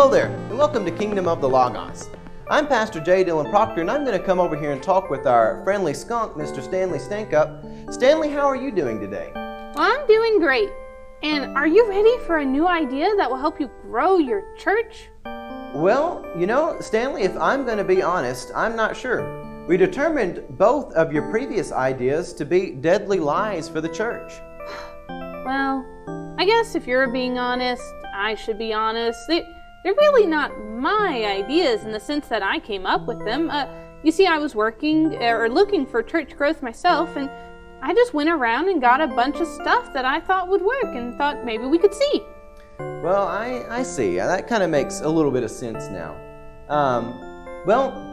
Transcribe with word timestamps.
Hello 0.00 0.10
there, 0.10 0.28
and 0.28 0.56
welcome 0.56 0.82
to 0.86 0.90
Kingdom 0.90 1.28
of 1.28 1.42
the 1.42 1.48
Logos. 1.50 2.08
I'm 2.48 2.66
Pastor 2.66 3.00
J. 3.00 3.22
Dylan 3.22 3.50
Proctor, 3.50 3.82
and 3.82 3.90
I'm 3.90 4.02
going 4.02 4.18
to 4.18 4.24
come 4.24 4.40
over 4.40 4.58
here 4.58 4.72
and 4.72 4.82
talk 4.82 5.10
with 5.10 5.26
our 5.26 5.62
friendly 5.62 5.92
skunk, 5.92 6.32
Mr. 6.36 6.62
Stanley 6.62 6.98
Stankup. 6.98 7.92
Stanley, 7.92 8.30
how 8.30 8.46
are 8.46 8.56
you 8.56 8.70
doing 8.70 8.98
today? 8.98 9.30
Well, 9.34 9.74
I'm 9.76 10.06
doing 10.06 10.38
great. 10.40 10.70
And 11.22 11.54
are 11.54 11.66
you 11.66 11.86
ready 11.86 12.16
for 12.20 12.38
a 12.38 12.44
new 12.46 12.66
idea 12.66 13.14
that 13.18 13.28
will 13.28 13.36
help 13.36 13.60
you 13.60 13.70
grow 13.82 14.16
your 14.16 14.42
church? 14.56 15.10
Well, 15.74 16.26
you 16.34 16.46
know, 16.46 16.78
Stanley, 16.80 17.24
if 17.24 17.36
I'm 17.36 17.66
going 17.66 17.76
to 17.76 17.84
be 17.84 18.02
honest, 18.02 18.52
I'm 18.56 18.74
not 18.74 18.96
sure. 18.96 19.66
We 19.66 19.76
determined 19.76 20.42
both 20.56 20.94
of 20.94 21.12
your 21.12 21.30
previous 21.30 21.72
ideas 21.72 22.32
to 22.34 22.46
be 22.46 22.70
deadly 22.70 23.18
lies 23.18 23.68
for 23.68 23.82
the 23.82 23.90
church. 23.90 24.32
Well, 25.44 25.84
I 26.38 26.44
guess 26.44 26.74
if 26.74 26.86
you're 26.86 27.08
being 27.08 27.38
honest, 27.38 27.82
I 28.14 28.34
should 28.34 28.58
be 28.58 28.72
honest. 28.72 29.18
They, 29.26 29.44
they're 29.82 29.94
really 29.94 30.26
not 30.26 30.58
my 30.58 31.24
ideas 31.24 31.84
in 31.84 31.92
the 31.92 32.00
sense 32.00 32.28
that 32.28 32.42
I 32.42 32.58
came 32.58 32.86
up 32.86 33.06
with 33.06 33.24
them. 33.24 33.50
Uh, 33.50 33.66
you 34.02 34.12
see, 34.12 34.26
I 34.26 34.38
was 34.38 34.54
working 34.54 35.16
uh, 35.16 35.26
or 35.26 35.48
looking 35.48 35.86
for 35.86 36.02
church 36.02 36.36
growth 36.36 36.62
myself, 36.62 37.16
and 37.16 37.30
I 37.82 37.94
just 37.94 38.14
went 38.14 38.30
around 38.30 38.68
and 38.68 38.80
got 38.80 39.00
a 39.00 39.06
bunch 39.06 39.36
of 39.36 39.48
stuff 39.48 39.92
that 39.92 40.04
I 40.04 40.20
thought 40.20 40.48
would 40.48 40.62
work 40.62 40.94
and 40.94 41.16
thought 41.16 41.44
maybe 41.44 41.64
we 41.66 41.78
could 41.78 41.94
see. 41.94 42.22
Well, 42.78 43.26
I, 43.26 43.64
I 43.68 43.82
see. 43.82 44.16
That 44.16 44.46
kind 44.46 44.62
of 44.62 44.70
makes 44.70 45.00
a 45.00 45.08
little 45.08 45.30
bit 45.30 45.42
of 45.42 45.50
sense 45.50 45.88
now. 45.88 46.16
Um, 46.68 47.18
well, 47.66 48.09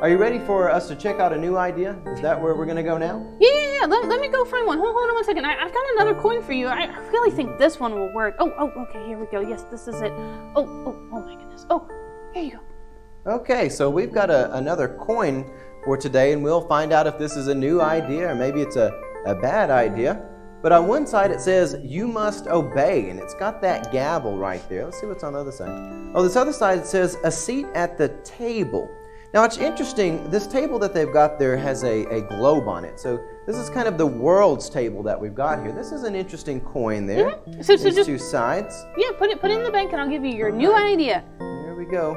are 0.00 0.08
you 0.08 0.16
ready 0.16 0.38
for 0.38 0.70
us 0.70 0.88
to 0.88 0.96
check 0.96 1.20
out 1.20 1.32
a 1.32 1.36
new 1.36 1.58
idea? 1.58 1.98
Is 2.06 2.22
that 2.22 2.40
where 2.40 2.54
we're 2.54 2.64
going 2.64 2.78
to 2.78 2.82
go 2.82 2.96
now? 2.96 3.26
Yeah, 3.38 3.50
yeah, 3.52 3.80
yeah. 3.80 3.86
Let, 3.86 4.08
let 4.08 4.20
me 4.20 4.28
go 4.28 4.46
find 4.46 4.66
one. 4.66 4.78
Hold, 4.78 4.94
hold 4.94 5.10
on 5.10 5.14
one 5.14 5.24
second. 5.24 5.44
I, 5.44 5.52
have 5.52 5.74
got 5.74 5.84
another 5.94 6.14
coin 6.14 6.42
for 6.42 6.52
you. 6.52 6.68
I 6.68 6.86
really 7.08 7.30
think 7.30 7.58
this 7.58 7.78
one 7.78 7.92
will 7.92 8.12
work. 8.14 8.34
Oh, 8.38 8.50
oh, 8.58 8.70
okay. 8.82 9.06
Here 9.06 9.18
we 9.18 9.26
go. 9.26 9.40
Yes, 9.40 9.64
this 9.64 9.88
is 9.88 10.00
it. 10.00 10.10
Oh, 10.56 10.66
oh, 10.86 11.08
oh 11.12 11.20
my 11.20 11.34
goodness. 11.34 11.66
Oh, 11.68 11.86
here 12.32 12.44
you 12.44 12.52
go. 12.52 13.32
Okay, 13.32 13.68
so 13.68 13.90
we've 13.90 14.12
got 14.12 14.30
a, 14.30 14.54
another 14.56 14.88
coin 14.88 15.44
for 15.84 15.98
today, 15.98 16.32
and 16.32 16.42
we'll 16.42 16.66
find 16.66 16.92
out 16.92 17.06
if 17.06 17.18
this 17.18 17.36
is 17.36 17.48
a 17.48 17.54
new 17.54 17.82
idea 17.82 18.30
or 18.30 18.34
maybe 18.34 18.62
it's 18.62 18.76
a, 18.76 18.98
a 19.26 19.34
bad 19.34 19.70
idea. 19.70 20.26
But 20.62 20.72
on 20.72 20.88
one 20.88 21.06
side 21.06 21.30
it 21.30 21.42
says, 21.42 21.76
You 21.82 22.08
must 22.08 22.46
obey, 22.46 23.10
and 23.10 23.20
it's 23.20 23.34
got 23.34 23.60
that 23.60 23.92
gavel 23.92 24.38
right 24.38 24.66
there. 24.70 24.86
Let's 24.86 24.98
see 24.98 25.06
what's 25.06 25.24
on 25.24 25.34
the 25.34 25.40
other 25.40 25.52
side. 25.52 25.68
Oh, 26.14 26.22
this 26.22 26.36
other 26.36 26.54
side 26.54 26.78
it 26.78 26.86
says, 26.86 27.18
A 27.24 27.30
seat 27.30 27.66
at 27.74 27.98
the 27.98 28.08
table. 28.24 28.90
Now 29.32 29.44
it's 29.44 29.58
interesting, 29.58 30.28
this 30.28 30.48
table 30.48 30.80
that 30.80 30.92
they've 30.92 31.12
got 31.12 31.38
there 31.38 31.56
has 31.56 31.84
a, 31.84 32.04
a 32.06 32.20
globe 32.22 32.66
on 32.66 32.84
it. 32.84 32.98
So 32.98 33.24
this 33.46 33.56
is 33.56 33.70
kind 33.70 33.86
of 33.86 33.96
the 33.96 34.06
world's 34.06 34.68
table 34.68 35.04
that 35.04 35.20
we've 35.20 35.36
got 35.36 35.62
here. 35.62 35.70
This 35.70 35.92
is 35.92 36.02
an 36.02 36.16
interesting 36.16 36.60
coin 36.60 37.06
there. 37.06 37.36
Mm-hmm. 37.46 37.62
So, 37.62 37.76
so 37.76 37.90
just, 37.90 38.08
two 38.08 38.18
sides. 38.18 38.84
Yeah, 38.96 39.10
put 39.16 39.30
it 39.30 39.40
put 39.40 39.52
it 39.52 39.58
in 39.58 39.62
the 39.62 39.70
bank 39.70 39.92
and 39.92 40.00
I'll 40.00 40.08
give 40.08 40.24
you 40.24 40.34
your 40.34 40.50
new 40.50 40.72
right. 40.72 40.94
idea. 40.94 41.22
There 41.38 41.76
we 41.76 41.84
go. 41.84 42.16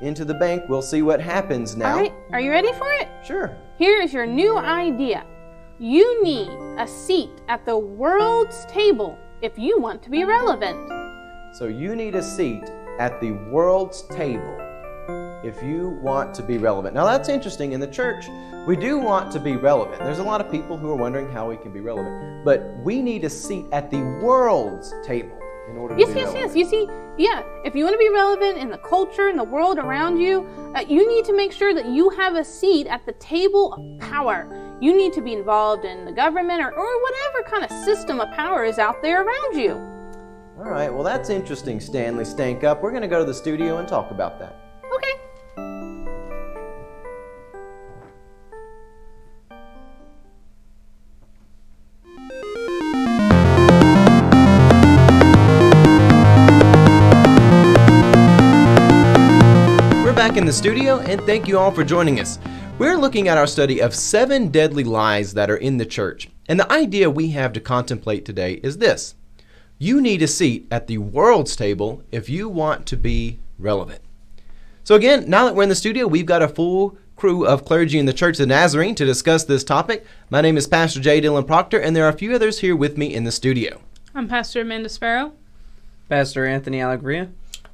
Into 0.00 0.24
the 0.24 0.34
bank. 0.34 0.64
We'll 0.68 0.82
see 0.82 1.00
what 1.00 1.20
happens 1.20 1.76
now. 1.76 1.92
All 1.92 2.00
right. 2.00 2.12
Are 2.32 2.40
you 2.40 2.50
ready 2.50 2.72
for 2.72 2.92
it? 2.94 3.08
Sure. 3.24 3.56
Here 3.78 4.00
is 4.00 4.12
your 4.12 4.26
new 4.26 4.58
idea. 4.58 5.24
You 5.78 6.24
need 6.24 6.48
a 6.76 6.88
seat 6.88 7.40
at 7.48 7.64
the 7.64 7.78
world's 7.78 8.66
table 8.66 9.16
if 9.42 9.56
you 9.56 9.78
want 9.78 10.02
to 10.02 10.10
be 10.10 10.24
relevant. 10.24 10.76
So 11.54 11.66
you 11.66 11.94
need 11.94 12.16
a 12.16 12.22
seat 12.22 12.64
at 12.98 13.20
the 13.20 13.30
world's 13.52 14.02
table 14.08 14.65
if 15.46 15.62
you 15.62 15.90
want 16.02 16.34
to 16.34 16.42
be 16.42 16.58
relevant. 16.58 16.94
Now, 16.94 17.04
that's 17.04 17.28
interesting. 17.28 17.72
In 17.72 17.80
the 17.80 17.86
church, 17.86 18.28
we 18.66 18.76
do 18.76 18.98
want 18.98 19.30
to 19.32 19.40
be 19.40 19.56
relevant. 19.56 20.00
There's 20.00 20.18
a 20.18 20.24
lot 20.24 20.40
of 20.40 20.50
people 20.50 20.76
who 20.76 20.90
are 20.90 20.96
wondering 20.96 21.30
how 21.30 21.48
we 21.48 21.56
can 21.56 21.72
be 21.72 21.80
relevant, 21.80 22.44
but 22.44 22.76
we 22.82 23.00
need 23.00 23.24
a 23.24 23.30
seat 23.30 23.64
at 23.72 23.90
the 23.90 24.02
world's 24.22 24.92
table 25.04 25.38
in 25.70 25.76
order 25.76 25.96
yes, 25.96 26.08
to 26.08 26.14
be 26.14 26.20
yes, 26.20 26.34
relevant. 26.34 26.56
yes. 26.56 26.56
You 26.56 26.64
see, 26.68 26.88
yeah, 27.16 27.42
if 27.64 27.74
you 27.74 27.84
want 27.84 27.94
to 27.94 27.98
be 27.98 28.08
relevant 28.08 28.58
in 28.58 28.70
the 28.70 28.78
culture 28.78 29.28
and 29.28 29.38
the 29.38 29.44
world 29.44 29.78
around 29.78 30.20
you, 30.20 30.46
uh, 30.74 30.80
you 30.80 31.08
need 31.08 31.24
to 31.26 31.32
make 31.32 31.52
sure 31.52 31.74
that 31.74 31.86
you 31.86 32.10
have 32.10 32.34
a 32.34 32.44
seat 32.44 32.86
at 32.86 33.06
the 33.06 33.12
table 33.12 33.72
of 33.74 34.00
power. 34.00 34.48
You 34.80 34.96
need 34.96 35.12
to 35.14 35.22
be 35.22 35.32
involved 35.32 35.84
in 35.84 36.04
the 36.04 36.12
government 36.12 36.60
or, 36.60 36.72
or 36.72 37.02
whatever 37.02 37.48
kind 37.48 37.64
of 37.64 37.70
system 37.84 38.20
of 38.20 38.30
power 38.32 38.64
is 38.64 38.78
out 38.78 39.00
there 39.00 39.22
around 39.22 39.56
you. 39.56 39.72
All 40.58 40.70
right, 40.70 40.92
well, 40.92 41.02
that's 41.02 41.30
interesting, 41.30 41.80
Stanley 41.80 42.24
Stank 42.24 42.64
Up. 42.64 42.82
We're 42.82 42.90
going 42.90 43.02
to 43.02 43.08
go 43.08 43.18
to 43.18 43.24
the 43.24 43.34
studio 43.34 43.78
and 43.78 43.86
talk 43.86 44.10
about 44.10 44.38
that. 44.40 44.65
Back 60.36 60.42
in 60.42 60.46
the 60.46 60.52
studio, 60.52 60.98
and 60.98 61.18
thank 61.22 61.48
you 61.48 61.58
all 61.58 61.70
for 61.70 61.82
joining 61.82 62.20
us. 62.20 62.38
We're 62.78 62.98
looking 62.98 63.26
at 63.26 63.38
our 63.38 63.46
study 63.46 63.80
of 63.80 63.94
seven 63.94 64.48
deadly 64.48 64.84
lies 64.84 65.32
that 65.32 65.48
are 65.48 65.56
in 65.56 65.78
the 65.78 65.86
church. 65.86 66.28
And 66.46 66.60
the 66.60 66.70
idea 66.70 67.08
we 67.08 67.30
have 67.30 67.54
to 67.54 67.60
contemplate 67.60 68.26
today 68.26 68.60
is 68.62 68.76
this 68.76 69.14
you 69.78 69.98
need 69.98 70.20
a 70.20 70.28
seat 70.28 70.66
at 70.70 70.88
the 70.88 70.98
world's 70.98 71.56
table 71.56 72.02
if 72.12 72.28
you 72.28 72.50
want 72.50 72.84
to 72.84 72.98
be 72.98 73.38
relevant. 73.58 74.02
So, 74.84 74.94
again, 74.94 75.24
now 75.26 75.46
that 75.46 75.54
we're 75.54 75.62
in 75.62 75.70
the 75.70 75.74
studio, 75.74 76.06
we've 76.06 76.26
got 76.26 76.42
a 76.42 76.48
full 76.48 76.98
crew 77.16 77.46
of 77.46 77.64
clergy 77.64 77.98
in 77.98 78.04
the 78.04 78.12
Church 78.12 78.34
of 78.34 78.46
the 78.46 78.54
Nazarene 78.54 78.94
to 78.96 79.06
discuss 79.06 79.44
this 79.44 79.64
topic. 79.64 80.04
My 80.28 80.42
name 80.42 80.58
is 80.58 80.68
Pastor 80.68 81.00
J. 81.00 81.22
Dylan 81.22 81.46
Proctor, 81.46 81.80
and 81.80 81.96
there 81.96 82.04
are 82.04 82.10
a 82.10 82.18
few 82.18 82.34
others 82.34 82.58
here 82.58 82.76
with 82.76 82.98
me 82.98 83.14
in 83.14 83.24
the 83.24 83.32
studio. 83.32 83.80
I'm 84.14 84.28
Pastor 84.28 84.60
Amanda 84.60 84.90
Sparrow, 84.90 85.32
Pastor 86.10 86.44
Anthony 86.44 86.82
Allegria, 86.82 87.30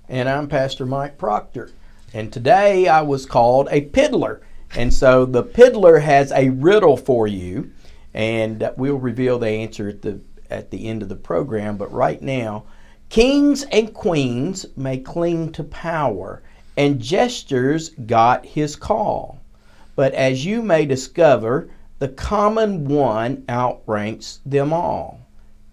and 0.08 0.28
I'm 0.28 0.46
Pastor 0.46 0.86
Mike 0.86 1.18
Proctor. 1.18 1.72
And 2.14 2.32
today 2.32 2.88
I 2.88 3.00
was 3.02 3.26
called 3.26 3.68
a 3.70 3.88
piddler. 3.88 4.40
And 4.74 4.92
so 4.92 5.24
the 5.24 5.44
piddler 5.44 6.00
has 6.02 6.32
a 6.32 6.50
riddle 6.50 6.96
for 6.96 7.26
you, 7.26 7.70
and 8.14 8.70
we'll 8.76 8.96
reveal 8.96 9.38
the 9.38 9.48
answer 9.48 9.88
at 9.88 10.02
the 10.02 10.20
at 10.50 10.70
the 10.70 10.86
end 10.86 11.02
of 11.02 11.08
the 11.08 11.16
program. 11.16 11.76
But 11.76 11.92
right 11.92 12.20
now, 12.20 12.64
kings 13.08 13.64
and 13.64 13.92
queens 13.92 14.66
may 14.76 14.98
cling 14.98 15.52
to 15.52 15.64
power, 15.64 16.42
and 16.76 17.00
gestures 17.00 17.90
got 17.90 18.46
his 18.46 18.76
call. 18.76 19.40
But 19.94 20.14
as 20.14 20.44
you 20.46 20.62
may 20.62 20.86
discover, 20.86 21.68
the 21.98 22.08
common 22.08 22.86
one 22.86 23.44
outranks 23.48 24.40
them 24.44 24.72
all. 24.72 25.20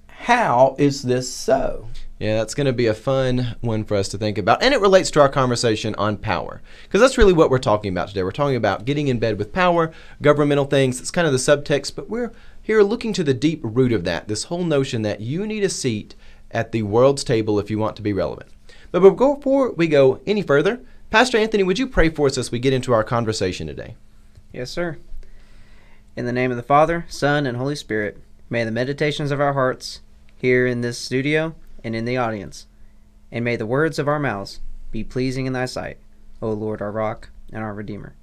How 0.07 0.75
is 0.77 1.01
this 1.03 1.29
so? 1.33 1.87
Yeah, 2.19 2.35
that's 2.35 2.53
going 2.53 2.67
to 2.67 2.73
be 2.73 2.87
a 2.87 2.93
fun 2.93 3.55
one 3.61 3.85
for 3.85 3.95
us 3.95 4.09
to 4.09 4.17
think 4.17 4.37
about. 4.37 4.61
And 4.61 4.73
it 4.73 4.81
relates 4.81 5.09
to 5.11 5.21
our 5.21 5.29
conversation 5.29 5.95
on 5.95 6.17
power. 6.17 6.61
Because 6.83 6.99
that's 6.99 7.17
really 7.17 7.31
what 7.31 7.49
we're 7.49 7.59
talking 7.59 7.93
about 7.93 8.09
today. 8.09 8.23
We're 8.23 8.31
talking 8.31 8.57
about 8.57 8.83
getting 8.83 9.07
in 9.07 9.19
bed 9.19 9.37
with 9.37 9.53
power, 9.53 9.93
governmental 10.21 10.65
things. 10.65 10.99
It's 10.99 11.11
kind 11.11 11.25
of 11.25 11.31
the 11.31 11.39
subtext, 11.39 11.95
but 11.95 12.09
we're 12.09 12.33
here 12.61 12.83
looking 12.83 13.13
to 13.13 13.23
the 13.23 13.33
deep 13.33 13.61
root 13.63 13.93
of 13.93 14.03
that 14.03 14.27
this 14.27 14.43
whole 14.43 14.65
notion 14.65 15.01
that 15.03 15.21
you 15.21 15.47
need 15.47 15.63
a 15.63 15.69
seat 15.69 16.13
at 16.51 16.73
the 16.73 16.83
world's 16.83 17.23
table 17.23 17.57
if 17.57 17.71
you 17.71 17.79
want 17.79 17.95
to 17.95 18.01
be 18.01 18.11
relevant. 18.11 18.49
But 18.91 18.99
before 18.99 19.71
we 19.71 19.87
go 19.87 20.19
any 20.27 20.41
further, 20.41 20.81
Pastor 21.09 21.37
Anthony, 21.37 21.63
would 21.63 21.79
you 21.79 21.87
pray 21.87 22.09
for 22.09 22.27
us 22.27 22.37
as 22.37 22.51
we 22.51 22.59
get 22.59 22.73
into 22.73 22.91
our 22.91 23.03
conversation 23.03 23.65
today? 23.65 23.95
Yes, 24.51 24.69
sir. 24.69 24.97
In 26.17 26.25
the 26.25 26.33
name 26.33 26.51
of 26.51 26.57
the 26.57 26.63
Father, 26.63 27.05
Son, 27.07 27.45
and 27.45 27.55
Holy 27.55 27.75
Spirit, 27.75 28.17
may 28.49 28.65
the 28.65 28.71
meditations 28.71 29.31
of 29.31 29.39
our 29.39 29.53
hearts 29.53 30.01
here 30.35 30.67
in 30.67 30.81
this 30.81 30.97
studio 30.97 31.55
and 31.83 31.95
in 31.95 32.05
the 32.05 32.17
audience. 32.17 32.67
And 33.31 33.45
may 33.45 33.55
the 33.55 33.65
words 33.65 33.99
of 33.99 34.07
our 34.07 34.19
mouths 34.19 34.59
be 34.91 35.03
pleasing 35.03 35.45
in 35.45 35.53
thy 35.53 35.65
sight, 35.65 35.97
O 36.41 36.51
Lord, 36.51 36.81
our 36.81 36.91
rock 36.91 37.29
and 37.51 37.63
our 37.63 37.73
Redeemer. 37.73 38.15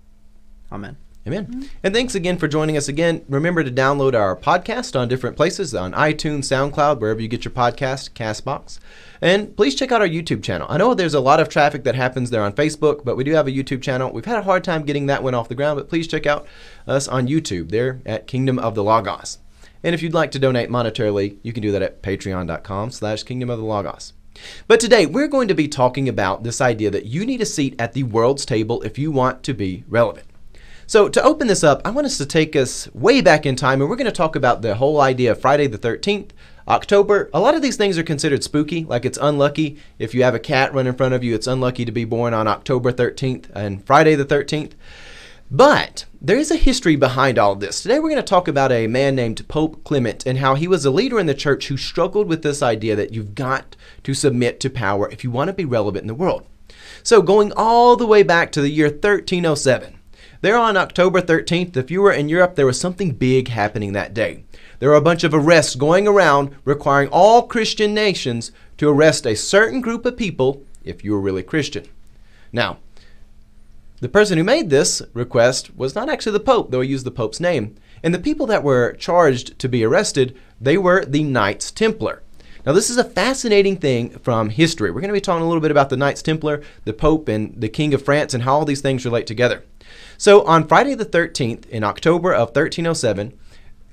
Amen. 0.73 0.97
Amen. 1.27 1.69
And 1.83 1.93
thanks 1.93 2.15
again 2.15 2.39
for 2.39 2.47
joining 2.47 2.77
us 2.77 2.87
again. 2.87 3.25
Remember 3.29 3.65
to 3.65 3.71
download 3.71 4.15
our 4.15 4.37
podcast 4.37 4.99
on 4.99 5.09
different 5.09 5.37
places 5.37 5.75
on 5.75 5.93
iTunes, 5.93 6.45
SoundCloud, 6.45 7.01
wherever 7.01 7.21
you 7.21 7.27
get 7.27 7.45
your 7.45 7.53
podcast, 7.53 8.11
Castbox. 8.13 8.79
And 9.21 9.57
please 9.57 9.75
check 9.75 9.91
out 9.91 10.01
our 10.01 10.09
YouTube 10.09 10.45
channel. 10.45 10.69
I 10.71 10.79
know 10.79 10.95
there's 10.95 11.15
a 11.15 11.21
lot 11.21 11.41
of 11.41 11.49
traffic 11.49 11.83
that 11.83 11.97
happens 11.97 12.31
there 12.31 12.43
on 12.43 12.53
Facebook, 12.53 13.05
but 13.05 13.17
we 13.17 13.25
do 13.25 13.33
have 13.33 13.49
a 13.49 13.53
YouTube 13.53 13.83
channel. 13.83 14.13
We've 14.13 14.25
had 14.25 14.39
a 14.39 14.43
hard 14.43 14.63
time 14.63 14.85
getting 14.85 15.07
that 15.07 15.25
one 15.25 15.35
off 15.35 15.49
the 15.49 15.57
ground, 15.57 15.79
but 15.79 15.89
please 15.89 16.07
check 16.07 16.27
out 16.27 16.47
us 16.87 17.09
on 17.09 17.27
YouTube 17.27 17.71
there 17.71 18.01
at 18.07 18.29
Kingdom 18.29 18.61
of 18.61 18.77
the 18.77 18.85
Logos. 18.85 19.39
And 19.87 19.95
if 19.95 20.03
you'd 20.03 20.15
like 20.15 20.33
to 20.33 20.41
donate 20.41 20.69
monetarily, 20.69 21.37
you 21.45 21.53
can 21.53 21.63
do 21.63 21.71
that 21.71 21.81
at 21.81 22.03
patreon.com 22.03 22.91
slash 22.91 23.23
kingdom 23.23 23.49
of 23.49 23.61
the 23.61 23.65
logos. 23.65 24.15
But 24.67 24.81
today 24.81 25.07
we're 25.07 25.29
going 25.29 25.47
to 25.47 25.55
be 25.55 25.69
talking 25.69 26.09
about 26.09 26.43
this 26.43 26.61
idea 26.61 26.91
that 26.91 27.07
you 27.07 27.25
need 27.25 27.41
a 27.41 27.47
seat 27.47 27.77
at 27.79 27.93
the 27.93 28.03
world's 28.03 28.45
table 28.45 28.83
if 28.83 28.99
you 28.99 29.13
want 29.13 29.45
to 29.45 29.55
be 29.55 29.85
relevant. 29.89 30.27
So 30.89 31.09
to 31.09 31.23
open 31.23 31.47
this 31.47 31.63
up, 31.63 31.83
I 31.85 31.91
want 31.91 32.05
us 32.05 32.19
to 32.19 32.27
take 32.27 32.57
us 32.57 32.93
way 32.95 33.21
back 33.21 33.47
in 33.47 33.55
time 33.55 33.81
and 33.81 33.89
we're 33.89 33.95
going 33.95 34.07
to 34.07 34.13
talk 34.13 34.35
about 34.35 34.61
the 34.61 34.75
whole 34.75 35.01
idea 35.01 35.31
of 35.31 35.41
Friday 35.41 35.69
the 35.69 35.79
13th, 35.79 36.31
October. 36.67 37.31
A 37.33 37.39
lot 37.39 37.55
of 37.55 37.63
these 37.63 37.77
things 37.77 37.97
are 37.97 38.03
considered 38.03 38.43
spooky, 38.43 38.85
like 38.85 39.05
it's 39.05 39.19
unlucky 39.23 39.79
if 40.01 40.17
you 40.17 40.25
have 40.25 40.35
a 40.35 40.41
cat 40.41 40.75
run 40.75 40.89
in 40.89 40.97
front 40.97 41.15
of 41.15 41.23
you, 41.23 41.33
it's 41.33 41.47
unlucky 41.47 41.85
to 41.85 41.93
be 41.93 42.05
born 42.05 42.35
on 42.35 42.49
October 42.49 42.91
13th 42.91 43.51
and 43.55 43.87
Friday 43.87 44.17
the 44.17 44.25
13th. 44.25 44.73
But 45.51 46.07
there 46.21 46.39
is 46.39 46.51
a 46.51 46.57
history 46.57 46.97
behind 46.97 47.39
all 47.39 47.53
of 47.53 47.61
this. 47.61 47.81
Today 47.81 48.01
we're 48.01 48.11
going 48.11 48.17
to 48.17 48.23
talk 48.23 48.49
about 48.49 48.73
a 48.73 48.89
man 48.89 49.15
named 49.15 49.47
Pope 49.47 49.85
Clement 49.85 50.27
and 50.27 50.39
how 50.39 50.57
he 50.57 50.67
was 50.67 50.85
a 50.85 50.91
leader 50.91 51.21
in 51.21 51.27
the 51.27 51.35
church 51.35 51.69
who 51.69 51.77
struggled 51.77 52.27
with 52.27 52.43
this 52.43 52.63
idea 52.63 52.97
that 52.97 53.13
you've 53.13 53.37
got 53.37 53.77
to 54.03 54.13
submit 54.13 54.59
to 54.59 54.71
power 54.71 55.09
if 55.09 55.23
you 55.23 55.31
want 55.31 55.47
to 55.47 55.55
be 55.55 55.65
relevant 55.65 56.03
in 56.03 56.09
the 56.09 56.15
world. 56.15 56.45
So, 57.05 57.23
going 57.23 57.53
all 57.57 57.95
the 57.95 58.09
way 58.09 58.25
back 58.25 58.51
to 58.53 58.61
the 58.61 58.71
year 58.71 58.89
1307, 58.89 59.97
there 60.41 60.59
on 60.59 60.77
October 60.77 61.23
13th, 61.23 61.77
if 61.77 61.93
you 61.93 62.03
were 62.03 62.13
in 62.13 62.29
Europe, 62.29 62.57
there 62.57 62.67
was 62.67 62.81
something 62.81 63.13
big 63.13 63.47
happening 63.49 63.93
that 63.93 64.15
day. 64.15 64.43
There 64.81 64.89
were 64.89 64.97
a 64.97 65.01
bunch 65.01 65.23
of 65.23 65.33
arrests 65.33 65.77
going 65.77 66.09
around 66.09 66.57
requiring 66.65 67.09
all 67.11 67.47
Christian 67.47 67.95
nations 67.95 68.51
to 68.79 68.89
arrest 68.89 69.25
a 69.25 69.37
certain 69.37 69.81
group 69.81 70.05
of 70.05 70.17
people 70.17 70.65
if 70.85 71.05
you 71.05 71.13
were 71.13 71.21
really 71.21 71.45
Christian. 71.45 71.87
Now, 72.53 72.79
the 74.01 74.09
person 74.09 74.37
who 74.37 74.45
made 74.45 74.71
this 74.71 75.03
request 75.15 75.75
was 75.77 75.95
not 75.95 76.09
actually 76.09 76.33
the 76.33 76.41
Pope, 76.41 76.71
though 76.71 76.83
he 76.83 76.91
used 76.91 77.07
the 77.07 77.11
Pope's 77.11 77.41
name. 77.41 77.77
And 78.03 78.15
the 78.15 78.19
people 78.19 78.47
that 78.47 78.63
were 78.63 78.93
charged 78.93 79.59
to 79.59 79.69
be 79.69 79.85
arrested, 79.85 80.37
they 80.61 80.77
were 80.77 81.05
the 81.05 81.25
Knights 81.25 81.71
Templar. 81.71 82.23
Now, 82.67 82.73
this 82.73 82.91
is 82.91 82.99
a 82.99 83.05
fascinating 83.05 83.77
thing 83.77 84.11
from 84.19 84.51
history. 84.51 84.91
We're 84.91 85.01
going 85.01 85.09
to 85.09 85.15
be 85.15 85.21
talking 85.21 85.45
a 85.45 85.47
little 85.47 85.61
bit 85.61 85.71
about 85.71 85.89
the 85.89 85.97
Knights 85.97 86.21
Templar, 86.21 86.63
the 86.85 86.93
Pope, 86.93 87.29
and 87.29 87.59
the 87.59 87.69
King 87.69 87.95
of 87.95 88.05
France, 88.05 88.35
and 88.35 88.43
how 88.43 88.55
all 88.55 88.65
these 88.65 88.81
things 88.81 89.05
relate 89.05 89.27
together. 89.27 89.65
So, 90.19 90.43
on 90.43 90.67
Friday 90.67 90.95
the 90.95 91.07
13th, 91.07 91.67
in 91.69 91.85
October 91.85 92.33
of 92.33 92.49
1307, 92.49 93.33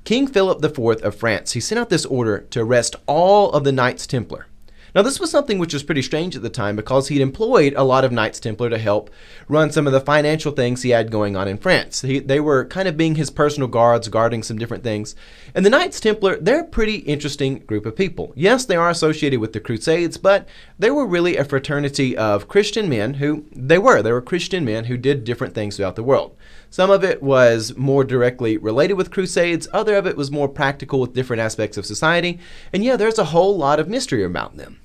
King 0.03 0.27
Philip 0.27 0.63
IV 0.63 1.03
of 1.03 1.15
France, 1.15 1.53
he 1.53 1.59
sent 1.59 1.79
out 1.79 1.89
this 1.89 2.05
order 2.05 2.39
to 2.49 2.61
arrest 2.61 2.95
all 3.05 3.51
of 3.51 3.63
the 3.63 3.71
Knights 3.71 4.07
Templar. 4.07 4.47
Now, 4.95 5.01
this 5.01 5.19
was 5.19 5.31
something 5.31 5.57
which 5.57 5.73
was 5.73 5.81
pretty 5.81 6.03
strange 6.03 6.35
at 6.35 6.43
the 6.43 6.51
time 6.51 6.75
because 6.75 7.07
he'd 7.07 7.21
employed 7.21 7.73
a 7.75 7.83
lot 7.83 8.05
of 8.05 8.11
Knights 8.11 8.39
Templar 8.39 8.69
to 8.69 8.77
help 8.77 9.09
run 9.47 9.71
some 9.71 9.87
of 9.87 9.93
the 9.93 9.99
financial 9.99 10.51
things 10.51 10.83
he 10.83 10.91
had 10.91 11.09
going 11.09 11.35
on 11.35 11.47
in 11.47 11.57
France. 11.57 12.01
He, 12.01 12.19
they 12.19 12.39
were 12.39 12.65
kind 12.65 12.87
of 12.87 12.95
being 12.95 13.15
his 13.15 13.31
personal 13.31 13.67
guards, 13.67 14.07
guarding 14.07 14.43
some 14.43 14.59
different 14.59 14.83
things. 14.83 15.15
And 15.55 15.65
the 15.65 15.71
Knights 15.71 15.99
Templar, 15.99 16.37
they're 16.39 16.61
a 16.61 16.67
pretty 16.67 16.97
interesting 16.97 17.59
group 17.59 17.87
of 17.87 17.95
people. 17.95 18.33
Yes, 18.35 18.65
they 18.65 18.75
are 18.75 18.91
associated 18.91 19.39
with 19.39 19.53
the 19.53 19.59
Crusades, 19.59 20.17
but 20.17 20.47
they 20.77 20.91
were 20.91 21.07
really 21.07 21.37
a 21.37 21.45
fraternity 21.45 22.15
of 22.15 22.47
Christian 22.47 22.87
men 22.87 23.15
who, 23.15 23.45
they 23.51 23.79
were, 23.79 24.03
they 24.03 24.11
were 24.11 24.21
Christian 24.21 24.63
men 24.63 24.85
who 24.85 24.97
did 24.97 25.23
different 25.23 25.55
things 25.55 25.75
throughout 25.75 25.95
the 25.95 26.03
world. 26.03 26.37
Some 26.69 26.91
of 26.91 27.03
it 27.03 27.23
was 27.23 27.75
more 27.75 28.03
directly 28.03 28.57
related 28.57 28.93
with 28.93 29.11
Crusades, 29.11 29.67
other 29.73 29.95
of 29.95 30.05
it 30.05 30.17
was 30.17 30.29
more 30.29 30.49
practical 30.49 30.99
with 30.99 31.13
different 31.13 31.41
aspects 31.41 31.77
of 31.77 31.85
society. 31.87 32.39
And 32.71 32.83
yeah, 32.83 32.95
there's 32.95 33.17
a 33.17 33.25
whole 33.25 33.57
lot 33.57 33.79
of 33.79 33.89
mystery 33.89 34.23
about 34.23 34.55
them. 34.55 34.79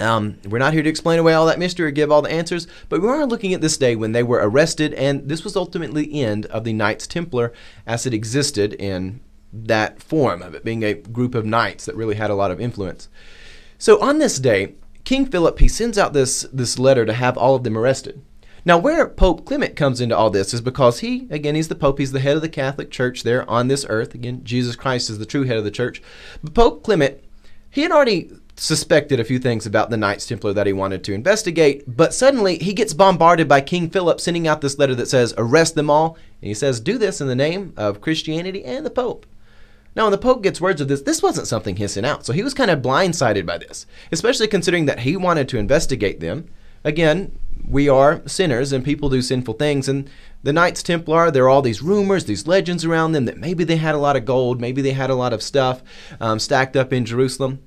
Um, 0.00 0.38
we're 0.48 0.58
not 0.58 0.72
here 0.72 0.82
to 0.82 0.88
explain 0.88 1.18
away 1.18 1.34
all 1.34 1.46
that 1.46 1.58
mystery 1.58 1.86
or 1.86 1.90
give 1.90 2.10
all 2.10 2.22
the 2.22 2.32
answers, 2.32 2.66
but 2.88 3.02
we 3.02 3.08
are 3.08 3.26
looking 3.26 3.52
at 3.52 3.60
this 3.60 3.76
day 3.76 3.94
when 3.94 4.12
they 4.12 4.22
were 4.22 4.40
arrested, 4.42 4.94
and 4.94 5.28
this 5.28 5.44
was 5.44 5.56
ultimately 5.56 6.06
the 6.06 6.22
end 6.22 6.46
of 6.46 6.64
the 6.64 6.72
Knights 6.72 7.06
Templar 7.06 7.52
as 7.86 8.06
it 8.06 8.14
existed 8.14 8.72
in 8.74 9.20
that 9.52 10.02
form 10.02 10.42
of 10.42 10.54
it 10.54 10.64
being 10.64 10.84
a 10.84 10.94
group 10.94 11.34
of 11.34 11.44
knights 11.44 11.84
that 11.84 11.96
really 11.96 12.14
had 12.14 12.30
a 12.30 12.34
lot 12.34 12.50
of 12.50 12.60
influence. 12.60 13.08
So 13.78 14.00
on 14.00 14.18
this 14.18 14.38
day, 14.38 14.74
King 15.04 15.26
Philip 15.26 15.58
he 15.58 15.68
sends 15.68 15.98
out 15.98 16.12
this 16.12 16.46
this 16.52 16.78
letter 16.78 17.04
to 17.04 17.12
have 17.12 17.36
all 17.36 17.54
of 17.56 17.64
them 17.64 17.76
arrested. 17.76 18.22
Now, 18.64 18.76
where 18.76 19.08
Pope 19.08 19.46
Clement 19.46 19.74
comes 19.74 20.00
into 20.00 20.16
all 20.16 20.28
this 20.28 20.52
is 20.52 20.60
because 20.60 21.00
he, 21.00 21.26
again, 21.30 21.54
he's 21.54 21.68
the 21.68 21.74
Pope, 21.74 21.98
he's 21.98 22.12
the 22.12 22.20
head 22.20 22.36
of 22.36 22.42
the 22.42 22.48
Catholic 22.48 22.90
Church 22.90 23.22
there 23.22 23.48
on 23.48 23.68
this 23.68 23.86
earth. 23.88 24.14
Again, 24.14 24.42
Jesus 24.44 24.76
Christ 24.76 25.08
is 25.08 25.18
the 25.18 25.24
true 25.24 25.44
head 25.44 25.56
of 25.56 25.64
the 25.64 25.70
church. 25.70 26.02
But 26.42 26.52
Pope 26.52 26.82
Clement, 26.82 27.18
he 27.70 27.80
had 27.80 27.90
already 27.90 28.30
suspected 28.60 29.18
a 29.18 29.24
few 29.24 29.38
things 29.38 29.64
about 29.64 29.88
the 29.88 29.96
Knights 29.96 30.26
Templar 30.26 30.52
that 30.52 30.66
he 30.66 30.72
wanted 30.74 31.02
to 31.04 31.14
investigate, 31.14 31.82
but 31.86 32.12
suddenly 32.12 32.58
he 32.58 32.74
gets 32.74 32.92
bombarded 32.92 33.48
by 33.48 33.62
King 33.62 33.88
Philip 33.88 34.20
sending 34.20 34.46
out 34.46 34.60
this 34.60 34.78
letter 34.78 34.94
that 34.96 35.08
says, 35.08 35.32
arrest 35.38 35.76
them 35.76 35.88
all. 35.88 36.18
And 36.42 36.48
he 36.48 36.54
says, 36.54 36.78
do 36.78 36.98
this 36.98 37.22
in 37.22 37.26
the 37.26 37.34
name 37.34 37.72
of 37.78 38.02
Christianity 38.02 38.62
and 38.62 38.84
the 38.84 38.90
Pope. 38.90 39.24
Now, 39.96 40.04
when 40.04 40.12
the 40.12 40.18
Pope 40.18 40.42
gets 40.42 40.60
words 40.60 40.82
of 40.82 40.88
this, 40.88 41.00
this 41.00 41.22
wasn't 41.22 41.46
something 41.46 41.76
sent 41.88 42.04
out. 42.04 42.26
So 42.26 42.34
he 42.34 42.42
was 42.42 42.52
kind 42.52 42.70
of 42.70 42.82
blindsided 42.82 43.46
by 43.46 43.56
this, 43.56 43.86
especially 44.12 44.46
considering 44.46 44.84
that 44.84 45.00
he 45.00 45.16
wanted 45.16 45.48
to 45.48 45.58
investigate 45.58 46.20
them. 46.20 46.46
Again, 46.84 47.32
we 47.66 47.88
are 47.88 48.20
sinners 48.26 48.74
and 48.74 48.84
people 48.84 49.08
do 49.08 49.22
sinful 49.22 49.54
things. 49.54 49.88
And 49.88 50.08
the 50.42 50.52
Knights 50.52 50.82
Templar, 50.82 51.30
there 51.30 51.44
are 51.44 51.48
all 51.48 51.62
these 51.62 51.82
rumors, 51.82 52.26
these 52.26 52.46
legends 52.46 52.84
around 52.84 53.12
them 53.12 53.24
that 53.24 53.38
maybe 53.38 53.64
they 53.64 53.76
had 53.76 53.94
a 53.94 53.98
lot 53.98 54.16
of 54.16 54.26
gold, 54.26 54.60
maybe 54.60 54.82
they 54.82 54.92
had 54.92 55.08
a 55.08 55.14
lot 55.14 55.32
of 55.32 55.42
stuff 55.42 55.82
um, 56.20 56.38
stacked 56.38 56.76
up 56.76 56.92
in 56.92 57.06
Jerusalem. 57.06 57.62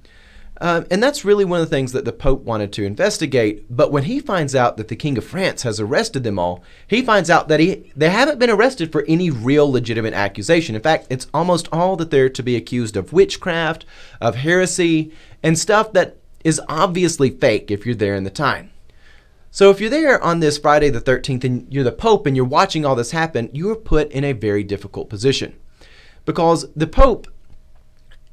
Um, 0.61 0.85
and 0.91 1.01
that's 1.01 1.25
really 1.25 1.45
one 1.45 1.59
of 1.61 1.69
the 1.69 1.75
things 1.75 1.91
that 1.93 2.05
the 2.05 2.13
Pope 2.13 2.43
wanted 2.43 2.71
to 2.73 2.85
investigate. 2.85 3.65
But 3.75 3.91
when 3.91 4.03
he 4.03 4.19
finds 4.19 4.55
out 4.55 4.77
that 4.77 4.87
the 4.87 4.95
King 4.95 5.17
of 5.17 5.25
France 5.25 5.63
has 5.63 5.79
arrested 5.79 6.23
them 6.23 6.37
all, 6.37 6.63
he 6.87 7.01
finds 7.01 7.29
out 7.29 7.47
that 7.47 7.59
he, 7.59 7.91
they 7.95 8.09
haven't 8.09 8.39
been 8.39 8.49
arrested 8.49 8.91
for 8.91 9.03
any 9.07 9.29
real 9.29 9.69
legitimate 9.71 10.13
accusation. 10.13 10.75
In 10.75 10.81
fact, 10.81 11.07
it's 11.09 11.27
almost 11.33 11.67
all 11.71 11.95
that 11.97 12.11
they're 12.11 12.29
to 12.29 12.43
be 12.43 12.55
accused 12.55 12.95
of 12.95 13.13
witchcraft, 13.13 13.85
of 14.21 14.35
heresy, 14.35 15.11
and 15.41 15.57
stuff 15.57 15.91
that 15.93 16.17
is 16.43 16.61
obviously 16.69 17.29
fake 17.29 17.71
if 17.71 17.85
you're 17.85 17.95
there 17.95 18.15
in 18.15 18.23
the 18.23 18.29
time. 18.29 18.69
So 19.49 19.69
if 19.69 19.79
you're 19.79 19.89
there 19.89 20.21
on 20.23 20.39
this 20.39 20.57
Friday 20.57 20.89
the 20.89 21.01
13th 21.01 21.43
and 21.43 21.71
you're 21.71 21.83
the 21.83 21.91
Pope 21.91 22.25
and 22.25 22.35
you're 22.35 22.45
watching 22.45 22.85
all 22.85 22.95
this 22.95 23.11
happen, 23.11 23.49
you 23.53 23.69
are 23.69 23.75
put 23.75 24.11
in 24.11 24.23
a 24.23 24.33
very 24.33 24.63
difficult 24.63 25.09
position. 25.09 25.55
Because 26.25 26.71
the 26.73 26.87
Pope 26.87 27.27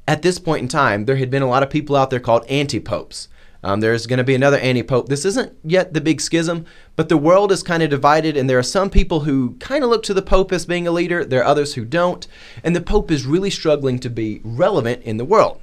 at 0.07 0.21
this 0.21 0.39
point 0.39 0.63
in 0.63 0.67
time, 0.67 1.05
there 1.05 1.15
had 1.17 1.29
been 1.29 1.41
a 1.41 1.49
lot 1.49 1.63
of 1.63 1.69
people 1.69 1.95
out 1.95 2.09
there 2.09 2.19
called 2.19 2.45
anti 2.47 2.79
popes. 2.79 3.27
Um, 3.63 3.79
there's 3.79 4.07
going 4.07 4.17
to 4.17 4.23
be 4.23 4.33
another 4.33 4.57
anti 4.57 4.81
pope. 4.83 5.07
This 5.07 5.25
isn't 5.25 5.53
yet 5.63 5.93
the 5.93 6.01
big 6.01 6.19
schism, 6.19 6.65
but 6.95 7.09
the 7.09 7.17
world 7.17 7.51
is 7.51 7.61
kind 7.61 7.83
of 7.83 7.89
divided, 7.89 8.35
and 8.35 8.49
there 8.49 8.57
are 8.57 8.63
some 8.63 8.89
people 8.89 9.21
who 9.21 9.55
kind 9.59 9.83
of 9.83 9.89
look 9.89 10.03
to 10.03 10.13
the 10.13 10.21
pope 10.21 10.51
as 10.51 10.65
being 10.65 10.87
a 10.87 10.91
leader. 10.91 11.23
There 11.23 11.41
are 11.41 11.45
others 11.45 11.75
who 11.75 11.85
don't, 11.85 12.25
and 12.63 12.75
the 12.75 12.81
pope 12.81 13.11
is 13.11 13.25
really 13.25 13.51
struggling 13.51 13.99
to 13.99 14.09
be 14.09 14.41
relevant 14.43 15.03
in 15.03 15.17
the 15.17 15.25
world. 15.25 15.61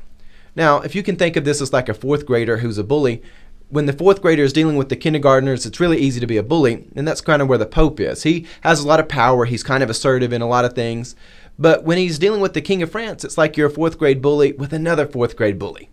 Now, 0.54 0.80
if 0.80 0.94
you 0.94 1.02
can 1.02 1.16
think 1.16 1.36
of 1.36 1.44
this 1.44 1.60
as 1.60 1.72
like 1.72 1.88
a 1.88 1.94
fourth 1.94 2.24
grader 2.24 2.58
who's 2.58 2.78
a 2.78 2.84
bully, 2.84 3.22
when 3.70 3.86
the 3.86 3.92
fourth 3.92 4.22
grader 4.22 4.42
is 4.42 4.52
dealing 4.52 4.76
with 4.76 4.88
the 4.88 4.96
kindergartners, 4.96 5.66
it's 5.66 5.80
really 5.80 5.98
easy 5.98 6.20
to 6.20 6.26
be 6.26 6.36
a 6.38 6.42
bully, 6.42 6.86
and 6.96 7.06
that's 7.06 7.20
kind 7.20 7.42
of 7.42 7.48
where 7.48 7.58
the 7.58 7.66
Pope 7.66 8.00
is. 8.00 8.22
He 8.22 8.46
has 8.62 8.80
a 8.80 8.86
lot 8.88 9.00
of 9.00 9.08
power, 9.08 9.44
he's 9.44 9.62
kind 9.62 9.82
of 9.82 9.90
assertive 9.90 10.32
in 10.32 10.40
a 10.40 10.48
lot 10.48 10.64
of 10.64 10.72
things, 10.72 11.14
but 11.58 11.84
when 11.84 11.98
he's 11.98 12.18
dealing 12.18 12.40
with 12.40 12.54
the 12.54 12.60
King 12.60 12.82
of 12.82 12.90
France, 12.90 13.24
it's 13.24 13.38
like 13.38 13.56
you're 13.56 13.68
a 13.68 13.70
fourth 13.70 13.98
grade 13.98 14.22
bully 14.22 14.52
with 14.52 14.72
another 14.72 15.06
fourth 15.06 15.36
grade 15.36 15.58
bully. 15.58 15.90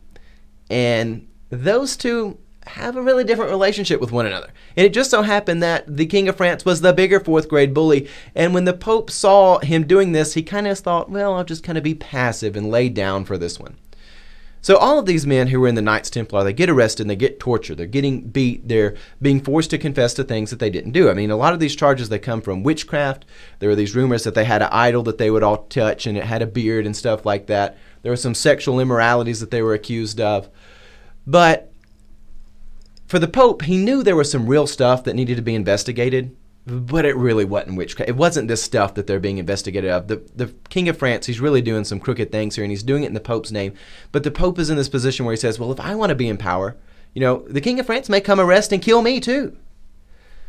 And 0.70 1.28
those 1.50 1.98
two 1.98 2.38
have 2.68 2.96
a 2.96 3.02
really 3.02 3.24
different 3.24 3.52
relationship 3.52 4.02
with 4.02 4.12
one 4.12 4.26
another. 4.26 4.50
And 4.76 4.86
it 4.86 4.94
just 4.94 5.12
so 5.12 5.22
happened 5.22 5.62
that 5.64 5.98
the 5.98 6.06
King 6.06 6.28
of 6.28 6.38
France 6.38 6.66
was 6.66 6.82
the 6.82 6.94
bigger 6.94 7.20
fourth 7.20 7.48
grade 7.48 7.74
bully. 7.74 8.10
And 8.34 8.54
when 8.54 8.66
the 8.66 8.74
Pope 8.74 9.12
saw 9.12 9.60
him 9.60 9.86
doing 9.86 10.12
this, 10.12 10.34
he 10.34 10.44
kind 10.44 10.68
of 10.68 10.78
thought, 10.80 11.10
well, 11.10 11.34
I'll 11.34 11.44
just 11.44 11.64
kind 11.64 11.78
of 11.78 11.84
be 11.84 11.96
passive 11.96 12.56
and 12.56 12.72
lay 12.72 12.90
down 12.90 13.26
for 13.26 13.38
this 13.38 13.60
one. 13.60 13.78
So 14.66 14.78
all 14.78 14.98
of 14.98 15.06
these 15.06 15.28
men 15.28 15.50
who 15.50 15.60
were 15.60 15.68
in 15.68 15.76
the 15.76 15.82
Knights 15.84 16.10
Templar, 16.10 16.44
they 16.44 16.52
get 16.52 16.72
arrested 16.72 17.04
and 17.04 17.10
they 17.12 17.16
get 17.16 17.40
tortured. 17.40 17.78
They're 17.78 17.86
getting 17.86 18.22
beat. 18.22 18.68
They're 18.68 18.96
being 19.22 19.40
forced 19.40 19.70
to 19.70 19.78
confess 19.78 20.16
to 20.16 20.24
things 20.24 20.50
that 20.50 20.58
they 20.58 20.72
didn't 20.72 20.94
do. 20.94 21.08
I 21.08 21.14
mean, 21.14 21.30
a 21.30 21.36
lot 21.36 21.54
of 21.54 21.60
these 21.60 21.76
charges 21.76 22.10
they 22.10 22.18
come 22.18 22.42
from 22.42 22.64
witchcraft. 22.64 23.26
There 23.60 23.70
were 23.70 23.76
these 23.76 23.94
rumors 23.94 24.24
that 24.24 24.34
they 24.34 24.44
had 24.44 24.64
an 24.64 24.70
idol 24.72 25.04
that 25.04 25.20
they 25.20 25.30
would 25.30 25.44
all 25.44 25.66
touch 25.66 26.08
and 26.08 26.18
it 26.18 26.24
had 26.24 26.42
a 26.42 26.48
beard 26.48 26.88
and 26.88 26.98
stuff 26.98 27.28
like 27.28 27.46
that. 27.46 27.78
There 28.02 28.12
were 28.12 28.16
some 28.16 28.34
sexual 28.34 28.80
immoralities 28.80 29.40
that 29.40 29.52
they 29.52 29.62
were 29.62 29.76
accused 29.76 30.20
of. 30.20 30.50
But 31.28 31.72
for 33.06 33.20
the 33.20 33.28
Pope, 33.28 33.62
he 33.62 33.78
knew 33.78 34.02
there 34.02 34.16
was 34.16 34.32
some 34.32 34.48
real 34.48 34.66
stuff 34.66 35.04
that 35.04 35.14
needed 35.14 35.36
to 35.36 35.44
be 35.44 35.54
investigated 35.54 36.36
but 36.66 37.06
it 37.06 37.16
really 37.16 37.46
wasn't 37.46 37.78
witchcraft. 37.78 38.10
It 38.10 38.16
wasn't 38.16 38.48
this 38.48 38.64
stuff 38.64 38.96
that 38.96 39.06
they're 39.06 39.20
being 39.20 39.38
investigated 39.38 39.90
of. 39.90 40.08
The 40.08 40.24
the 40.36 40.48
King 40.70 40.90
of 40.90 40.98
France, 40.98 41.28
he's 41.28 41.40
really 41.40 41.62
doing 41.62 41.84
some 41.84 42.00
crooked 42.00 42.32
things 42.32 42.56
here, 42.56 42.64
and 42.64 42.72
he's 42.72 42.84
doing 42.84 43.04
it 43.04 43.08
in 43.08 43.14
the 43.14 43.20
Pope's 43.20 43.52
name. 43.52 43.74
But 44.12 44.24
the 44.24 44.32
Pope 44.32 44.58
is 44.58 44.70
in 44.70 44.78
this 44.78 44.90
position 44.90 45.26
where 45.26 45.34
he 45.34 45.40
says, 45.40 45.60
"Well, 45.60 45.72
if 45.72 45.80
I 45.80 45.94
want 45.96 46.10
to 46.10 46.16
be 46.16 46.28
in 46.28 46.38
power, 46.38 46.76
you 47.14 47.22
know, 47.22 47.46
the 47.48 47.62
King 47.62 47.80
of 47.80 47.86
France 47.86 48.10
may 48.10 48.20
come 48.20 48.40
arrest 48.40 48.72
and 48.72 48.82
kill 48.82 49.02
me 49.02 49.20
too." 49.20 49.56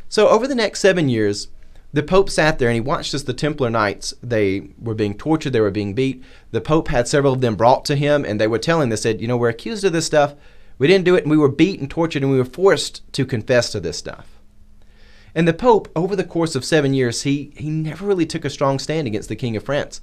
So 0.08 0.28
over 0.28 0.46
the 0.46 0.54
next 0.54 0.80
seven 0.80 1.08
years, 1.08 1.48
the 1.92 2.02
Pope 2.02 2.30
sat 2.30 2.58
there 2.58 2.68
and 2.68 2.74
he 2.74 2.80
watched 2.80 3.12
as 3.12 3.24
the 3.24 3.34
Templar 3.34 3.68
Knights 3.68 4.14
they 4.22 4.68
were 4.80 4.94
being 4.94 5.14
tortured, 5.14 5.52
they 5.52 5.60
were 5.60 5.70
being 5.70 5.94
beat. 5.94 6.22
The 6.50 6.60
Pope 6.60 6.88
had 6.88 7.08
several 7.08 7.34
of 7.34 7.40
them 7.40 7.56
brought 7.56 7.84
to 7.86 7.96
him, 7.96 8.24
and 8.24 8.40
they 8.40 8.46
were 8.46 8.58
telling, 8.58 8.88
they 8.88 8.96
said, 8.96 9.20
"You 9.20 9.28
know, 9.28 9.36
we're 9.36 9.50
accused 9.50 9.84
of 9.84 9.92
this 9.92 10.06
stuff. 10.06 10.34
We 10.78 10.86
didn't 10.86 11.04
do 11.04 11.14
it, 11.14 11.24
and 11.24 11.30
we 11.30 11.36
were 11.36 11.48
beat 11.48 11.80
and 11.80 11.90
tortured, 11.90 12.22
and 12.22 12.32
we 12.32 12.38
were 12.38 12.44
forced 12.44 13.00
to 13.12 13.26
confess 13.26 13.70
to 13.72 13.80
this 13.80 13.98
stuff." 13.98 14.35
And 15.36 15.46
the 15.46 15.52
Pope, 15.52 15.88
over 15.94 16.16
the 16.16 16.24
course 16.24 16.54
of 16.54 16.64
seven 16.64 16.94
years, 16.94 17.22
he, 17.24 17.52
he 17.58 17.68
never 17.68 18.06
really 18.06 18.24
took 18.24 18.46
a 18.46 18.50
strong 18.50 18.78
stand 18.78 19.06
against 19.06 19.28
the 19.28 19.36
King 19.36 19.54
of 19.54 19.62
France. 19.62 20.00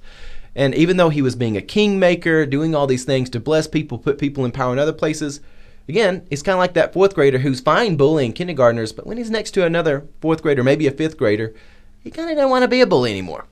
And 0.54 0.76
even 0.76 0.96
though 0.96 1.08
he 1.08 1.22
was 1.22 1.34
being 1.34 1.56
a 1.56 1.60
kingmaker, 1.60 2.46
doing 2.46 2.72
all 2.72 2.86
these 2.86 3.04
things 3.04 3.28
to 3.30 3.40
bless 3.40 3.66
people, 3.66 3.98
put 3.98 4.16
people 4.16 4.44
in 4.44 4.52
power 4.52 4.72
in 4.72 4.78
other 4.78 4.92
places, 4.92 5.40
again, 5.88 6.24
he's 6.30 6.44
kind 6.44 6.54
of 6.54 6.60
like 6.60 6.74
that 6.74 6.92
fourth 6.92 7.16
grader 7.16 7.38
who's 7.38 7.58
fine 7.58 7.96
bullying 7.96 8.32
kindergartners, 8.32 8.92
but 8.92 9.08
when 9.08 9.16
he's 9.16 9.28
next 9.28 9.50
to 9.50 9.66
another 9.66 10.06
fourth 10.20 10.40
grader, 10.40 10.62
maybe 10.62 10.86
a 10.86 10.92
fifth 10.92 11.18
grader, 11.18 11.52
he 11.98 12.12
kind 12.12 12.30
of 12.30 12.36
don't 12.36 12.50
want 12.50 12.62
to 12.62 12.68
be 12.68 12.80
a 12.80 12.86
bully 12.86 13.10
anymore. 13.10 13.46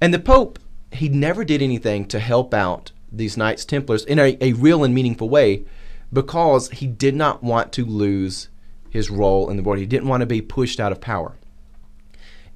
And 0.00 0.12
the 0.12 0.18
Pope, 0.18 0.58
he 0.90 1.08
never 1.08 1.44
did 1.44 1.62
anything 1.62 2.06
to 2.08 2.18
help 2.18 2.52
out 2.52 2.90
these 3.12 3.36
Knights 3.36 3.64
Templars 3.64 4.04
in 4.04 4.18
a, 4.18 4.36
a 4.40 4.54
real 4.54 4.82
and 4.82 4.92
meaningful 4.92 5.28
way 5.28 5.64
because 6.12 6.70
he 6.70 6.88
did 6.88 7.14
not 7.14 7.44
want 7.44 7.72
to 7.74 7.84
lose 7.84 8.48
his 8.94 9.10
role 9.10 9.50
in 9.50 9.58
the 9.58 9.62
world. 9.62 9.80
He 9.80 9.86
didn't 9.86 10.08
want 10.08 10.22
to 10.22 10.26
be 10.26 10.40
pushed 10.40 10.80
out 10.80 10.92
of 10.92 11.00
power. 11.02 11.36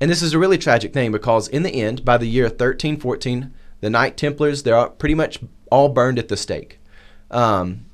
And 0.00 0.11
this 0.11 0.23
is 0.23 0.33
a 0.33 0.38
really 0.38 0.57
tragic 0.57 0.95
thing 0.95 1.12
because 1.12 1.49
in 1.49 1.64
the 1.64 1.75
end, 1.75 2.04
by 2.04 2.16
the 2.16 2.28
year 2.28 2.45
1314, 2.45 3.52
the 3.80 3.90
Knight 3.90 4.16
Templars, 4.16 4.62
they're 4.62 4.87
pretty 4.88 5.14
much 5.14 5.40
all 5.71 5.88
burned 5.90 6.18
at 6.18 6.28
the 6.28 6.37
stake. 6.37 6.78
Um, 7.30 7.85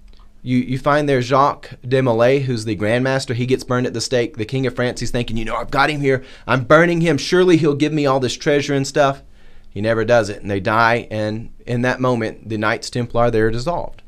You, 0.42 0.58
you 0.58 0.78
find 0.78 1.08
there 1.08 1.22
Jacques 1.22 1.72
de 1.88 2.02
Molay, 2.02 2.40
who's 2.40 2.66
the 2.66 2.74
Grand 2.74 3.02
Master. 3.02 3.32
He 3.32 3.46
gets 3.46 3.64
burned 3.64 3.86
at 3.86 3.94
the 3.94 4.00
stake. 4.02 4.36
The 4.36 4.44
King 4.44 4.66
of 4.66 4.74
France, 4.76 5.00
he's 5.00 5.10
thinking, 5.10 5.38
you 5.38 5.46
know, 5.46 5.56
I've 5.56 5.70
got 5.70 5.88
him 5.88 6.02
here. 6.02 6.22
I'm 6.46 6.64
burning 6.64 7.00
him. 7.00 7.16
Surely 7.16 7.56
he'll 7.56 7.74
give 7.74 7.94
me 7.94 8.04
all 8.04 8.20
this 8.20 8.36
treasure 8.36 8.74
and 8.74 8.86
stuff. 8.86 9.22
He 9.70 9.80
never 9.80 10.04
does 10.04 10.28
it. 10.28 10.42
And 10.42 10.50
they 10.50 10.60
die. 10.60 11.08
And 11.10 11.48
in 11.64 11.80
that 11.82 11.98
moment, 11.98 12.50
the 12.50 12.58
Knights 12.58 12.90
Templar, 12.90 13.30
they're 13.30 13.50
dissolved. 13.50 14.02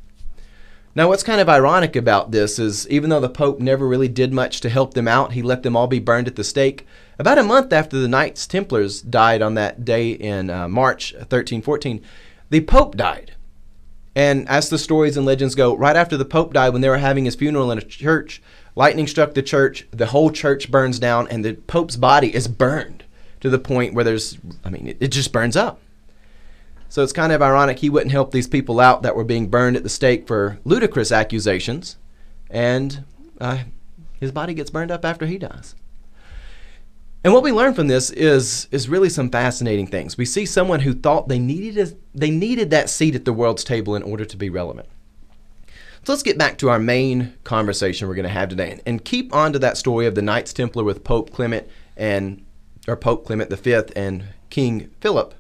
Now, 0.97 1.09
what's 1.09 1.23
kind 1.23 1.43
of 1.43 1.49
ironic 1.51 1.95
about 1.95 2.31
this 2.31 2.59
is 2.59 2.89
even 2.89 3.11
though 3.11 3.21
the 3.21 3.29
Pope 3.29 3.61
never 3.61 3.87
really 3.87 4.09
did 4.09 4.33
much 4.33 4.63
to 4.63 4.71
help 4.71 4.95
them 4.95 5.07
out, 5.07 5.33
he 5.33 5.43
let 5.43 5.63
them 5.63 5.77
all 5.77 5.87
be 5.87 5.99
burned 5.99 6.27
at 6.27 6.37
the 6.37 6.43
stake. 6.43 6.87
About 7.19 7.37
a 7.37 7.43
month 7.43 7.71
after 7.71 7.99
the 7.99 8.09
Knights 8.09 8.47
Templars 8.47 9.03
died 9.03 9.43
on 9.43 9.53
that 9.55 9.85
day 9.85 10.13
in 10.13 10.49
uh, 10.49 10.69
March 10.69 11.13
1314, 11.13 12.03
the 12.49 12.63
Pope 12.63 12.97
died. 12.97 13.35
And 14.15 14.49
as 14.49 14.71
the 14.71 14.79
stories 14.79 15.19
and 15.19 15.27
legends 15.27 15.55
go, 15.55 15.77
right 15.77 15.97
after 15.97 16.17
the 16.17 16.25
Pope 16.25 16.55
died, 16.55 16.71
when 16.71 16.81
they 16.81 16.89
were 16.89 16.97
having 16.97 17.27
his 17.27 17.35
funeral 17.35 17.71
in 17.71 17.77
a 17.77 17.83
church, 17.83 18.41
lightning 18.75 19.07
struck 19.07 19.35
the 19.35 19.43
church, 19.43 19.87
the 19.91 20.07
whole 20.07 20.31
church 20.31 20.71
burns 20.71 20.99
down, 20.99 21.29
and 21.29 21.45
the 21.45 21.53
Pope's 21.53 21.97
body 21.97 22.35
is 22.35 22.49
burned 22.49 23.05
to 23.41 23.51
the 23.51 23.59
point 23.59 23.93
where 23.93 24.05
there's, 24.05 24.39
I 24.65 24.71
mean, 24.71 24.89
it, 24.89 24.97
it 25.01 25.09
just 25.09 25.31
burns 25.31 25.59
up. 25.59 25.79
So 26.89 27.03
it's 27.03 27.13
kind 27.13 27.33
of 27.33 27.43
ironic 27.43 27.79
he 27.79 27.91
wouldn't 27.91 28.13
help 28.13 28.31
these 28.31 28.49
people 28.49 28.81
out 28.81 29.03
that 29.03 29.17
were 29.17 29.25
being 29.25 29.49
burned 29.49 29.77
at 29.77 29.83
the 29.83 29.89
stake 29.89 30.27
for 30.27 30.59
ludicrous 30.65 31.13
accusations, 31.13 31.97
and 32.49 33.05
uh, 33.41 33.59
his 34.21 34.33
body 34.33 34.55
gets 34.55 34.71
burned 34.71 34.91
up 34.91 35.05
after 35.05 35.27
he 35.27 35.39
dies. 35.39 35.75
And 37.25 37.35
what 37.35 37.43
we 37.43 37.51
learn 37.51 37.75
from 37.75 37.89
this 37.89 38.11
is 38.11 38.69
is 38.71 38.89
really 38.89 39.09
some 39.09 39.31
fascinating 39.31 39.89
things. 39.89 40.17
We 40.17 40.25
see 40.25 40.47
someone 40.47 40.81
who 40.81 40.95
thought 40.95 41.29
they 41.29 41.41
needed 41.41 41.77
a, 41.77 41.93
they 42.15 42.31
needed 42.31 42.71
that 42.71 42.89
seat 42.89 43.17
at 43.17 43.25
the 43.25 43.33
world's 43.33 43.65
table 43.65 43.97
in 43.97 44.05
order 44.05 44.25
to 44.25 44.37
be 44.37 44.49
relevant. 44.49 44.89
So 46.05 46.13
let's 46.13 46.23
get 46.23 46.39
back 46.39 46.57
to 46.59 46.71
our 46.71 46.79
main 46.79 47.35
conversation 47.43 48.07
we're 48.07 48.15
going 48.15 48.23
to 48.23 48.29
have 48.29 48.49
today, 48.49 48.71
and, 48.71 48.83
and 48.87 49.05
keep 49.05 49.35
on 49.35 49.53
to 49.55 49.59
that 49.59 49.77
story 49.77 50.07
of 50.07 50.15
the 50.15 50.23
Knights 50.23 50.53
Templar 50.53 50.85
with 50.85 51.03
Pope 51.03 51.33
Clement 51.33 51.67
and 51.97 52.45
or 52.87 52.97
Pope 52.97 53.27
Clement 53.27 53.53
V 53.53 53.83
and 53.97 54.27
King 54.49 54.91
Philip 55.01 55.35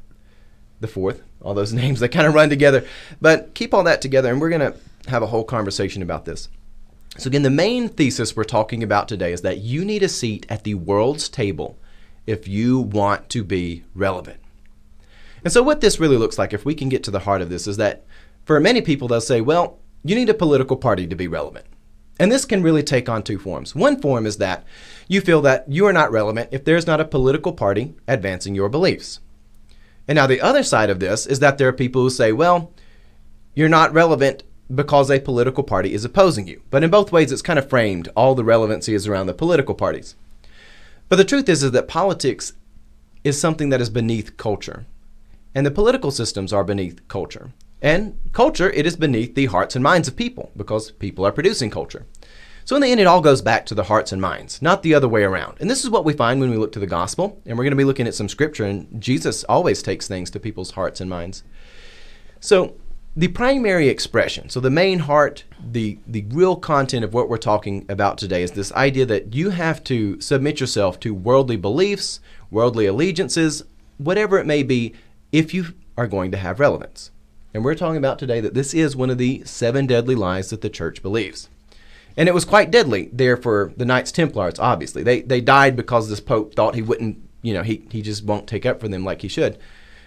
the 0.81 0.88
Fourth. 0.88 1.23
All 1.47 1.55
those 1.55 1.73
names 1.85 2.00
they 2.00 2.09
kind 2.09 2.26
of 2.26 2.35
run 2.35 2.50
together, 2.50 2.85
but 3.21 3.55
keep 3.55 3.73
all 3.73 3.85
that 3.85 4.03
together, 4.03 4.31
and 4.31 4.41
we're 4.41 4.50
going 4.50 4.73
to 4.73 4.76
have 5.09 5.23
a 5.23 5.29
whole 5.29 5.45
conversation 5.45 6.03
about 6.03 6.25
this. 6.25 6.49
So, 7.19 7.29
again, 7.29 7.43
the 7.43 7.50
main 7.50 7.88
thesis 7.88 8.37
we're 8.37 8.45
talking 8.45 8.83
about 8.83 9.09
today 9.09 9.33
is 9.33 9.43
that 9.43 9.59
you 9.59 9.85
need 9.85 10.03
a 10.03 10.09
seat 10.09 10.45
at 10.49 10.65
the 10.65 10.75
world's 10.75 11.29
table 11.29 11.79
if 12.26 12.49
you 12.49 12.81
want 12.81 13.31
to 13.31 13.45
be 13.45 13.85
relevant. 13.95 14.41
And 15.45 15.53
so, 15.53 15.62
what 15.62 15.81
this 15.81 16.00
really 16.00 16.17
looks 16.17 16.37
like, 16.37 16.53
if 16.53 16.65
we 16.65 16.75
can 16.75 16.88
get 16.88 17.05
to 17.05 17.11
the 17.11 17.21
heart 17.21 17.41
of 17.41 17.49
this, 17.49 17.67
is 17.67 17.76
that 17.76 18.05
for 18.45 18.59
many 18.61 18.83
people, 18.83 19.09
they'll 19.09 19.21
say, 19.21 19.41
well, 19.41 19.79
you 20.05 20.15
need 20.15 20.29
a 20.29 20.35
political 20.35 20.76
party 20.76 21.07
to 21.07 21.17
be 21.17 21.29
relevant. 21.29 21.67
And 22.19 22.33
this 22.33 22.45
can 22.45 22.62
really 22.62 22.83
take 22.83 23.09
on 23.09 23.23
two 23.23 23.38
forms. 23.38 23.75
One 23.75 24.00
form 24.00 24.26
is 24.26 24.38
that 24.38 24.65
you 25.07 25.21
feel 25.21 25.41
that 25.43 25.71
you 25.71 25.87
are 25.87 25.93
not 25.93 26.11
relevant 26.11 26.49
if 26.50 26.65
there's 26.65 26.87
not 26.87 27.00
a 27.00 27.05
political 27.05 27.53
party 27.53 27.95
advancing 28.09 28.55
your 28.55 28.69
beliefs. 28.69 29.21
And 30.09 30.17
now, 30.17 30.27
the 30.27 30.41
other 30.41 30.63
side 30.63 30.91
of 30.91 31.01
this 31.01 31.27
is 31.27 31.41
that 31.41 31.59
there 31.59 31.69
are 31.69 31.73
people 31.73 32.03
who 32.03 32.11
say, 32.11 32.33
well, 32.33 32.73
you're 33.55 33.69
not 33.69 33.93
relevant 33.93 34.45
because 34.73 35.11
a 35.11 35.21
political 35.21 35.65
party 35.65 35.95
is 35.95 36.05
opposing 36.05 36.47
you. 36.47 36.63
But 36.71 36.85
in 36.85 36.91
both 36.91 37.13
ways, 37.13 37.33
it's 37.33 37.43
kind 37.43 37.59
of 37.59 37.69
framed. 37.69 38.09
All 38.17 38.35
the 38.35 38.45
relevancy 38.45 38.95
is 38.95 39.07
around 39.07 39.27
the 39.27 39.35
political 39.35 39.75
parties. 39.75 40.15
But 41.09 41.17
the 41.17 41.25
truth 41.25 41.49
is, 41.49 41.63
is 41.63 41.71
that 41.73 41.89
politics 41.89 42.53
is 43.25 43.41
something 43.41 43.69
that 43.71 43.81
is 43.81 43.91
beneath 43.91 44.37
culture. 44.37 44.87
And 45.55 45.65
the 45.65 45.71
political 45.71 46.11
systems 46.11 46.53
are 46.53 46.65
beneath 46.65 47.07
culture. 47.09 47.53
And 47.81 48.19
culture, 48.33 48.71
it 48.71 48.87
is 48.87 48.97
beneath 48.97 49.35
the 49.35 49.47
hearts 49.47 49.77
and 49.77 49.83
minds 49.83 50.09
of 50.09 50.17
people 50.17 50.51
because 50.57 50.91
people 50.91 51.25
are 51.27 51.33
producing 51.33 51.71
culture. 51.71 52.07
So 52.67 52.75
in 52.75 52.83
the 52.83 52.91
end, 52.91 52.99
it 52.99 53.07
all 53.07 53.21
goes 53.21 53.43
back 53.43 53.65
to 53.67 53.77
the 53.77 53.85
hearts 53.85 54.11
and 54.11 54.21
minds, 54.21 54.61
not 54.61 54.83
the 54.83 54.93
other 54.93 55.07
way 55.07 55.23
around. 55.23 55.59
And 55.61 55.71
this 55.71 55.85
is 55.85 55.91
what 55.91 56.05
we 56.05 56.13
find 56.13 56.41
when 56.41 56.51
we 56.51 56.57
look 56.57 56.73
to 56.73 56.81
the 56.81 56.87
gospel. 56.87 57.41
And 57.47 57.57
we're 57.57 57.63
going 57.63 57.71
to 57.71 57.77
be 57.77 57.85
looking 57.85 58.09
at 58.09 58.15
some 58.15 58.29
scripture, 58.29 58.65
and 58.65 59.01
Jesus 59.01 59.45
always 59.45 59.85
takes 59.85 60.09
things 60.09 60.31
to 60.31 60.41
people's 60.41 60.73
hearts 60.73 61.01
and 61.01 61.09
minds. 61.09 61.45
So 62.41 62.75
the 63.15 63.29
primary 63.29 63.89
expression, 63.89 64.49
so 64.49 64.59
the 64.59 64.69
main 64.69 64.99
heart, 64.99 65.45
the, 65.65 66.01
the 66.09 66.27
real 66.31 66.57
content 66.57 67.05
of 67.05 67.15
what 67.15 67.29
we're 67.29 67.39
talking 67.39 67.87
about 67.89 68.19
today 68.19 68.43
is 68.43 68.51
this 68.51 68.73
idea 68.73 69.07
that 69.07 69.33
you 69.33 69.51
have 69.51 69.85
to 69.85 70.21
submit 70.21 70.59
yourself 70.59 70.99
to 71.01 71.15
worldly 71.15 71.57
beliefs, 71.57 72.19
worldly 72.51 72.87
allegiances, 72.87 73.63
whatever 73.99 74.41
it 74.41 74.45
may 74.45 74.65
be, 74.65 74.93
if 75.31 75.55
you 75.55 75.67
are 75.97 76.09
going 76.09 76.33
to 76.33 76.37
have 76.37 76.59
relevance. 76.59 77.13
And 77.55 77.65
we're 77.65 77.77
talking 77.77 77.97
about 77.97 78.19
today 78.19 78.41
that 78.41 78.55
this 78.55 78.75
is 78.75 78.97
one 78.97 79.09
of 79.09 79.19
the 79.19 79.45
seven 79.45 79.87
deadly 79.87 80.17
lies 80.17 80.51
that 80.51 80.63
the 80.63 80.69
church 80.69 81.01
believes. 81.01 81.49
And 82.17 82.29
it 82.29 82.35
was 82.35 82.45
quite 82.45 82.71
deadly 82.71 83.11
there 83.13 83.37
for 83.37 83.73
the 83.77 83.85
Knights 83.85 84.11
Templars, 84.11 84.59
obviously. 84.59 85.03
They, 85.03 85.21
they 85.21 85.41
died 85.41 85.77
because 85.77 86.09
this 86.09 86.21
Pope 86.21 86.55
thought 86.55 86.75
he 86.75 86.83
wouldn't, 86.83 87.19
you 87.43 87.53
know, 87.53 87.63
he, 87.63 87.87
he 87.91 88.01
just 88.01 88.25
won't 88.25 88.47
take 88.47 88.65
up 88.65 88.81
for 88.81 88.89
them 88.89 89.05
like 89.05 89.23
he 89.23 89.29
should. 89.29 89.59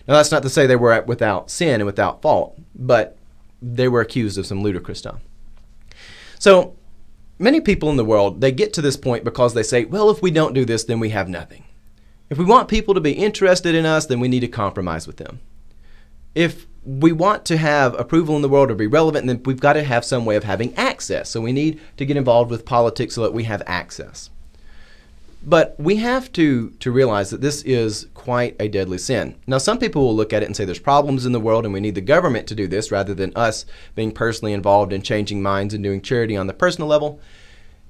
Now, 0.07 0.15
that's 0.15 0.31
not 0.31 0.41
to 0.43 0.49
say 0.49 0.65
they 0.65 0.75
were 0.75 1.01
without 1.03 1.51
sin 1.51 1.75
and 1.75 1.85
without 1.85 2.21
fault, 2.21 2.59
but 2.73 3.17
they 3.61 3.87
were 3.87 4.01
accused 4.01 4.37
of 4.39 4.47
some 4.47 4.63
ludicrous 4.63 4.97
stuff. 4.97 5.21
So, 6.39 6.75
many 7.37 7.61
people 7.61 7.89
in 7.89 7.97
the 7.97 8.05
world, 8.05 8.41
they 8.41 8.51
get 8.51 8.73
to 8.73 8.81
this 8.81 8.97
point 8.97 9.23
because 9.23 9.53
they 9.53 9.63
say, 9.63 9.85
well, 9.85 10.09
if 10.09 10.21
we 10.21 10.31
don't 10.31 10.53
do 10.53 10.65
this, 10.65 10.85
then 10.85 10.99
we 10.99 11.09
have 11.09 11.29
nothing. 11.29 11.63
If 12.29 12.37
we 12.37 12.45
want 12.45 12.69
people 12.69 12.93
to 12.93 13.01
be 13.01 13.11
interested 13.11 13.75
in 13.75 13.85
us, 13.85 14.05
then 14.05 14.19
we 14.19 14.27
need 14.27 14.41
to 14.41 14.47
compromise 14.47 15.05
with 15.05 15.17
them. 15.17 15.39
If 16.33 16.67
we 16.89 17.11
want 17.11 17.45
to 17.45 17.57
have 17.57 17.93
approval 17.99 18.35
in 18.35 18.41
the 18.41 18.49
world 18.49 18.71
or 18.71 18.75
be 18.75 18.87
relevant, 18.87 19.21
and 19.21 19.29
then 19.29 19.43
we've 19.43 19.59
got 19.59 19.73
to 19.73 19.83
have 19.83 20.03
some 20.03 20.25
way 20.25 20.35
of 20.35 20.43
having 20.43 20.73
access. 20.73 21.29
So 21.29 21.39
we 21.39 21.51
need 21.51 21.79
to 21.97 22.05
get 22.05 22.17
involved 22.17 22.49
with 22.49 22.65
politics 22.65 23.13
so 23.13 23.21
that 23.21 23.33
we 23.33 23.43
have 23.43 23.61
access. 23.67 24.31
But 25.43 25.75
we 25.77 25.97
have 25.97 26.31
to, 26.33 26.71
to 26.71 26.91
realize 26.91 27.29
that 27.29 27.41
this 27.41 27.61
is 27.61 28.07
quite 28.15 28.55
a 28.59 28.67
deadly 28.67 28.97
sin. 28.97 29.35
Now, 29.45 29.59
some 29.59 29.77
people 29.77 30.01
will 30.01 30.15
look 30.15 30.33
at 30.33 30.41
it 30.41 30.47
and 30.47 30.57
say 30.57 30.65
there's 30.65 30.79
problems 30.79 31.27
in 31.27 31.31
the 31.31 31.39
world 31.39 31.63
and 31.63 31.73
we 31.73 31.79
need 31.79 31.95
the 31.95 32.01
government 32.01 32.47
to 32.47 32.55
do 32.55 32.67
this 32.67 32.91
rather 32.91 33.13
than 33.13 33.33
us 33.35 33.65
being 33.93 34.11
personally 34.11 34.51
involved 34.51 34.91
in 34.91 35.03
changing 35.03 35.43
minds 35.43 35.75
and 35.75 35.83
doing 35.83 36.01
charity 36.01 36.35
on 36.35 36.47
the 36.47 36.53
personal 36.53 36.89
level. 36.89 37.21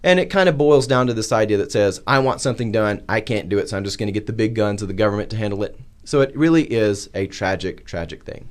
And 0.04 0.20
it 0.20 0.30
kind 0.30 0.50
of 0.50 0.58
boils 0.58 0.88
down 0.88 1.08
to 1.08 1.14
this 1.14 1.32
idea 1.32 1.58
that 1.58 1.72
says, 1.72 2.02
I 2.06 2.20
want 2.20 2.42
something 2.42 2.72
done, 2.72 3.04
I 3.10 3.22
can't 3.22 3.50
do 3.50 3.58
it, 3.58 3.70
so 3.70 3.78
I'm 3.78 3.84
just 3.84 3.98
going 3.98 4.08
to 4.08 4.14
get 4.14 4.28
the 4.28 4.34
big 4.34 4.56
guns 4.56 4.82
of 4.82 4.88
the 4.88 4.94
government 4.94 5.30
to 5.32 5.38
handle 5.38 5.64
it. 5.64 5.80
So 6.04 6.22
it 6.22 6.36
really 6.36 6.64
is 6.64 7.10
a 7.14 7.28
tragic, 7.28 7.86
tragic 7.86 8.26
thing. 8.26 8.50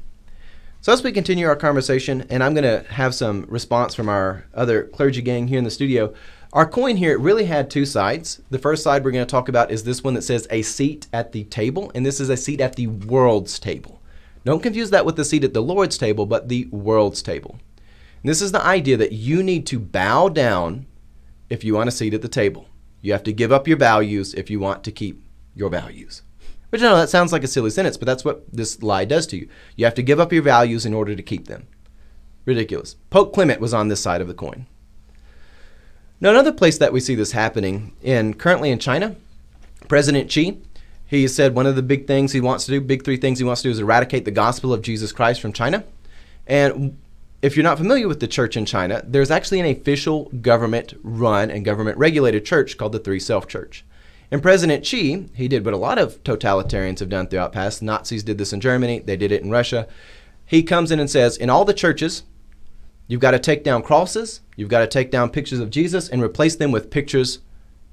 So 0.80 0.92
as 0.92 1.02
we 1.02 1.10
continue 1.10 1.48
our 1.48 1.56
conversation, 1.56 2.24
and 2.30 2.42
I'm 2.42 2.54
going 2.54 2.62
to 2.62 2.88
have 2.92 3.12
some 3.12 3.46
response 3.48 3.96
from 3.96 4.08
our 4.08 4.44
other 4.54 4.84
clergy 4.84 5.20
gang 5.20 5.48
here 5.48 5.58
in 5.58 5.64
the 5.64 5.72
studio, 5.72 6.14
our 6.52 6.66
coin 6.66 6.96
here 6.96 7.18
really 7.18 7.46
had 7.46 7.68
two 7.68 7.84
sides. 7.84 8.40
The 8.50 8.60
first 8.60 8.84
side 8.84 9.04
we're 9.04 9.10
going 9.10 9.26
to 9.26 9.30
talk 9.30 9.48
about 9.48 9.72
is 9.72 9.82
this 9.82 10.04
one 10.04 10.14
that 10.14 10.22
says 10.22 10.46
a 10.50 10.62
seat 10.62 11.08
at 11.12 11.32
the 11.32 11.44
table, 11.44 11.90
and 11.96 12.06
this 12.06 12.20
is 12.20 12.28
a 12.28 12.36
seat 12.36 12.60
at 12.60 12.76
the 12.76 12.86
world's 12.86 13.58
table. 13.58 14.00
Don't 14.44 14.62
confuse 14.62 14.90
that 14.90 15.04
with 15.04 15.16
the 15.16 15.24
seat 15.24 15.42
at 15.42 15.52
the 15.52 15.60
Lord's 15.60 15.98
table, 15.98 16.26
but 16.26 16.48
the 16.48 16.66
world's 16.66 17.22
table. 17.22 17.58
And 18.22 18.30
this 18.30 18.40
is 18.40 18.52
the 18.52 18.64
idea 18.64 18.96
that 18.98 19.12
you 19.12 19.42
need 19.42 19.66
to 19.66 19.80
bow 19.80 20.28
down 20.28 20.86
if 21.50 21.64
you 21.64 21.74
want 21.74 21.88
a 21.88 21.92
seat 21.92 22.14
at 22.14 22.22
the 22.22 22.28
table. 22.28 22.68
You 23.00 23.12
have 23.12 23.24
to 23.24 23.32
give 23.32 23.50
up 23.50 23.66
your 23.66 23.76
values 23.76 24.32
if 24.32 24.48
you 24.48 24.60
want 24.60 24.84
to 24.84 24.92
keep 24.92 25.24
your 25.56 25.70
values. 25.70 26.22
Which 26.70 26.82
I 26.82 26.84
know 26.84 26.96
that 26.96 27.08
sounds 27.08 27.32
like 27.32 27.44
a 27.44 27.48
silly 27.48 27.70
sentence, 27.70 27.96
but 27.96 28.06
that's 28.06 28.24
what 28.24 28.44
this 28.52 28.82
lie 28.82 29.04
does 29.04 29.26
to 29.28 29.36
you. 29.36 29.48
You 29.76 29.84
have 29.84 29.94
to 29.94 30.02
give 30.02 30.20
up 30.20 30.32
your 30.32 30.42
values 30.42 30.84
in 30.84 30.94
order 30.94 31.16
to 31.16 31.22
keep 31.22 31.46
them. 31.46 31.66
Ridiculous. 32.44 32.96
Pope 33.10 33.32
Clement 33.32 33.60
was 33.60 33.72
on 33.72 33.88
this 33.88 34.00
side 34.00 34.20
of 34.20 34.28
the 34.28 34.34
coin. 34.34 34.66
Now, 36.20 36.30
another 36.30 36.52
place 36.52 36.78
that 36.78 36.92
we 36.92 37.00
see 37.00 37.14
this 37.14 37.32
happening 37.32 37.92
in 38.02 38.34
currently 38.34 38.70
in 38.70 38.78
China, 38.78 39.16
President 39.86 40.30
Xi, 40.30 40.58
he 41.06 41.26
said 41.28 41.54
one 41.54 41.66
of 41.66 41.76
the 41.76 41.82
big 41.82 42.06
things 42.06 42.32
he 42.32 42.40
wants 42.40 42.66
to 42.66 42.72
do, 42.72 42.80
big 42.80 43.04
three 43.04 43.16
things 43.16 43.38
he 43.38 43.44
wants 43.44 43.62
to 43.62 43.68
do, 43.68 43.72
is 43.72 43.78
eradicate 43.78 44.24
the 44.24 44.30
gospel 44.30 44.72
of 44.74 44.82
Jesus 44.82 45.12
Christ 45.12 45.40
from 45.40 45.52
China. 45.52 45.84
And 46.46 46.98
if 47.40 47.56
you're 47.56 47.64
not 47.64 47.78
familiar 47.78 48.08
with 48.08 48.20
the 48.20 48.26
church 48.26 48.56
in 48.56 48.66
China, 48.66 49.02
there's 49.06 49.30
actually 49.30 49.60
an 49.60 49.66
official 49.66 50.24
government 50.42 50.94
run 51.02 51.50
and 51.50 51.64
government 51.64 51.96
regulated 51.96 52.44
church 52.44 52.76
called 52.76 52.92
the 52.92 52.98
Three 52.98 53.20
Self 53.20 53.46
Church. 53.46 53.84
And 54.30 54.42
President 54.42 54.84
Xi, 54.84 55.28
he 55.34 55.48
did 55.48 55.64
what 55.64 55.74
a 55.74 55.78
lot 55.78 55.98
of 55.98 56.22
totalitarians 56.22 56.98
have 56.98 57.08
done 57.08 57.28
throughout 57.28 57.52
past. 57.52 57.82
Nazis 57.82 58.22
did 58.22 58.38
this 58.38 58.52
in 58.52 58.60
Germany, 58.60 59.00
they 59.00 59.16
did 59.16 59.32
it 59.32 59.42
in 59.42 59.50
Russia. 59.50 59.88
He 60.44 60.62
comes 60.62 60.90
in 60.90 61.00
and 61.00 61.10
says, 61.10 61.36
in 61.36 61.50
all 61.50 61.64
the 61.64 61.74
churches, 61.74 62.24
You've 63.08 63.22
got 63.22 63.30
to 63.30 63.38
take 63.38 63.64
down 63.64 63.82
crosses. 63.82 64.42
You've 64.54 64.68
got 64.68 64.80
to 64.80 64.86
take 64.86 65.10
down 65.10 65.30
pictures 65.30 65.58
of 65.60 65.70
Jesus 65.70 66.08
and 66.10 66.22
replace 66.22 66.54
them 66.54 66.70
with 66.70 66.90
pictures 66.90 67.40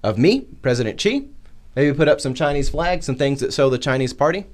of 0.04 0.18
me, 0.18 0.42
President 0.62 1.00
Xi. 1.00 1.30
Maybe 1.76 1.96
put 1.96 2.10
up 2.10 2.22
some 2.22 2.34
Chinese 2.34 2.70
flags, 2.70 3.06
some 3.06 3.16
things 3.16 3.40
that 3.40 3.54
show 3.54 3.70
the 3.70 3.78
Chinese 3.78 4.14
party. 4.14 4.46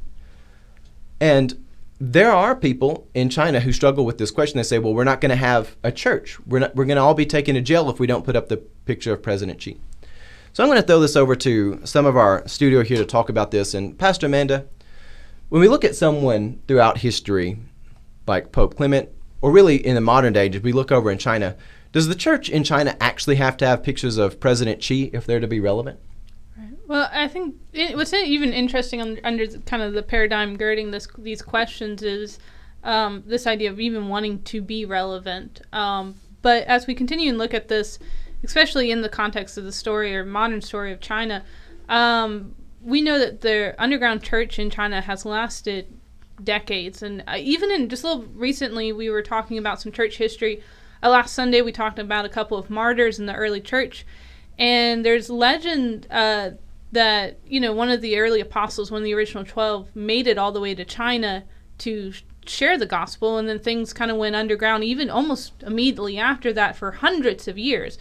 And 1.20 1.66
there 2.00 2.32
are 2.32 2.56
people 2.56 3.08
in 3.14 3.30
China 3.30 3.60
who 3.60 3.74
struggle 3.74 4.06
with 4.06 4.20
this 4.20 4.32
question. 4.32 4.58
They 4.58 4.64
say, 4.64 4.80
well, 4.80 4.94
we're 4.94 5.04
not 5.04 5.20
going 5.20 5.32
to 5.32 5.36
have 5.36 5.76
a 5.84 5.92
church. 5.92 6.40
We're, 6.46 6.72
we're 6.76 6.86
going 6.86 6.98
to 6.98 7.02
all 7.02 7.14
be 7.16 7.26
taken 7.26 7.56
to 7.56 7.62
jail 7.62 7.90
if 7.90 8.00
we 8.00 8.08
don't 8.08 8.26
put 8.26 8.36
up 8.36 8.48
the 8.48 8.58
picture 8.58 9.14
of 9.14 9.24
President 9.24 9.62
Xi. 9.62 9.80
So 10.54 10.64
I'm 10.64 10.70
going 10.70 10.82
to 10.82 10.86
throw 10.86 11.00
this 11.00 11.16
over 11.16 11.36
to 11.38 11.80
some 11.86 12.06
of 12.06 12.18
our 12.18 12.46
studio 12.46 12.84
here 12.84 12.98
to 12.98 13.06
talk 13.06 13.30
about 13.30 13.52
this. 13.52 13.74
And 13.74 13.98
Pastor 13.98 14.26
Amanda, 14.26 14.66
when 15.48 15.62
we 15.62 15.70
look 15.70 15.86
at 15.86 15.96
someone 15.96 16.60
throughout 16.68 16.98
history, 16.98 17.58
like 18.28 18.52
Pope 18.52 18.76
Clement, 18.76 19.08
or 19.42 19.52
really 19.52 19.76
in 19.76 19.96
the 19.96 20.02
modern 20.02 20.34
day, 20.34 20.50
as 20.50 20.62
we 20.62 20.74
look 20.74 20.92
over 20.92 21.10
in 21.10 21.18
China, 21.18 21.56
does 21.94 22.10
the 22.10 22.16
church 22.16 22.50
in 22.50 22.66
China 22.66 22.98
actually 23.00 23.38
have 23.38 23.56
to 23.58 23.66
have 23.66 23.82
pictures 23.82 24.18
of 24.18 24.42
President 24.42 24.84
Xi 24.84 25.10
if 25.14 25.26
they're 25.26 25.40
to 25.40 25.48
be 25.48 25.62
relevant? 25.62 26.00
Right. 26.58 26.78
Well, 26.86 27.10
I 27.14 27.30
think 27.30 27.56
it, 27.72 27.96
what's 27.96 28.14
even 28.14 28.52
interesting 28.52 29.02
under, 29.02 29.22
under 29.24 29.48
kind 29.60 29.82
of 29.82 29.94
the 29.94 30.04
paradigm 30.04 30.58
girding 30.58 30.92
this 30.92 31.08
these 31.18 31.42
questions 31.42 32.04
is 32.04 32.40
um, 32.84 33.24
this 33.26 33.48
idea 33.48 33.70
of 33.70 33.80
even 33.80 34.10
wanting 34.10 34.44
to 34.44 34.62
be 34.62 34.86
relevant. 34.86 35.62
Um, 35.72 36.16
but 36.42 36.64
as 36.64 36.88
we 36.88 36.96
continue 36.96 37.30
and 37.30 37.38
look 37.38 37.54
at 37.54 37.68
this, 37.70 38.00
especially 38.44 38.92
in 38.92 39.02
the 39.02 39.10
context 39.10 39.58
of 39.58 39.64
the 39.64 39.72
story 39.72 40.16
or 40.16 40.26
modern 40.26 40.62
story 40.62 40.92
of 40.92 41.00
China, 41.00 41.44
um, 41.90 42.56
we 42.82 43.02
know 43.02 43.20
that 43.20 43.42
the 43.42 43.76
underground 43.78 44.24
church 44.24 44.58
in 44.58 44.70
China 44.70 45.02
has 45.02 45.26
lasted 45.26 45.88
decades, 46.44 47.04
and 47.04 47.24
uh, 47.28 47.36
even 47.38 47.72
in 47.72 47.90
just 47.90 48.04
a 48.04 48.08
little 48.08 48.24
recently, 48.34 48.92
we 48.92 49.10
were 49.10 49.22
talking 49.22 49.58
about 49.58 49.82
some 49.82 49.92
church 49.92 50.18
history. 50.18 50.64
Uh, 51.04 51.10
last 51.10 51.34
Sunday, 51.34 51.62
we 51.62 51.72
talked 51.72 52.00
about 52.00 52.26
a 52.26 52.30
couple 52.30 52.58
of 52.58 52.70
martyrs 52.70 53.20
in 53.20 53.26
the 53.26 53.36
early 53.36 53.62
church, 53.62 54.06
and 54.58 55.06
there's 55.06 55.30
legend 55.30 56.08
uh, 56.10 56.52
that 56.92 57.40
you 57.46 57.60
know 57.60 57.74
one 57.74 57.90
of 57.90 58.02
the 58.02 58.18
early 58.18 58.42
apostles, 58.42 58.92
one 58.92 59.02
of 59.02 59.06
the 59.06 59.14
original 59.14 59.44
twelve, 59.44 59.96
made 59.96 60.28
it 60.28 60.38
all 60.38 60.52
the 60.52 60.60
way 60.60 60.74
to 60.74 60.86
China 60.86 61.44
to 61.80 62.14
share 62.46 62.78
the 62.78 62.86
gospel, 62.86 63.38
and 63.38 63.48
then 63.48 63.60
things 63.60 63.94
kind 63.94 64.10
of 64.10 64.18
went 64.18 64.36
underground, 64.36 64.84
even 64.84 65.10
almost 65.10 65.54
immediately 65.62 66.18
after 66.18 66.52
that, 66.54 66.76
for 66.76 66.92
hundreds 66.92 67.48
of 67.48 67.58
years. 67.58 67.98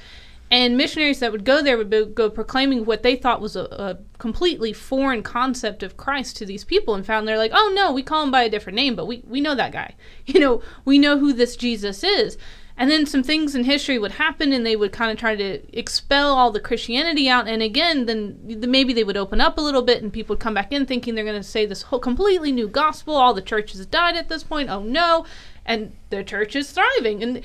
And 0.50 0.76
missionaries 0.76 1.20
that 1.20 1.30
would 1.30 1.44
go 1.44 1.62
there 1.62 1.78
would 1.78 1.90
be, 1.90 2.04
go 2.04 2.28
proclaiming 2.28 2.84
what 2.84 3.04
they 3.04 3.14
thought 3.14 3.40
was 3.40 3.54
a, 3.54 3.64
a, 3.64 3.98
completely 4.18 4.72
foreign 4.72 5.22
concept 5.22 5.82
of 5.82 5.96
Christ 5.96 6.36
to 6.38 6.46
these 6.46 6.64
people, 6.64 6.94
and 6.94 7.06
found 7.06 7.26
they're 7.26 7.38
like, 7.38 7.52
oh 7.54 7.72
no, 7.74 7.92
we 7.92 8.02
call 8.02 8.24
him 8.24 8.32
by 8.32 8.42
a 8.42 8.50
different 8.50 8.76
name, 8.76 8.96
but 8.96 9.06
we, 9.06 9.22
we 9.26 9.40
know 9.40 9.54
that 9.54 9.72
guy. 9.72 9.94
You 10.26 10.40
know, 10.40 10.62
we 10.84 10.98
know 10.98 11.18
who 11.18 11.32
this 11.32 11.56
Jesus 11.56 12.04
is. 12.04 12.36
And 12.80 12.90
then 12.90 13.04
some 13.04 13.22
things 13.22 13.54
in 13.54 13.64
history 13.64 13.98
would 13.98 14.12
happen, 14.12 14.52
and 14.52 14.64
they 14.64 14.74
would 14.74 14.90
kind 14.90 15.10
of 15.10 15.18
try 15.18 15.36
to 15.36 15.78
expel 15.78 16.32
all 16.32 16.50
the 16.50 16.60
Christianity 16.60 17.28
out. 17.28 17.46
And 17.46 17.62
again, 17.62 18.06
then 18.06 18.38
maybe 18.42 18.94
they 18.94 19.04
would 19.04 19.18
open 19.18 19.38
up 19.38 19.58
a 19.58 19.60
little 19.60 19.82
bit, 19.82 20.02
and 20.02 20.10
people 20.10 20.34
would 20.34 20.40
come 20.40 20.54
back 20.54 20.72
in 20.72 20.86
thinking 20.86 21.14
they're 21.14 21.24
going 21.24 21.36
to 21.36 21.42
say 21.42 21.66
this 21.66 21.82
whole 21.82 21.98
completely 21.98 22.52
new 22.52 22.68
gospel. 22.68 23.16
All 23.16 23.34
the 23.34 23.42
churches 23.42 23.84
died 23.84 24.16
at 24.16 24.30
this 24.30 24.42
point. 24.42 24.70
Oh 24.70 24.82
no! 24.82 25.26
And 25.66 25.96
the 26.08 26.24
church 26.24 26.56
is 26.56 26.72
thriving, 26.72 27.22
and 27.22 27.42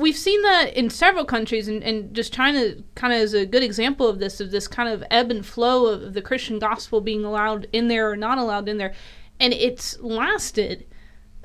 we've 0.00 0.16
seen 0.16 0.42
that 0.42 0.74
in 0.74 0.90
several 0.90 1.24
countries, 1.24 1.68
and, 1.68 1.82
and 1.84 2.14
just 2.14 2.32
China 2.32 2.74
kind 2.94 3.12
of 3.12 3.20
is 3.20 3.34
a 3.34 3.46
good 3.46 3.62
example 3.62 4.08
of 4.08 4.18
this, 4.18 4.40
of 4.40 4.50
this 4.50 4.66
kind 4.66 4.88
of 4.88 5.04
ebb 5.10 5.30
and 5.30 5.44
flow 5.44 5.86
of 5.86 6.14
the 6.14 6.22
Christian 6.22 6.58
gospel 6.58 7.00
being 7.00 7.24
allowed 7.24 7.68
in 7.72 7.88
there 7.88 8.10
or 8.10 8.16
not 8.16 8.38
allowed 8.38 8.68
in 8.68 8.78
there, 8.78 8.94
and 9.38 9.52
it's 9.52 9.98
lasted. 10.00 10.86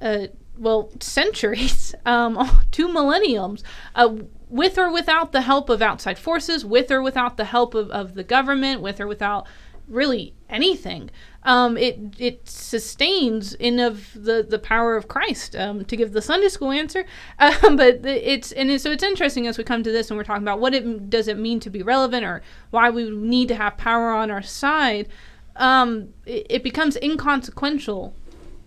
Uh, 0.01 0.27
well, 0.57 0.91
centuries, 0.99 1.93
um, 2.05 2.61
two 2.71 2.91
millenniums, 2.91 3.63
uh, 3.95 4.15
with 4.49 4.77
or 4.77 4.91
without 4.91 5.31
the 5.31 5.41
help 5.41 5.69
of 5.69 5.81
outside 5.81 6.17
forces, 6.17 6.63
with 6.65 6.91
or 6.91 7.01
without 7.01 7.37
the 7.37 7.45
help 7.45 7.73
of, 7.73 7.89
of 7.91 8.13
the 8.13 8.23
government, 8.23 8.81
with 8.81 8.99
or 8.99 9.07
without 9.07 9.47
really 9.87 10.33
anything. 10.53 11.09
Um, 11.43 11.77
it 11.77 11.99
it 12.17 12.47
sustains 12.47 13.53
in 13.55 13.79
of 13.79 14.11
the, 14.13 14.45
the 14.47 14.59
power 14.59 14.95
of 14.95 15.07
Christ. 15.07 15.55
Um, 15.55 15.83
to 15.85 15.97
give 15.97 16.13
the 16.13 16.21
Sunday 16.21 16.49
school 16.49 16.71
answer, 16.71 17.05
um, 17.39 17.75
but 17.75 18.05
it's 18.05 18.51
and 18.51 18.79
so 18.79 18.91
it's 18.91 19.03
interesting 19.03 19.47
as 19.47 19.57
we 19.57 19.63
come 19.63 19.83
to 19.83 19.91
this 19.91 20.09
and 20.09 20.17
we're 20.17 20.23
talking 20.23 20.43
about 20.43 20.59
what 20.59 20.73
it 20.73 21.09
does 21.09 21.27
it 21.27 21.37
mean 21.37 21.59
to 21.61 21.69
be 21.69 21.81
relevant 21.81 22.25
or 22.25 22.41
why 22.71 22.89
we 22.89 23.09
need 23.09 23.47
to 23.49 23.55
have 23.55 23.77
power 23.77 24.11
on 24.11 24.31
our 24.31 24.41
side. 24.41 25.09
Um, 25.55 26.13
it, 26.25 26.47
it 26.49 26.63
becomes 26.63 26.97
inconsequential 26.97 28.15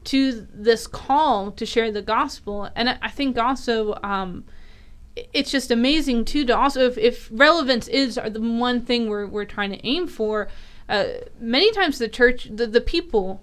to 0.06 0.46
this 0.54 0.86
call 0.86 1.50
to 1.52 1.66
share 1.66 1.90
the 1.90 2.02
gospel. 2.02 2.70
And 2.74 2.90
I, 2.90 2.98
I 3.02 3.10
think 3.10 3.36
also 3.36 3.98
um, 4.02 4.44
it's 5.16 5.50
just 5.50 5.70
amazing 5.70 6.24
too 6.24 6.44
to 6.44 6.56
also 6.56 6.86
if, 6.86 6.96
if 6.98 7.28
relevance 7.32 7.88
is 7.88 8.14
the 8.14 8.40
one 8.40 8.82
thing 8.82 9.08
we're, 9.08 9.26
we're 9.26 9.44
trying 9.44 9.70
to 9.70 9.86
aim 9.86 10.06
for, 10.06 10.48
uh, 10.88 11.06
many 11.40 11.72
times 11.72 11.98
the 11.98 12.08
church, 12.08 12.48
the, 12.50 12.66
the 12.66 12.80
people 12.80 13.42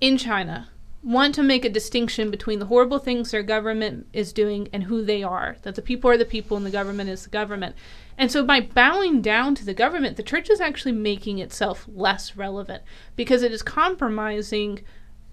in 0.00 0.18
China 0.18 0.68
want 1.02 1.34
to 1.34 1.42
make 1.42 1.64
a 1.64 1.70
distinction 1.70 2.30
between 2.30 2.60
the 2.60 2.66
horrible 2.66 2.98
things 2.98 3.30
their 3.30 3.42
government 3.42 4.06
is 4.12 4.32
doing 4.32 4.68
and 4.72 4.84
who 4.84 5.04
they 5.04 5.22
are. 5.22 5.56
That 5.62 5.74
the 5.74 5.82
people 5.82 6.10
are 6.10 6.16
the 6.16 6.24
people 6.24 6.56
and 6.56 6.64
the 6.64 6.70
government 6.70 7.10
is 7.10 7.24
the 7.24 7.30
government. 7.30 7.74
And 8.16 8.30
so 8.30 8.44
by 8.44 8.60
bowing 8.60 9.20
down 9.20 9.54
to 9.56 9.64
the 9.64 9.74
government, 9.74 10.16
the 10.16 10.22
church 10.22 10.48
is 10.48 10.60
actually 10.60 10.92
making 10.92 11.38
itself 11.38 11.88
less 11.92 12.36
relevant 12.36 12.82
because 13.16 13.42
it 13.42 13.52
is 13.52 13.62
compromising 13.62 14.80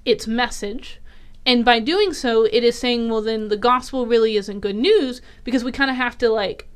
its 0.06 0.26
message. 0.26 1.00
And 1.46 1.64
by 1.64 1.80
doing 1.80 2.14
so, 2.14 2.46
it 2.46 2.64
is 2.64 2.78
saying, 2.78 3.10
well, 3.10 3.22
then 3.22 3.50
the 3.50 3.58
gospel 3.58 4.08
really 4.08 4.38
isn't 4.38 4.62
good 4.62 4.76
news 4.76 5.22
because 5.44 5.64
we 5.64 5.72
kind 5.72 5.92
of 5.92 5.98
have 5.98 6.18
to 6.20 6.30
like 6.30 6.68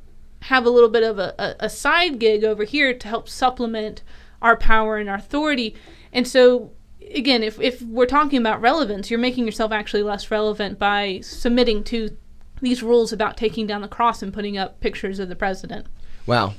have 0.42 0.66
a 0.66 0.70
little 0.70 0.90
bit 0.90 1.02
of 1.02 1.18
a, 1.18 1.34
a, 1.38 1.66
a 1.66 1.70
side 1.70 2.18
gig 2.18 2.44
over 2.44 2.64
here 2.64 2.92
to 2.92 3.08
help 3.08 3.28
supplement 3.28 4.02
our 4.44 4.56
power 4.56 4.98
and 4.98 5.08
our 5.08 5.16
authority. 5.16 5.74
And 6.12 6.28
so, 6.28 6.70
again, 7.12 7.42
if, 7.42 7.60
if 7.60 7.82
we're 7.82 8.06
talking 8.06 8.38
about 8.38 8.60
relevance, 8.60 9.10
you're 9.10 9.18
making 9.18 9.46
yourself 9.46 9.72
actually 9.72 10.04
less 10.04 10.30
relevant 10.30 10.78
by 10.78 11.20
submitting 11.22 11.82
to 11.84 12.16
these 12.60 12.82
rules 12.82 13.12
about 13.12 13.36
taking 13.36 13.66
down 13.66 13.80
the 13.80 13.88
cross 13.88 14.22
and 14.22 14.32
putting 14.32 14.56
up 14.56 14.78
pictures 14.80 15.18
of 15.18 15.28
the 15.28 15.34
president. 15.34 15.86
Wow. 16.26 16.54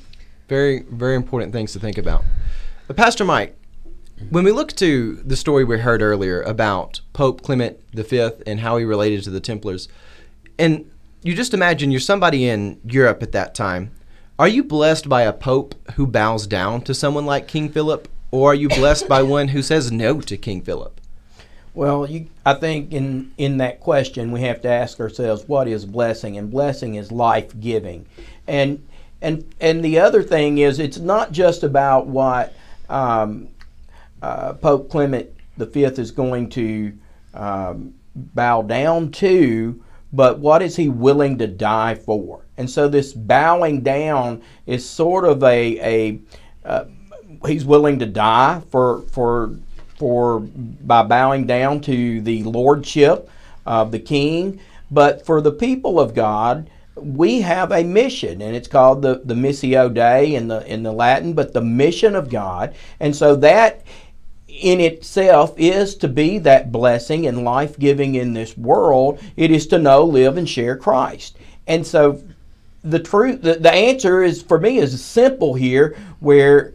Very, 0.49 0.83
very 0.89 1.15
important 1.15 1.53
things 1.53 1.71
to 1.73 1.79
think 1.79 1.97
about. 1.97 2.25
But 2.87 2.97
Pastor 2.97 3.23
Mike, 3.23 3.57
when 4.29 4.43
we 4.43 4.51
look 4.51 4.73
to 4.73 5.15
the 5.25 5.35
story 5.35 5.63
we 5.63 5.79
heard 5.79 6.01
earlier 6.01 6.41
about 6.41 7.01
Pope 7.13 7.41
Clement 7.41 7.79
V 7.93 8.29
and 8.45 8.59
how 8.59 8.77
he 8.77 8.85
related 8.85 9.23
to 9.23 9.29
the 9.29 9.39
Templars, 9.39 9.87
and 10.57 10.89
you 11.23 11.33
just 11.33 11.53
imagine 11.53 11.91
you're 11.91 11.99
somebody 11.99 12.47
in 12.47 12.79
Europe 12.85 13.21
at 13.23 13.31
that 13.31 13.55
time. 13.55 13.91
Are 14.37 14.49
you 14.49 14.65
blessed 14.65 15.07
by 15.07 15.21
a 15.21 15.31
pope 15.31 15.75
who 15.93 16.05
bows 16.05 16.45
down 16.45 16.81
to 16.81 16.93
someone 16.93 17.25
like 17.25 17.47
King 17.47 17.69
Philip, 17.69 18.09
or 18.31 18.51
are 18.51 18.55
you 18.55 18.67
blessed 18.67 19.07
by 19.07 19.23
one 19.23 19.47
who 19.47 19.61
says 19.61 19.93
no 19.93 20.19
to 20.19 20.35
King 20.35 20.61
Philip? 20.61 20.99
Well, 21.73 22.05
you, 22.09 22.27
I 22.45 22.55
think 22.55 22.91
in 22.91 23.31
in 23.37 23.57
that 23.57 23.79
question 23.79 24.33
we 24.33 24.41
have 24.41 24.61
to 24.63 24.67
ask 24.67 24.99
ourselves 24.99 25.47
what 25.47 25.69
is 25.69 25.85
blessing, 25.85 26.37
and 26.37 26.51
blessing 26.51 26.95
is 26.95 27.13
life 27.13 27.57
giving, 27.61 28.07
and 28.45 28.85
and 29.21 29.45
and 29.61 29.85
the 29.85 29.99
other 29.99 30.21
thing 30.21 30.57
is 30.57 30.79
it's 30.79 30.97
not 30.97 31.31
just 31.31 31.63
about 31.63 32.07
what 32.07 32.53
um, 32.89 33.47
uh, 34.21 34.51
Pope 34.51 34.89
Clement 34.89 35.29
V 35.57 35.85
is 35.85 36.11
going 36.11 36.49
to 36.49 36.91
um, 37.33 37.93
bow 38.13 38.63
down 38.63 39.11
to, 39.11 39.81
but 40.15 40.39
what 40.39 40.61
is 40.61 40.75
he 40.75 40.87
willing 40.87 41.37
to 41.39 41.47
die 41.47 41.95
for? 41.95 42.45
And 42.57 42.69
so 42.69 42.87
this 42.87 43.11
bowing 43.13 43.81
down 43.81 44.41
is 44.65 44.87
sort 44.87 45.25
of 45.25 45.43
a, 45.43 45.79
a 45.79 46.19
uh, 46.67 46.85
he's 47.45 47.65
willing 47.65 47.99
to 47.99 48.05
die 48.05 48.61
for 48.71 49.01
for 49.11 49.51
for 49.97 50.39
by 50.39 51.03
bowing 51.03 51.45
down 51.45 51.81
to 51.81 52.21
the 52.21 52.43
lordship 52.43 53.29
of 53.65 53.91
the 53.91 53.99
king. 53.99 54.59
But 54.89 55.25
for 55.25 55.41
the 55.41 55.51
people 55.51 55.99
of 55.99 56.13
God, 56.13 56.69
we 56.95 57.41
have 57.41 57.71
a 57.71 57.83
mission, 57.83 58.41
and 58.41 58.55
it's 58.55 58.69
called 58.69 59.01
the 59.01 59.21
the 59.25 59.33
missio 59.33 59.93
Dei 59.93 60.35
in 60.35 60.47
the 60.47 60.65
in 60.71 60.83
the 60.83 60.93
Latin, 60.93 61.33
but 61.33 61.51
the 61.51 61.61
mission 61.61 62.15
of 62.15 62.29
God. 62.29 62.73
And 63.01 63.13
so 63.13 63.35
that 63.37 63.81
in 64.61 64.79
itself 64.79 65.53
is 65.57 65.95
to 65.95 66.07
be 66.07 66.37
that 66.39 66.71
blessing 66.71 67.27
and 67.27 67.43
life 67.43 67.77
giving 67.77 68.15
in 68.15 68.33
this 68.33 68.57
world. 68.57 69.19
It 69.35 69.51
is 69.51 69.67
to 69.67 69.79
know, 69.79 70.03
live, 70.03 70.37
and 70.37 70.47
share 70.47 70.77
Christ. 70.77 71.37
And 71.67 71.85
so 71.85 72.23
the 72.83 72.99
truth, 72.99 73.41
the, 73.41 73.55
the 73.55 73.71
answer 73.71 74.23
is 74.23 74.41
for 74.41 74.59
me 74.59 74.77
is 74.77 75.03
simple 75.03 75.55
here, 75.55 75.97
where 76.19 76.73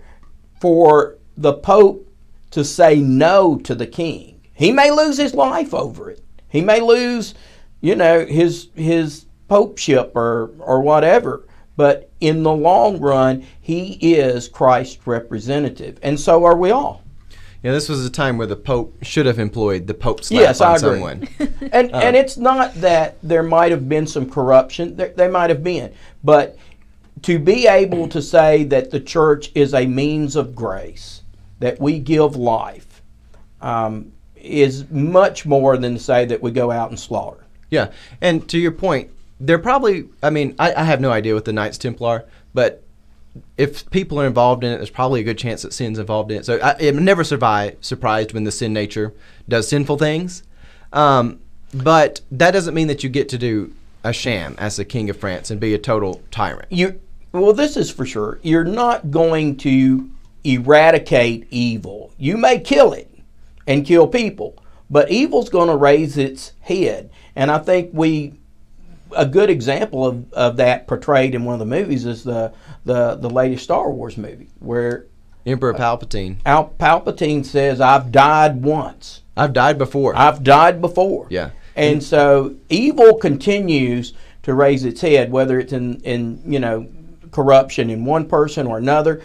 for 0.61 1.16
the 1.37 1.55
Pope 1.55 2.07
to 2.51 2.64
say 2.64 2.97
no 2.97 3.57
to 3.59 3.75
the 3.75 3.87
King, 3.87 4.40
he 4.53 4.73
may 4.73 4.90
lose 4.90 5.16
his 5.16 5.35
life 5.35 5.73
over 5.73 6.11
it. 6.11 6.23
He 6.49 6.61
may 6.61 6.81
lose, 6.81 7.35
you 7.81 7.95
know, 7.95 8.27
his 8.27 8.69
his 8.75 9.27
popeship 9.49 10.14
or 10.14 10.51
or 10.59 10.81
whatever. 10.83 11.47
But 11.77 12.11
in 12.21 12.43
the 12.43 12.53
long 12.53 13.01
run, 13.01 13.47
he 13.61 13.93
is 14.14 14.49
Christ's 14.49 15.07
representative, 15.07 15.99
and 16.03 16.21
so 16.21 16.45
are 16.45 16.57
we 16.57 16.73
all. 16.73 17.03
Yeah, 17.62 17.73
this 17.73 17.90
was 17.90 18.07
a 18.07 18.11
time 18.11 18.38
where 18.38 18.46
the 18.46 18.57
Pope 18.57 18.96
should 19.03 19.27
have 19.27 19.38
employed 19.38 19.87
the 19.87 19.92
Pope 19.92 20.25
slap 20.25 20.40
yes, 20.40 20.61
on 20.61 20.79
someone. 20.79 21.29
and 21.73 21.94
um, 21.94 22.03
and 22.03 22.16
it's 22.16 22.38
not 22.38 22.75
that 22.77 23.18
there 23.23 23.42
might 23.42 23.70
have 23.70 23.88
been 23.88 24.07
some 24.07 24.29
corruption. 24.31 24.96
There, 24.96 25.09
there 25.11 25.31
might 25.31 25.51
have 25.51 25.62
been, 25.62 25.92
but 26.25 26.57
to 27.23 27.38
be 27.38 27.66
able 27.66 28.09
to 28.09 28.23
say 28.23 28.64
that 28.64 28.90
the 28.90 29.01
church 29.01 29.53
is 29.55 29.75
a 29.75 29.87
means 29.87 30.37
of 30.37 30.55
grace, 30.55 31.23
that 31.59 31.79
we 31.79 31.99
give 31.99 32.35
life, 32.35 33.03
um, 33.61 34.12
is 34.37 34.90
much 34.90 35.44
more 35.44 35.77
than 35.77 35.94
to 35.94 36.01
say 36.01 36.25
that 36.25 36.40
we 36.42 36.51
go 36.51 36.70
out 36.70 36.88
and 36.88 36.99
slaughter. 36.99 37.44
Yeah, 37.70 37.90
and 38.23 38.49
to 38.49 38.59
your 38.59 38.73
point, 38.73 39.11
they're 39.38 39.59
probably. 39.59 40.09
I 40.23 40.31
mean, 40.31 40.55
I, 40.59 40.73
I 40.73 40.85
have 40.85 41.03
no 41.03 41.11
idea 41.11 41.35
what 41.35 41.44
the 41.44 41.53
Knights 41.53 41.77
Templar, 41.77 42.25
but 42.55 42.83
if 43.57 43.88
people 43.90 44.21
are 44.21 44.27
involved 44.27 44.64
in 44.64 44.73
it, 44.73 44.77
there's 44.77 44.90
probably 44.90 45.21
a 45.21 45.25
good 45.25 45.38
chance 45.38 45.62
that 45.62 45.73
sin's 45.73 45.99
involved 45.99 46.31
in 46.31 46.38
it. 46.38 46.45
So 46.45 46.59
I, 46.59 46.73
am 46.81 47.05
never 47.05 47.25
survive, 47.25 47.77
surprised 47.81 48.33
when 48.33 48.45
the 48.45 48.53
sin 48.53 48.73
nature 48.73 49.14
does 49.49 49.69
sinful 49.69 49.99
things. 49.99 50.43
Um, 50.93 51.40
but 51.73 52.21
that 52.33 52.51
doesn't 52.51 52.75
mean 52.75 52.88
that 52.88 53.05
you 53.05 53.11
get 53.11 53.29
to 53.31 53.38
do 53.38 53.73
a 54.03 54.12
sham 54.12 54.57
as 54.59 54.77
the 54.77 54.85
king 54.85 55.11
of 55.11 55.16
France 55.16 55.51
and 55.51 55.61
be 55.61 55.75
a 55.75 55.79
total 55.79 56.23
tyrant. 56.31 56.66
You 56.71 57.01
well, 57.33 57.53
this 57.53 57.77
is 57.77 57.90
for 57.93 58.05
sure. 58.05 58.40
You're 58.43 58.64
not 58.64 59.12
going 59.12 59.57
to 59.59 60.11
eradicate 60.43 61.47
evil. 61.51 62.12
You 62.19 62.37
may 62.37 62.59
kill 62.59 62.93
it 62.93 63.09
and 63.69 63.87
kill 63.87 64.09
people, 64.09 64.61
but 64.88 65.11
evil's 65.12 65.49
going 65.49 65.69
to 65.69 65.77
raise 65.77 66.19
its 66.19 66.53
head. 66.61 67.11
And 67.37 67.51
I 67.53 67.59
think 67.59 67.90
we 67.93 68.35
a 69.16 69.27
good 69.27 69.51
example 69.51 70.07
of, 70.07 70.33
of 70.33 70.57
that 70.57 70.87
portrayed 70.87 71.35
in 71.35 71.45
one 71.45 71.55
of 71.55 71.59
the 71.59 71.66
movies 71.66 72.05
is 72.05 72.25
the 72.25 72.53
the 72.85 73.16
the 73.16 73.31
latest 73.31 73.64
Star 73.64 73.90
Wars 73.90 74.16
movie 74.16 74.49
where 74.59 75.07
Emperor 75.47 75.75
Palpatine. 75.75 76.37
Al 76.45 76.75
Palpatine 76.79 77.45
says, 77.45 77.81
"I've 77.81 78.12
died 78.12 78.62
once. 78.62 79.23
I've 79.37 79.53
died 79.53 79.79
before. 79.79 80.14
I've 80.16 80.43
died 80.43 80.81
before." 80.81 81.27
yeah. 81.31 81.51
And 81.77 82.03
so 82.03 82.57
evil 82.69 83.14
continues 83.14 84.12
to 84.43 84.55
raise 84.55 84.85
its 84.85 85.01
head, 85.01 85.31
whether 85.31 85.59
it's 85.59 85.73
in, 85.73 86.01
in 86.01 86.43
you 86.45 86.59
know 86.59 86.87
corruption 87.31 87.90
in 87.90 88.05
one 88.05 88.27
person 88.27 88.66
or 88.66 88.79
another. 88.79 89.23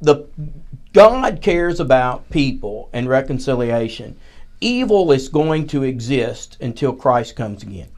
The 0.00 0.26
God 0.92 1.42
cares 1.42 1.80
about 1.80 2.28
people 2.30 2.90
and 2.92 3.08
reconciliation. 3.08 4.16
Evil 4.60 5.12
is 5.12 5.28
going 5.28 5.66
to 5.68 5.84
exist 5.84 6.56
until 6.60 6.92
Christ 6.92 7.36
comes 7.36 7.62
again. 7.62 7.88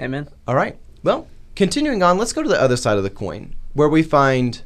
Amen. 0.00 0.28
All 0.48 0.54
right. 0.54 0.78
Well, 1.02 1.28
continuing 1.54 2.02
on, 2.02 2.16
let's 2.16 2.32
go 2.32 2.42
to 2.42 2.48
the 2.48 2.60
other 2.60 2.76
side 2.76 2.96
of 2.96 3.02
the 3.02 3.10
coin 3.10 3.54
where 3.74 3.88
we 3.88 4.02
find 4.02 4.62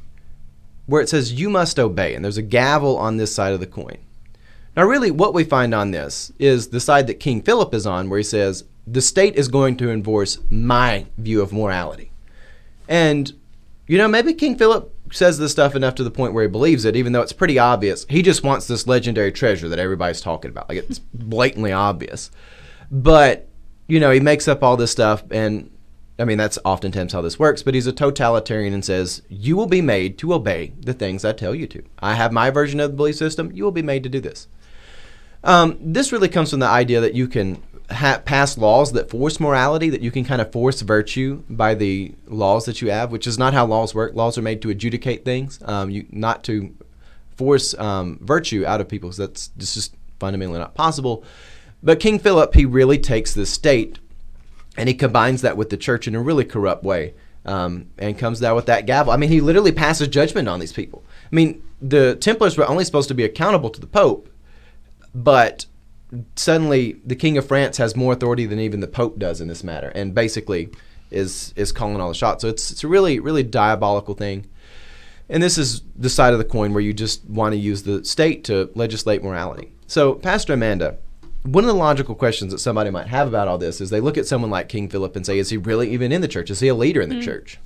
where 0.86 1.02
it 1.02 1.08
says 1.08 1.32
you 1.32 1.50
must 1.50 1.78
obey, 1.78 2.14
and 2.14 2.24
there's 2.24 2.38
a 2.38 2.42
gavel 2.42 2.96
on 2.96 3.16
this 3.16 3.34
side 3.34 3.52
of 3.52 3.60
the 3.60 3.66
coin. 3.66 3.98
Now, 4.76 4.84
really, 4.84 5.10
what 5.10 5.34
we 5.34 5.42
find 5.42 5.74
on 5.74 5.90
this 5.90 6.32
is 6.38 6.68
the 6.68 6.80
side 6.80 7.06
that 7.06 7.14
King 7.14 7.42
Philip 7.42 7.74
is 7.74 7.86
on, 7.86 8.08
where 8.08 8.18
he 8.18 8.24
says 8.24 8.64
the 8.86 9.00
state 9.00 9.34
is 9.34 9.48
going 9.48 9.76
to 9.78 9.90
enforce 9.90 10.38
my 10.50 11.06
view 11.18 11.42
of 11.42 11.52
morality. 11.52 12.12
And, 12.88 13.32
you 13.88 13.98
know, 13.98 14.06
maybe 14.06 14.32
King 14.32 14.56
Philip 14.56 14.94
says 15.12 15.38
this 15.38 15.52
stuff 15.52 15.74
enough 15.74 15.94
to 15.96 16.04
the 16.04 16.10
point 16.10 16.34
where 16.34 16.44
he 16.44 16.48
believes 16.48 16.84
it, 16.84 16.94
even 16.94 17.12
though 17.12 17.22
it's 17.22 17.32
pretty 17.32 17.58
obvious. 17.58 18.06
He 18.08 18.22
just 18.22 18.44
wants 18.44 18.66
this 18.66 18.86
legendary 18.86 19.32
treasure 19.32 19.68
that 19.68 19.78
everybody's 19.78 20.20
talking 20.20 20.50
about. 20.50 20.68
Like, 20.68 20.78
it's 20.78 20.98
blatantly 21.14 21.72
obvious. 21.72 22.30
But, 22.90 23.48
you 23.88 23.98
know, 23.98 24.12
he 24.12 24.20
makes 24.20 24.46
up 24.46 24.62
all 24.62 24.76
this 24.76 24.92
stuff, 24.92 25.24
and 25.30 25.70
I 26.18 26.24
mean, 26.24 26.38
that's 26.38 26.58
oftentimes 26.64 27.12
how 27.12 27.20
this 27.20 27.38
works, 27.38 27.62
but 27.62 27.74
he's 27.74 27.86
a 27.86 27.92
totalitarian 27.92 28.72
and 28.72 28.84
says, 28.84 29.22
You 29.28 29.56
will 29.56 29.66
be 29.66 29.82
made 29.82 30.16
to 30.18 30.32
obey 30.32 30.72
the 30.80 30.94
things 30.94 31.24
I 31.24 31.32
tell 31.32 31.54
you 31.54 31.66
to. 31.68 31.82
I 31.98 32.14
have 32.14 32.32
my 32.32 32.50
version 32.50 32.80
of 32.80 32.90
the 32.90 32.96
belief 32.96 33.16
system. 33.16 33.52
You 33.52 33.64
will 33.64 33.72
be 33.72 33.82
made 33.82 34.02
to 34.04 34.08
do 34.08 34.20
this. 34.20 34.48
Um, 35.44 35.76
this 35.80 36.12
really 36.12 36.28
comes 36.28 36.50
from 36.50 36.60
the 36.60 36.66
idea 36.66 37.00
that 37.00 37.14
you 37.14 37.28
can 37.28 37.62
ha- 37.90 38.22
pass 38.24 38.56
laws 38.56 38.92
that 38.92 39.10
force 39.10 39.38
morality, 39.38 39.90
that 39.90 40.00
you 40.00 40.10
can 40.10 40.24
kind 40.24 40.40
of 40.40 40.50
force 40.52 40.80
virtue 40.80 41.42
by 41.48 41.74
the 41.74 42.14
laws 42.26 42.64
that 42.64 42.80
you 42.80 42.90
have, 42.90 43.12
which 43.12 43.26
is 43.26 43.38
not 43.38 43.52
how 43.52 43.66
laws 43.66 43.94
work. 43.94 44.14
Laws 44.14 44.38
are 44.38 44.42
made 44.42 44.62
to 44.62 44.70
adjudicate 44.70 45.24
things, 45.24 45.60
um, 45.66 45.90
you, 45.90 46.06
not 46.10 46.42
to 46.44 46.74
force 47.36 47.74
um, 47.74 48.18
virtue 48.22 48.64
out 48.66 48.80
of 48.80 48.88
people, 48.88 49.10
that's 49.10 49.48
that's 49.48 49.74
just 49.74 49.94
fundamentally 50.18 50.58
not 50.58 50.74
possible. 50.74 51.22
But 51.82 52.00
King 52.00 52.18
Philip, 52.18 52.54
he 52.54 52.64
really 52.64 52.98
takes 52.98 53.34
the 53.34 53.46
state 53.46 53.98
and 54.76 54.88
he 54.88 54.94
combines 54.94 55.42
that 55.42 55.56
with 55.56 55.70
the 55.70 55.76
church 55.76 56.06
in 56.06 56.14
a 56.14 56.20
really 56.20 56.44
corrupt 56.44 56.84
way 56.84 57.14
um, 57.44 57.86
and 57.98 58.18
comes 58.18 58.40
down 58.40 58.56
with 58.56 58.66
that 58.66 58.86
gavel. 58.86 59.12
I 59.12 59.16
mean, 59.16 59.30
he 59.30 59.40
literally 59.40 59.72
passes 59.72 60.08
judgment 60.08 60.48
on 60.48 60.60
these 60.60 60.72
people. 60.72 61.04
I 61.30 61.34
mean, 61.34 61.62
the 61.80 62.16
Templars 62.16 62.58
were 62.58 62.68
only 62.68 62.84
supposed 62.84 63.08
to 63.08 63.14
be 63.14 63.24
accountable 63.24 63.70
to 63.70 63.80
the 63.80 63.86
Pope, 63.86 64.28
but 65.14 65.66
suddenly 66.34 67.00
the 67.04 67.16
King 67.16 67.38
of 67.38 67.46
France 67.46 67.76
has 67.78 67.96
more 67.96 68.12
authority 68.12 68.46
than 68.46 68.58
even 68.58 68.80
the 68.80 68.86
Pope 68.86 69.18
does 69.18 69.40
in 69.40 69.48
this 69.48 69.64
matter, 69.64 69.88
and 69.94 70.14
basically 70.14 70.70
is 71.10 71.52
is 71.56 71.70
calling 71.72 72.00
all 72.00 72.08
the 72.08 72.14
shots. 72.14 72.42
So 72.42 72.48
it's 72.48 72.70
it's 72.70 72.84
a 72.84 72.88
really 72.88 73.20
really 73.20 73.42
diabolical 73.42 74.14
thing. 74.14 74.46
And 75.28 75.42
this 75.42 75.58
is 75.58 75.82
the 75.96 76.08
side 76.08 76.32
of 76.32 76.38
the 76.38 76.44
coin 76.44 76.72
where 76.72 76.82
you 76.82 76.92
just 76.92 77.24
want 77.24 77.52
to 77.52 77.58
use 77.58 77.82
the 77.82 78.04
state 78.04 78.44
to 78.44 78.70
legislate 78.74 79.24
morality. 79.24 79.72
So, 79.88 80.14
Pastor 80.14 80.52
Amanda, 80.52 80.98
one 81.46 81.64
of 81.64 81.68
the 81.68 81.74
logical 81.74 82.14
questions 82.14 82.52
that 82.52 82.58
somebody 82.58 82.90
might 82.90 83.06
have 83.06 83.28
about 83.28 83.48
all 83.48 83.58
this 83.58 83.80
is 83.80 83.90
they 83.90 84.00
look 84.00 84.18
at 84.18 84.26
someone 84.26 84.50
like 84.50 84.68
King 84.68 84.88
Philip 84.88 85.16
and 85.16 85.24
say, 85.24 85.38
is 85.38 85.50
he 85.50 85.56
really 85.56 85.90
even 85.90 86.12
in 86.12 86.20
the 86.20 86.28
church? 86.28 86.50
Is 86.50 86.60
he 86.60 86.68
a 86.68 86.74
leader 86.74 87.00
in 87.00 87.08
the 87.08 87.20
church? 87.20 87.58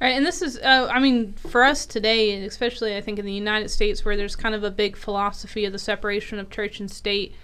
All 0.00 0.08
right, 0.08 0.16
and 0.16 0.24
this 0.24 0.40
is, 0.40 0.56
uh, 0.58 0.88
I 0.90 0.98
mean, 0.98 1.34
for 1.34 1.62
us 1.62 1.84
today, 1.84 2.32
and 2.32 2.46
especially 2.46 2.96
I 2.96 3.02
think 3.02 3.18
in 3.18 3.26
the 3.26 3.32
United 3.34 3.68
States, 3.68 4.02
where 4.02 4.16
there's 4.16 4.34
kind 4.34 4.54
of 4.54 4.64
a 4.64 4.70
big 4.70 4.96
philosophy 4.96 5.66
of 5.66 5.72
the 5.72 5.78
separation 5.78 6.38
of 6.38 6.48
church 6.48 6.80
and 6.80 6.90
state, 6.90 7.34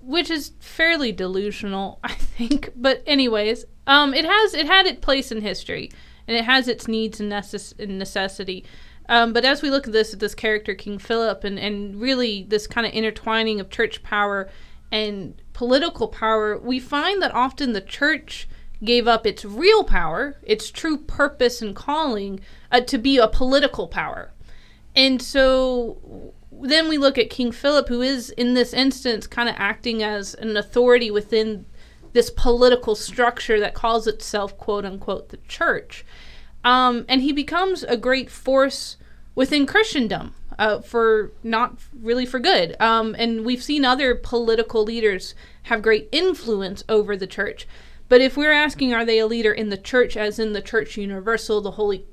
which 0.00 0.30
is 0.30 0.52
fairly 0.60 1.10
delusional, 1.10 1.98
I 2.04 2.12
think. 2.12 2.70
But 2.76 3.02
anyways, 3.06 3.64
um, 3.88 4.14
it 4.14 4.24
has 4.24 4.54
it 4.54 4.66
had 4.66 4.86
its 4.86 5.00
place 5.00 5.32
in 5.32 5.40
history, 5.40 5.90
and 6.28 6.36
it 6.36 6.44
has 6.44 6.68
its 6.68 6.86
needs 6.86 7.18
and, 7.18 7.32
necess- 7.32 7.76
and 7.76 7.98
necessity. 7.98 8.64
Um, 9.08 9.32
but 9.32 9.44
as 9.44 9.62
we 9.62 9.70
look 9.70 9.86
at 9.86 9.92
this, 9.92 10.12
at 10.12 10.20
this 10.20 10.34
character 10.34 10.74
King 10.74 10.98
Philip, 10.98 11.44
and 11.44 11.58
and 11.58 12.00
really 12.00 12.44
this 12.48 12.66
kind 12.66 12.86
of 12.86 12.92
intertwining 12.92 13.60
of 13.60 13.70
church 13.70 14.02
power 14.02 14.48
and 14.90 15.40
political 15.52 16.08
power, 16.08 16.58
we 16.58 16.78
find 16.78 17.22
that 17.22 17.34
often 17.34 17.72
the 17.72 17.80
church 17.80 18.48
gave 18.84 19.08
up 19.08 19.26
its 19.26 19.44
real 19.44 19.84
power, 19.84 20.36
its 20.42 20.70
true 20.70 20.98
purpose 20.98 21.62
and 21.62 21.74
calling, 21.74 22.40
uh, 22.70 22.80
to 22.80 22.98
be 22.98 23.16
a 23.16 23.28
political 23.28 23.88
power. 23.88 24.32
And 24.94 25.20
so 25.20 26.32
then 26.50 26.88
we 26.88 26.98
look 26.98 27.18
at 27.18 27.30
King 27.30 27.52
Philip, 27.52 27.88
who 27.88 28.02
is 28.02 28.30
in 28.30 28.54
this 28.54 28.72
instance 28.72 29.26
kind 29.26 29.48
of 29.48 29.54
acting 29.58 30.02
as 30.02 30.34
an 30.34 30.56
authority 30.56 31.10
within 31.10 31.66
this 32.12 32.30
political 32.30 32.94
structure 32.94 33.60
that 33.60 33.74
calls 33.74 34.06
itself, 34.06 34.56
quote 34.56 34.84
unquote, 34.84 35.28
the 35.28 35.38
church. 35.48 36.04
Um, 36.66 37.04
and 37.08 37.22
he 37.22 37.32
becomes 37.32 37.84
a 37.84 37.96
great 37.96 38.28
force 38.28 38.96
within 39.34 39.64
Christendom. 39.64 40.34
Uh, 40.58 40.80
for 40.80 41.32
not 41.42 41.76
really 41.92 42.24
for 42.24 42.38
good. 42.38 42.74
Um, 42.80 43.14
and 43.18 43.44
we've 43.44 43.62
seen 43.62 43.84
other 43.84 44.14
political 44.14 44.84
leaders 44.84 45.34
have 45.64 45.82
great 45.82 46.08
influence 46.12 46.82
over 46.88 47.14
the 47.14 47.26
church. 47.26 47.68
But 48.08 48.22
if 48.22 48.38
we're 48.38 48.52
asking, 48.52 48.94
are 48.94 49.04
they 49.04 49.18
a 49.18 49.26
leader 49.26 49.52
in 49.52 49.68
the 49.68 49.76
church, 49.76 50.16
as 50.16 50.38
in 50.38 50.54
the 50.54 50.62
church 50.62 50.96
universal, 50.96 51.60
the 51.60 51.72
holy, 51.72 52.06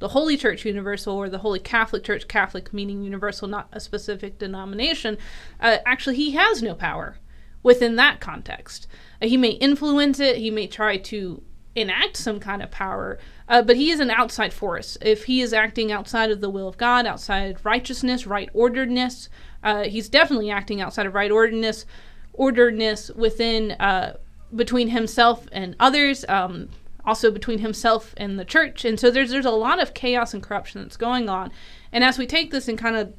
the 0.00 0.08
Holy 0.08 0.36
Church 0.36 0.64
universal, 0.64 1.14
or 1.14 1.28
the 1.28 1.38
Holy 1.38 1.60
Catholic 1.60 2.02
Church, 2.02 2.26
Catholic 2.26 2.72
meaning 2.72 3.04
universal, 3.04 3.46
not 3.46 3.68
a 3.70 3.78
specific 3.78 4.36
denomination, 4.36 5.16
uh, 5.60 5.76
actually 5.86 6.16
he 6.16 6.32
has 6.32 6.60
no 6.60 6.74
power 6.74 7.18
within 7.62 7.94
that 7.94 8.18
context. 8.18 8.88
Uh, 9.22 9.28
he 9.28 9.36
may 9.36 9.50
influence 9.50 10.18
it. 10.18 10.38
He 10.38 10.50
may 10.50 10.66
try 10.66 10.96
to 10.96 11.40
enact 11.76 12.16
some 12.16 12.40
kind 12.40 12.62
of 12.62 12.70
power, 12.70 13.18
uh, 13.48 13.62
but 13.62 13.76
he 13.76 13.90
is 13.90 14.00
an 14.00 14.10
outside 14.10 14.52
force. 14.52 14.96
If 15.02 15.24
he 15.24 15.42
is 15.42 15.52
acting 15.52 15.92
outside 15.92 16.30
of 16.30 16.40
the 16.40 16.50
will 16.50 16.66
of 16.66 16.78
God, 16.78 17.06
outside 17.06 17.64
righteousness, 17.64 18.26
right 18.26 18.48
orderedness, 18.54 19.28
uh, 19.62 19.84
he's 19.84 20.08
definitely 20.08 20.50
acting 20.50 20.80
outside 20.80 21.06
of 21.06 21.14
right 21.14 21.30
orderedness, 21.30 21.84
orderedness 22.32 23.10
within 23.14 23.72
uh, 23.72 24.16
between 24.54 24.88
himself 24.88 25.46
and 25.52 25.76
others, 25.78 26.24
um, 26.28 26.70
also 27.04 27.30
between 27.30 27.58
himself 27.58 28.14
and 28.16 28.38
the 28.38 28.44
church. 28.44 28.84
And 28.84 28.98
so 28.98 29.10
there's 29.10 29.30
there's 29.30 29.44
a 29.44 29.50
lot 29.50 29.80
of 29.80 29.94
chaos 29.94 30.32
and 30.32 30.42
corruption 30.42 30.82
that's 30.82 30.96
going 30.96 31.28
on. 31.28 31.52
And 31.92 32.02
as 32.02 32.18
we 32.18 32.26
take 32.26 32.50
this 32.50 32.68
and 32.68 32.78
kind 32.78 32.96
of 32.96 33.12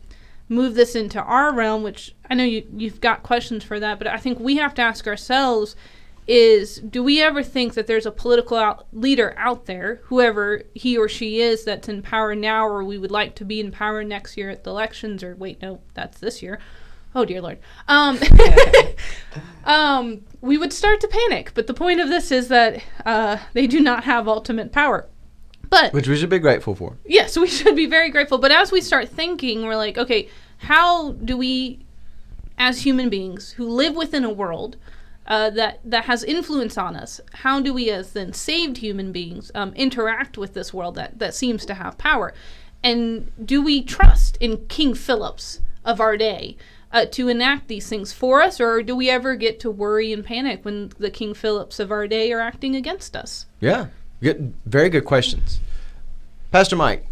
move 0.50 0.76
this 0.76 0.96
into 0.96 1.22
our 1.22 1.54
realm, 1.54 1.84
which 1.84 2.16
I 2.30 2.34
know 2.34 2.44
you 2.44 2.68
you've 2.76 3.02
got 3.02 3.22
questions 3.22 3.64
for 3.64 3.80
that, 3.80 4.00
but 4.00 4.08
I 4.08 4.18
think 4.18 4.40
we 4.40 4.58
have 4.58 4.74
to 4.76 4.82
ask 4.82 5.08
ourselves 5.08 5.76
is 6.28 6.80
do 6.80 7.02
we 7.02 7.22
ever 7.22 7.42
think 7.42 7.74
that 7.74 7.88
there's 7.88 8.06
a 8.06 8.12
political 8.12 8.58
out 8.58 8.86
leader 8.92 9.34
out 9.38 9.66
there, 9.66 10.02
whoever 10.06 10.64
he 10.74 10.98
or 10.98 11.08
she 11.08 11.40
is, 11.40 11.64
that's 11.64 11.88
in 11.88 12.02
power 12.02 12.36
now, 12.36 12.68
or 12.68 12.84
we 12.84 12.98
would 12.98 13.12
like 13.12 13.34
to 13.36 13.46
be 13.46 13.60
in 13.60 13.72
power 13.72 14.04
next 14.04 14.36
year 14.36 14.50
at 14.50 14.64
the 14.64 14.70
elections, 14.70 15.24
or 15.24 15.36
wait, 15.36 15.62
no, 15.62 15.80
that's 15.94 16.20
this 16.20 16.42
year. 16.42 16.60
Oh 17.16 17.24
dear 17.24 17.42
lord. 17.42 17.60
Um, 17.88 18.20
um, 19.64 20.22
we 20.42 20.58
would 20.58 20.74
start 20.74 21.00
to 21.02 21.08
panic, 21.08 21.52
but 21.54 21.66
the 21.68 21.74
point 21.74 22.00
of 22.02 22.10
this 22.10 22.32
is 22.32 22.50
that 22.50 22.84
uh, 23.06 23.38
they 23.54 23.66
do 23.66 23.80
not 23.80 24.04
have 24.04 24.28
ultimate 24.28 24.72
power. 24.72 25.08
But 25.70 25.94
Which 25.94 26.08
we 26.08 26.16
should 26.16 26.30
be 26.30 26.40
grateful 26.40 26.76
for. 26.76 26.98
yes, 27.06 27.38
we 27.38 27.48
should 27.48 27.76
be 27.76 27.88
very 27.88 28.10
grateful. 28.10 28.38
But 28.38 28.52
as 28.52 28.72
we 28.72 28.82
start 28.82 29.10
thinking, 29.10 29.64
we're 29.64 29.76
like, 29.76 29.98
okay, 29.98 30.30
how 30.60 31.14
do 31.14 31.36
we, 31.38 31.86
as 32.58 32.82
human 32.82 33.10
beings 33.10 33.52
who 33.52 33.68
live 33.68 33.96
within 33.96 34.24
a 34.24 34.30
world 34.30 34.78
uh, 35.28 35.50
that 35.52 35.80
that 35.84 36.06
has 36.06 36.24
influence 36.24 36.78
on 36.78 36.96
us, 36.96 37.20
how 37.34 37.60
do 37.60 37.74
we, 37.74 37.90
as 37.90 38.14
then 38.14 38.34
saved 38.34 38.78
human 38.78 39.12
beings, 39.12 39.52
um, 39.54 39.74
interact 39.74 40.38
with 40.38 40.54
this 40.54 40.74
world 40.74 40.96
that 40.96 41.20
that 41.20 41.34
seems 41.34 41.66
to 41.66 41.74
have 41.74 41.98
power? 41.98 42.34
And 42.84 43.32
do 43.44 43.62
we 43.62 43.84
trust 43.84 44.38
in 44.38 44.66
King 44.68 44.94
Philip's 44.94 45.62
of 45.84 46.00
our 46.00 46.18
day? 46.18 46.58
Uh, 46.90 47.06
to 47.06 47.28
enact 47.28 47.68
these 47.68 47.90
things 47.90 48.14
for 48.14 48.42
us, 48.42 48.62
or 48.62 48.82
do 48.82 48.96
we 48.96 49.10
ever 49.10 49.36
get 49.36 49.60
to 49.60 49.70
worry 49.70 50.14
and 50.14 50.24
panic 50.24 50.64
when 50.64 50.90
the 50.98 51.12
King 51.12 51.34
Philips 51.34 51.82
of 51.82 51.92
our 51.92 52.08
day 52.08 52.32
are 52.32 52.40
acting 52.40 52.78
against 52.78 53.14
us? 53.14 53.46
Yeah. 53.60 53.88
Good, 54.22 54.54
very 54.66 54.90
good 54.90 55.04
questions. 55.04 55.60
Pastor 56.50 56.78
Mike, 56.78 57.06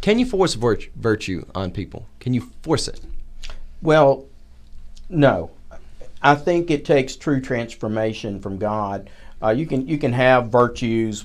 can 0.00 0.18
you 0.18 0.24
force 0.24 0.56
virt- 0.56 0.90
virtue 0.96 1.44
on 1.54 1.70
people? 1.70 2.06
Can 2.20 2.32
you 2.32 2.50
force 2.62 2.88
it? 2.88 3.00
Well, 3.82 4.26
no. 5.10 5.50
I 6.22 6.34
think 6.34 6.70
it 6.70 6.84
takes 6.84 7.16
true 7.16 7.40
transformation 7.40 8.40
from 8.40 8.58
God. 8.58 9.10
Uh, 9.42 9.50
you 9.50 9.66
can 9.66 9.86
you 9.88 9.98
can 9.98 10.12
have 10.12 10.48
virtues, 10.48 11.24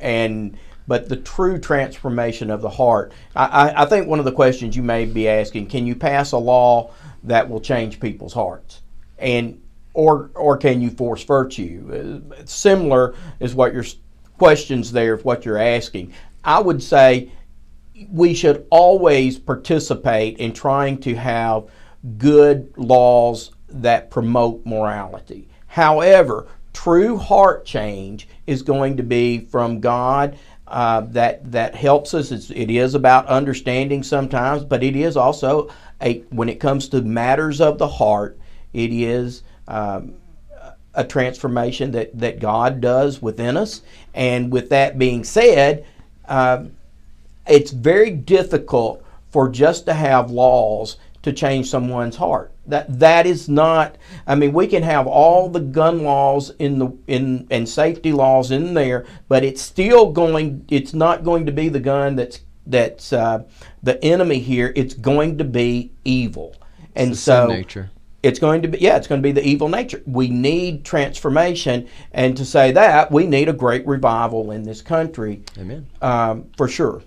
and 0.00 0.56
but 0.88 1.08
the 1.08 1.16
true 1.16 1.58
transformation 1.58 2.50
of 2.50 2.62
the 2.62 2.70
heart. 2.70 3.12
I, 3.36 3.46
I, 3.46 3.82
I 3.82 3.86
think 3.86 4.08
one 4.08 4.18
of 4.18 4.24
the 4.24 4.32
questions 4.32 4.74
you 4.74 4.82
may 4.82 5.04
be 5.04 5.28
asking: 5.28 5.66
Can 5.66 5.86
you 5.86 5.94
pass 5.94 6.32
a 6.32 6.38
law 6.38 6.92
that 7.24 7.48
will 7.48 7.60
change 7.60 8.00
people's 8.00 8.32
hearts? 8.32 8.80
And 9.18 9.62
or 9.94 10.30
or 10.34 10.56
can 10.56 10.80
you 10.80 10.90
force 10.90 11.22
virtue? 11.24 12.22
Uh, 12.32 12.42
similar 12.46 13.14
is 13.38 13.54
what 13.54 13.74
your 13.74 13.84
questions 14.38 14.92
there, 14.92 15.16
what 15.18 15.44
you're 15.44 15.58
asking. 15.58 16.14
I 16.42 16.58
would 16.60 16.82
say 16.82 17.30
we 18.10 18.34
should 18.34 18.66
always 18.70 19.38
participate 19.38 20.38
in 20.38 20.52
trying 20.52 20.98
to 20.98 21.14
have 21.14 21.64
good 22.18 22.72
laws 22.76 23.52
that 23.74 24.10
promote 24.10 24.64
morality. 24.66 25.48
However, 25.66 26.46
true 26.72 27.16
heart 27.16 27.64
change 27.64 28.28
is 28.46 28.62
going 28.62 28.96
to 28.96 29.02
be 29.02 29.38
from 29.38 29.80
God. 29.80 30.38
Uh, 30.68 31.02
that 31.02 31.52
that 31.52 31.74
helps 31.74 32.14
us. 32.14 32.32
It's, 32.32 32.50
it 32.50 32.70
is 32.70 32.94
about 32.94 33.26
understanding 33.26 34.02
sometimes, 34.02 34.64
but 34.64 34.82
it 34.82 34.96
is 34.96 35.18
also 35.18 35.68
a 36.00 36.20
when 36.30 36.48
it 36.48 36.60
comes 36.60 36.88
to 36.88 37.02
matters 37.02 37.60
of 37.60 37.76
the 37.76 37.88
heart, 37.88 38.38
it 38.72 38.90
is 38.90 39.42
um, 39.68 40.14
a 40.94 41.04
transformation 41.04 41.90
that 41.92 42.18
that 42.18 42.40
God 42.40 42.80
does 42.80 43.20
within 43.20 43.56
us. 43.58 43.82
And 44.14 44.50
with 44.50 44.70
that 44.70 44.98
being 44.98 45.24
said, 45.24 45.84
uh, 46.26 46.64
it's 47.46 47.70
very 47.70 48.10
difficult 48.10 49.04
for 49.30 49.48
just 49.48 49.86
to 49.86 49.94
have 49.94 50.30
laws 50.30 50.96
to 51.22 51.32
change 51.32 51.70
someone's 51.70 52.16
heart. 52.16 52.52
That 52.66 52.98
that 53.00 53.26
is 53.26 53.48
not. 53.48 53.96
I 54.26 54.34
mean, 54.34 54.52
we 54.52 54.66
can 54.66 54.82
have 54.82 55.06
all 55.06 55.48
the 55.48 55.60
gun 55.60 56.02
laws 56.02 56.50
in 56.58 56.78
the 56.78 56.96
in 57.06 57.46
and 57.50 57.68
safety 57.68 58.12
laws 58.12 58.50
in 58.50 58.74
there, 58.74 59.06
but 59.28 59.44
it's 59.44 59.62
still 59.62 60.12
going. 60.12 60.64
It's 60.68 60.94
not 60.94 61.24
going 61.24 61.46
to 61.46 61.52
be 61.52 61.68
the 61.68 61.80
gun 61.80 62.16
that's 62.16 62.40
that's 62.66 63.12
uh, 63.12 63.44
the 63.82 64.02
enemy 64.04 64.38
here. 64.38 64.72
It's 64.76 64.94
going 64.94 65.38
to 65.38 65.44
be 65.44 65.92
evil, 66.04 66.56
and 66.94 67.16
so 67.16 67.46
nature. 67.46 67.90
It's 68.22 68.38
going 68.38 68.62
to 68.62 68.68
be 68.68 68.78
yeah, 68.78 68.96
it's 68.96 69.08
going 69.08 69.20
to 69.20 69.26
be 69.26 69.32
the 69.32 69.44
evil 69.44 69.68
nature. 69.68 70.02
We 70.06 70.28
need 70.28 70.84
transformation, 70.84 71.88
and 72.12 72.36
to 72.36 72.44
say 72.44 72.70
that 72.72 73.10
we 73.10 73.26
need 73.26 73.48
a 73.48 73.52
great 73.52 73.84
revival 73.86 74.52
in 74.52 74.62
this 74.62 74.82
country. 74.82 75.42
Amen. 75.58 75.88
Um, 76.00 76.50
for 76.56 76.68
sure. 76.68 77.02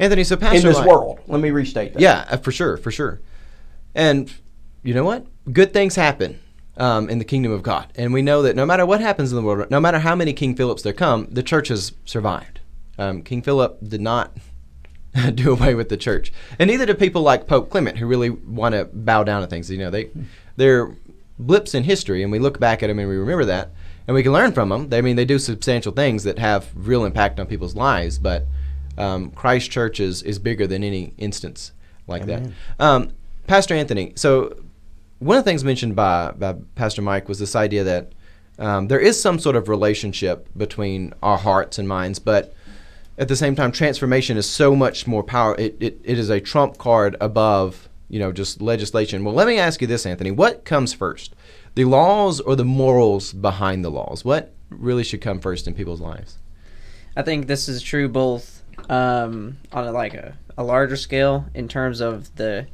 Anthony, 0.00 0.24
so 0.24 0.36
Pastor 0.36 0.56
in 0.56 0.64
this 0.64 0.84
world. 0.84 1.20
Let 1.28 1.40
me 1.40 1.52
restate 1.52 1.92
that. 1.92 2.02
Yeah, 2.02 2.26
uh, 2.28 2.36
for 2.38 2.50
sure, 2.50 2.76
for 2.76 2.90
sure. 2.90 3.20
And 3.94 4.32
you 4.82 4.94
know 4.94 5.04
what? 5.04 5.26
Good 5.52 5.72
things 5.72 5.96
happen 5.96 6.40
um, 6.76 7.08
in 7.08 7.18
the 7.18 7.24
kingdom 7.24 7.52
of 7.52 7.62
God, 7.62 7.92
and 7.96 8.12
we 8.12 8.22
know 8.22 8.42
that 8.42 8.56
no 8.56 8.64
matter 8.64 8.86
what 8.86 9.00
happens 9.00 9.30
in 9.32 9.36
the 9.36 9.42
world, 9.42 9.70
no 9.70 9.80
matter 9.80 9.98
how 9.98 10.14
many 10.14 10.32
King 10.32 10.56
Philips 10.56 10.82
there 10.82 10.92
come, 10.92 11.28
the 11.30 11.42
church 11.42 11.68
has 11.68 11.92
survived. 12.04 12.60
Um, 12.98 13.22
King 13.22 13.42
Philip 13.42 13.78
did 13.86 14.00
not 14.00 14.36
do 15.34 15.52
away 15.52 15.74
with 15.74 15.88
the 15.88 15.96
church, 15.96 16.32
and 16.58 16.68
neither 16.68 16.86
do 16.86 16.94
people 16.94 17.22
like 17.22 17.46
Pope 17.46 17.70
Clement, 17.70 17.98
who 17.98 18.06
really 18.06 18.30
want 18.30 18.74
to 18.74 18.86
bow 18.86 19.24
down 19.24 19.42
to 19.42 19.46
things. 19.46 19.70
You 19.70 19.78
know, 19.78 19.90
they 19.90 20.10
they're 20.56 20.94
blips 21.38 21.74
in 21.74 21.84
history, 21.84 22.22
and 22.22 22.32
we 22.32 22.38
look 22.38 22.58
back 22.58 22.82
at 22.82 22.86
them 22.86 22.98
and 22.98 23.08
we 23.08 23.16
remember 23.16 23.44
that, 23.44 23.70
and 24.06 24.14
we 24.14 24.22
can 24.22 24.32
learn 24.32 24.52
from 24.52 24.68
them. 24.68 24.88
They, 24.88 24.98
I 24.98 25.00
mean, 25.02 25.16
they 25.16 25.24
do 25.24 25.38
substantial 25.38 25.92
things 25.92 26.24
that 26.24 26.38
have 26.38 26.68
real 26.74 27.04
impact 27.04 27.38
on 27.40 27.46
people's 27.46 27.74
lives, 27.74 28.18
but 28.18 28.46
um, 28.96 29.30
Christ 29.30 29.70
Church 29.70 30.00
is, 30.00 30.22
is 30.22 30.38
bigger 30.38 30.66
than 30.66 30.84
any 30.84 31.14
instance 31.18 31.72
like 32.06 32.26
that. 32.26 32.42
Um, 32.78 33.12
Pastor 33.46 33.74
Anthony, 33.74 34.12
so 34.16 34.56
one 35.18 35.38
of 35.38 35.44
the 35.44 35.50
things 35.50 35.64
mentioned 35.64 35.94
by, 35.94 36.32
by 36.32 36.54
Pastor 36.74 37.02
Mike 37.02 37.28
was 37.28 37.38
this 37.38 37.54
idea 37.54 37.84
that 37.84 38.12
um, 38.58 38.88
there 38.88 39.00
is 39.00 39.20
some 39.20 39.38
sort 39.38 39.56
of 39.56 39.68
relationship 39.68 40.48
between 40.56 41.14
our 41.22 41.38
hearts 41.38 41.78
and 41.78 41.88
minds, 41.88 42.18
but 42.18 42.54
at 43.18 43.28
the 43.28 43.36
same 43.36 43.54
time, 43.54 43.72
transformation 43.72 44.36
is 44.36 44.48
so 44.48 44.74
much 44.74 45.06
more 45.06 45.22
power. 45.22 45.54
It, 45.58 45.76
it, 45.80 46.00
it 46.02 46.18
is 46.18 46.30
a 46.30 46.40
trump 46.40 46.78
card 46.78 47.16
above, 47.20 47.88
you 48.08 48.18
know, 48.18 48.32
just 48.32 48.60
legislation. 48.60 49.24
Well, 49.24 49.34
let 49.34 49.46
me 49.46 49.58
ask 49.58 49.80
you 49.80 49.86
this, 49.86 50.06
Anthony. 50.06 50.30
What 50.30 50.64
comes 50.64 50.92
first, 50.92 51.34
the 51.74 51.84
laws 51.84 52.40
or 52.40 52.56
the 52.56 52.64
morals 52.64 53.32
behind 53.32 53.84
the 53.84 53.90
laws? 53.90 54.24
What 54.24 54.52
really 54.70 55.04
should 55.04 55.20
come 55.20 55.40
first 55.40 55.66
in 55.66 55.74
people's 55.74 56.00
lives? 56.00 56.38
I 57.16 57.22
think 57.22 57.46
this 57.46 57.68
is 57.68 57.82
true 57.82 58.08
both 58.08 58.62
um, 58.88 59.58
on 59.72 59.86
a, 59.86 59.92
like 59.92 60.14
a, 60.14 60.36
a 60.56 60.64
larger 60.64 60.96
scale 60.96 61.46
in 61.54 61.68
terms 61.68 62.00
of 62.00 62.34
the 62.36 62.66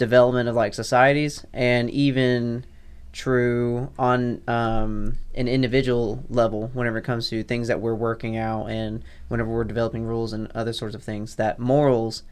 development 0.00 0.48
of 0.48 0.56
like 0.56 0.74
societies, 0.74 1.46
and 1.52 1.88
even 1.90 2.64
true 3.12 3.90
on 3.98 4.40
um, 4.48 5.16
an 5.34 5.46
individual 5.46 6.24
level 6.28 6.70
whenever 6.72 6.98
it 6.98 7.02
comes 7.02 7.28
to 7.28 7.42
things 7.42 7.68
that 7.68 7.80
we're 7.80 7.94
working 7.94 8.36
out 8.36 8.66
and 8.66 9.02
whenever 9.28 9.50
we're 9.50 9.64
developing 9.64 10.04
rules 10.04 10.32
and 10.32 10.50
other 10.52 10.72
sorts 10.72 10.94
of 10.94 11.02
things. 11.02 11.36
That 11.36 11.58
morals 11.58 12.22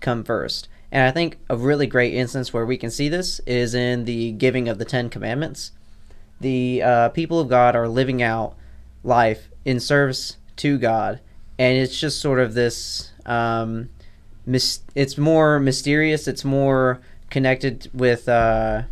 come 0.00 0.24
first. 0.24 0.68
And 0.90 1.06
I 1.06 1.10
think 1.10 1.38
a 1.50 1.56
really 1.56 1.86
great 1.86 2.14
instance 2.14 2.52
where 2.52 2.64
we 2.64 2.78
can 2.78 2.90
see 2.90 3.08
this 3.08 3.40
is 3.40 3.74
in 3.74 4.04
the 4.04 4.32
giving 4.32 4.68
of 4.68 4.78
the 4.78 4.84
Ten 4.84 5.10
Commandments. 5.10 5.72
The 6.40 6.82
uh, 6.82 7.08
people 7.10 7.40
of 7.40 7.48
God 7.48 7.76
are 7.76 7.88
living 7.88 8.22
out 8.22 8.54
life 9.04 9.50
in 9.64 9.80
service 9.80 10.36
to 10.56 10.78
God, 10.78 11.20
and 11.58 11.76
it's 11.76 11.98
just 11.98 12.20
sort 12.20 12.38
of 12.38 12.54
this. 12.54 13.12
Um, 13.26 13.90
mis- 14.46 14.80
it's 14.94 15.18
more 15.18 15.60
mysterious. 15.60 16.26
It's 16.26 16.44
more 16.44 17.00
connected 17.30 17.90
with 17.92 18.28
uh, 18.28 18.82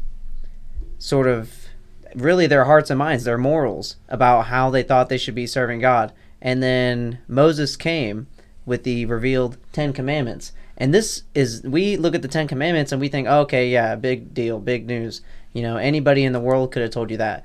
sort 0.99 1.27
of 1.27 1.67
really 2.15 2.47
their 2.47 2.65
hearts 2.65 2.91
and 2.91 2.99
minds, 2.99 3.25
their 3.25 3.39
morals 3.39 3.97
about 4.09 4.47
how 4.47 4.71
they 4.71 4.83
thought 4.83 5.09
they 5.09 5.19
should 5.19 5.35
be 5.35 5.47
serving 5.47 5.81
God. 5.81 6.13
And 6.41 6.63
then 6.63 7.19
Moses 7.29 7.77
came 7.77 8.27
with 8.65 8.85
the 8.85 9.07
revealed 9.07 9.59
Ten 9.73 9.93
Commandments. 9.93 10.53
And 10.77 10.93
this 10.93 11.23
is, 11.35 11.63
we 11.63 11.97
look 11.97 12.15
at 12.15 12.23
the 12.23 12.29
Ten 12.29 12.49
Commandments 12.49 12.93
and 12.93 13.01
we 13.01 13.09
think, 13.09 13.27
okay, 13.27 13.69
yeah, 13.69 13.95
big 13.97 14.35
deal, 14.35 14.59
big 14.59 14.87
news. 14.87 15.23
You 15.53 15.63
know, 15.63 15.77
anybody 15.77 16.25
in 16.25 16.33
the 16.33 16.41
world 16.41 16.73
could 16.73 16.83
have 16.83 16.91
told 16.91 17.11
you 17.11 17.17
that. 17.17 17.45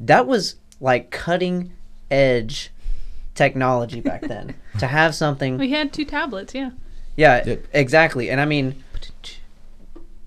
That 0.00 0.26
was 0.26 0.56
like 0.80 1.10
cutting 1.10 1.72
edge 2.10 2.70
technology 3.34 4.00
back 4.00 4.22
then. 4.22 4.54
to 4.78 4.86
have 4.86 5.14
something 5.14 5.58
We 5.58 5.70
had 5.70 5.92
two 5.92 6.04
tablets, 6.04 6.54
yeah. 6.54 6.70
yeah, 7.16 7.56
exactly. 7.72 8.30
And 8.30 8.40
I 8.40 8.44
mean, 8.46 8.82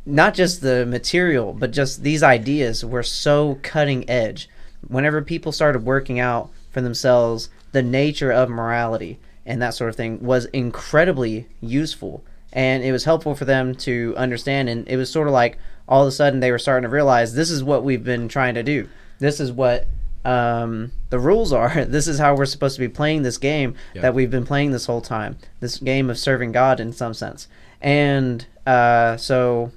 not 0.05 0.33
just 0.33 0.61
the 0.61 0.85
material, 0.85 1.53
but 1.53 1.71
just 1.71 2.03
these 2.03 2.21
ideas 2.23 2.85
were 2.85 3.03
so 3.03 3.59
cutting 3.63 4.09
edge. 4.09 4.49
Whenever 4.87 5.21
people 5.21 5.51
started 5.51 5.83
working 5.83 6.19
out 6.19 6.51
for 6.71 6.81
themselves 6.81 7.49
the 7.71 7.81
nature 7.81 8.31
of 8.31 8.49
morality 8.49 9.19
and 9.45 9.61
that 9.61 9.73
sort 9.73 9.89
of 9.89 9.95
thing 9.95 10.23
was 10.23 10.45
incredibly 10.45 11.47
useful. 11.59 12.23
And 12.53 12.83
it 12.83 12.91
was 12.91 13.03
helpful 13.03 13.35
for 13.35 13.43
them 13.45 13.75
to 13.75 14.13
understand. 14.15 14.69
And 14.69 14.87
it 14.87 14.95
was 14.95 15.09
sort 15.11 15.27
of 15.27 15.33
like 15.33 15.57
all 15.89 16.03
of 16.03 16.07
a 16.07 16.11
sudden 16.11 16.39
they 16.39 16.51
were 16.51 16.59
starting 16.59 16.87
to 16.89 16.93
realize 16.93 17.33
this 17.33 17.51
is 17.51 17.63
what 17.63 17.83
we've 17.83 18.03
been 18.03 18.27
trying 18.27 18.53
to 18.55 18.63
do. 18.63 18.87
This 19.19 19.39
is 19.39 19.51
what 19.51 19.87
um, 20.23 20.91
the 21.09 21.19
rules 21.19 21.51
are. 21.51 21.85
This 21.85 22.07
is 22.07 22.17
how 22.19 22.35
we're 22.35 22.45
supposed 22.45 22.75
to 22.75 22.81
be 22.81 22.87
playing 22.87 23.23
this 23.23 23.37
game 23.37 23.75
Yeah. 23.93 24.03
that 24.03 24.13
we've 24.13 24.31
been 24.31 24.45
playing 24.45 24.71
this 24.71 24.85
whole 24.85 25.01
time. 25.01 25.37
This 25.59 25.77
game 25.79 26.09
of 26.09 26.17
serving 26.17 26.51
God 26.53 26.79
in 26.79 26.93
some 26.93 27.13
sense. 27.13 27.47
And 27.81 28.45
uh, 28.65 29.17
so 29.17 29.71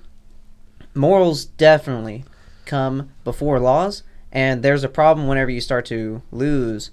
morals 0.99 1.47
definitely 1.47 2.25
come 2.67 3.11
before 3.25 3.59
laws. 3.59 4.03
And 4.31 4.63
there's 4.63 4.85
a 4.85 4.89
problem 4.89 5.27
whenever 5.27 5.51
you 5.51 5.61
start 5.61 5.87
to 5.87 6.21
lose 6.31 6.91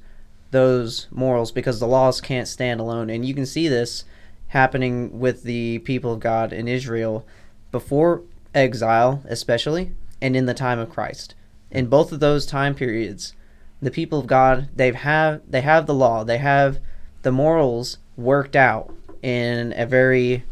those 0.51 1.07
morals 1.11 1.51
because 1.51 1.79
the 1.79 1.87
laws 1.87 2.21
can't 2.21 2.47
stand 2.47 2.79
alone. 2.79 3.09
And 3.09 3.25
you 3.25 3.33
can 3.33 3.45
see 3.45 3.67
this 3.67 4.05
happening 4.49 5.19
with 5.19 5.43
the 5.43 5.79
people 5.79 6.13
of 6.13 6.21
God 6.21 6.53
in 6.53 6.67
Israel 6.67 7.27
before 7.71 8.21
exile, 8.53 9.21
especially, 9.25 9.91
and 10.21 10.35
in 10.35 10.45
the 10.45 10.53
time 10.53 10.79
of 10.79 10.89
Christ. 10.89 11.35
In 11.71 11.87
both 11.87 12.13
of 12.13 12.21
those 12.21 12.45
time 12.45 12.73
periods, 12.73 13.33
the 13.81 13.91
people 13.91 14.19
of 14.19 14.27
God 14.27 14.69
they've 14.73 14.95
have 14.95 15.41
they 15.47 15.61
have 15.61 15.85
the 15.85 15.93
law, 15.93 16.23
they 16.23 16.37
have 16.37 16.79
the 17.23 17.31
morals 17.31 17.97
worked 18.15 18.55
out 18.55 18.93
in 19.21 19.73
a 19.75 19.85
very 19.85 20.43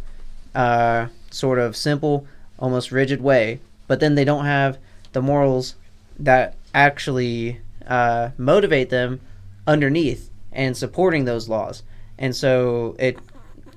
uh, 0.53 1.07
sort 1.31 1.59
of 1.59 1.77
simple, 1.77 2.27
almost 2.63 2.93
rigid 2.93 3.19
way, 3.21 3.59
but 3.87 3.99
then 3.99 4.15
they 4.15 4.23
don't 4.23 4.45
have 4.45 4.77
the 5.11 5.21
morals 5.21 5.75
that 6.17 6.55
actually 6.73 7.59
uh, 7.85 8.29
motivate 8.37 8.89
them 8.89 9.19
underneath 9.67 10.31
and 10.53 10.77
supporting 10.77 11.25
those 11.25 11.49
laws. 11.49 11.83
And 12.17 12.33
so 12.33 12.95
it 12.97 13.17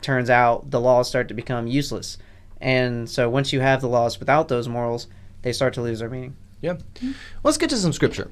turns 0.03 0.31
out 0.31 0.71
the 0.71 0.81
laws 0.81 1.09
start 1.09 1.27
to 1.29 1.35
become 1.35 1.67
useless. 1.67 2.17
And 2.61 3.11
so 3.11 3.29
once 3.29 3.53
you 3.53 3.59
have 3.59 3.81
the 3.81 3.89
laws 3.89 4.21
without 4.21 4.47
those 4.47 4.69
morals, 4.69 5.09
they 5.43 5.53
start 5.53 5.75
to 5.75 5.83
lose 5.83 5.99
their 5.99 6.09
meaning. 6.09 6.37
Yeah. 6.61 6.77
Let's 7.43 7.59
get 7.59 7.71
to 7.71 7.77
some 7.77 7.93
scripture. 7.93 8.29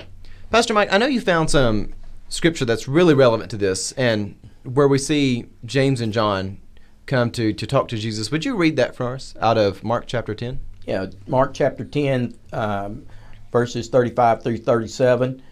Pastor 0.52 0.72
Mike, 0.72 0.92
I 0.92 0.98
know 0.98 1.06
you 1.06 1.20
found 1.20 1.50
some 1.50 1.94
scripture 2.28 2.64
that's 2.64 2.86
really 2.86 3.14
relevant 3.14 3.50
to 3.50 3.56
this 3.56 3.90
and 3.92 4.36
where 4.62 4.86
we 4.86 4.98
see 4.98 5.46
James 5.64 6.00
and 6.00 6.12
John 6.12 6.58
come 7.06 7.30
to, 7.32 7.52
to 7.52 7.66
talk 7.66 7.88
to 7.88 7.96
Jesus. 7.96 8.30
Would 8.30 8.44
you 8.44 8.56
read 8.56 8.76
that 8.76 8.96
for 8.96 9.14
us 9.14 9.34
out 9.40 9.58
of 9.58 9.84
Mark 9.84 10.04
chapter 10.06 10.34
10? 10.34 10.60
Yeah, 10.86 11.06
Mark 11.26 11.54
chapter 11.54 11.84
10, 11.84 12.34
um, 12.52 13.06
verses 13.52 13.88
35 13.88 14.42
through 14.42 14.58
37. 14.58 15.42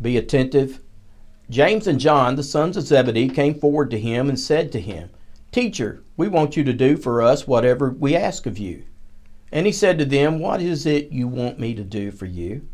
Be 0.00 0.16
attentive. 0.16 0.80
James 1.48 1.86
and 1.86 2.00
John, 2.00 2.36
the 2.36 2.42
sons 2.42 2.76
of 2.76 2.84
Zebedee, 2.84 3.28
came 3.28 3.54
forward 3.58 3.90
to 3.90 4.00
him 4.00 4.28
and 4.28 4.38
said 4.38 4.72
to 4.72 4.80
him, 4.80 5.10
Teacher, 5.50 6.02
we 6.16 6.28
want 6.28 6.56
you 6.56 6.64
to 6.64 6.72
do 6.72 6.96
for 6.96 7.20
us 7.20 7.46
whatever 7.46 7.90
we 7.90 8.16
ask 8.16 8.46
of 8.46 8.58
you. 8.58 8.84
And 9.50 9.66
he 9.66 9.72
said 9.72 9.98
to 9.98 10.04
them, 10.06 10.38
What 10.38 10.62
is 10.62 10.86
it 10.86 11.12
you 11.12 11.28
want 11.28 11.58
me 11.58 11.74
to 11.74 11.84
do 11.84 12.10
for 12.10 12.24
you? 12.24 12.66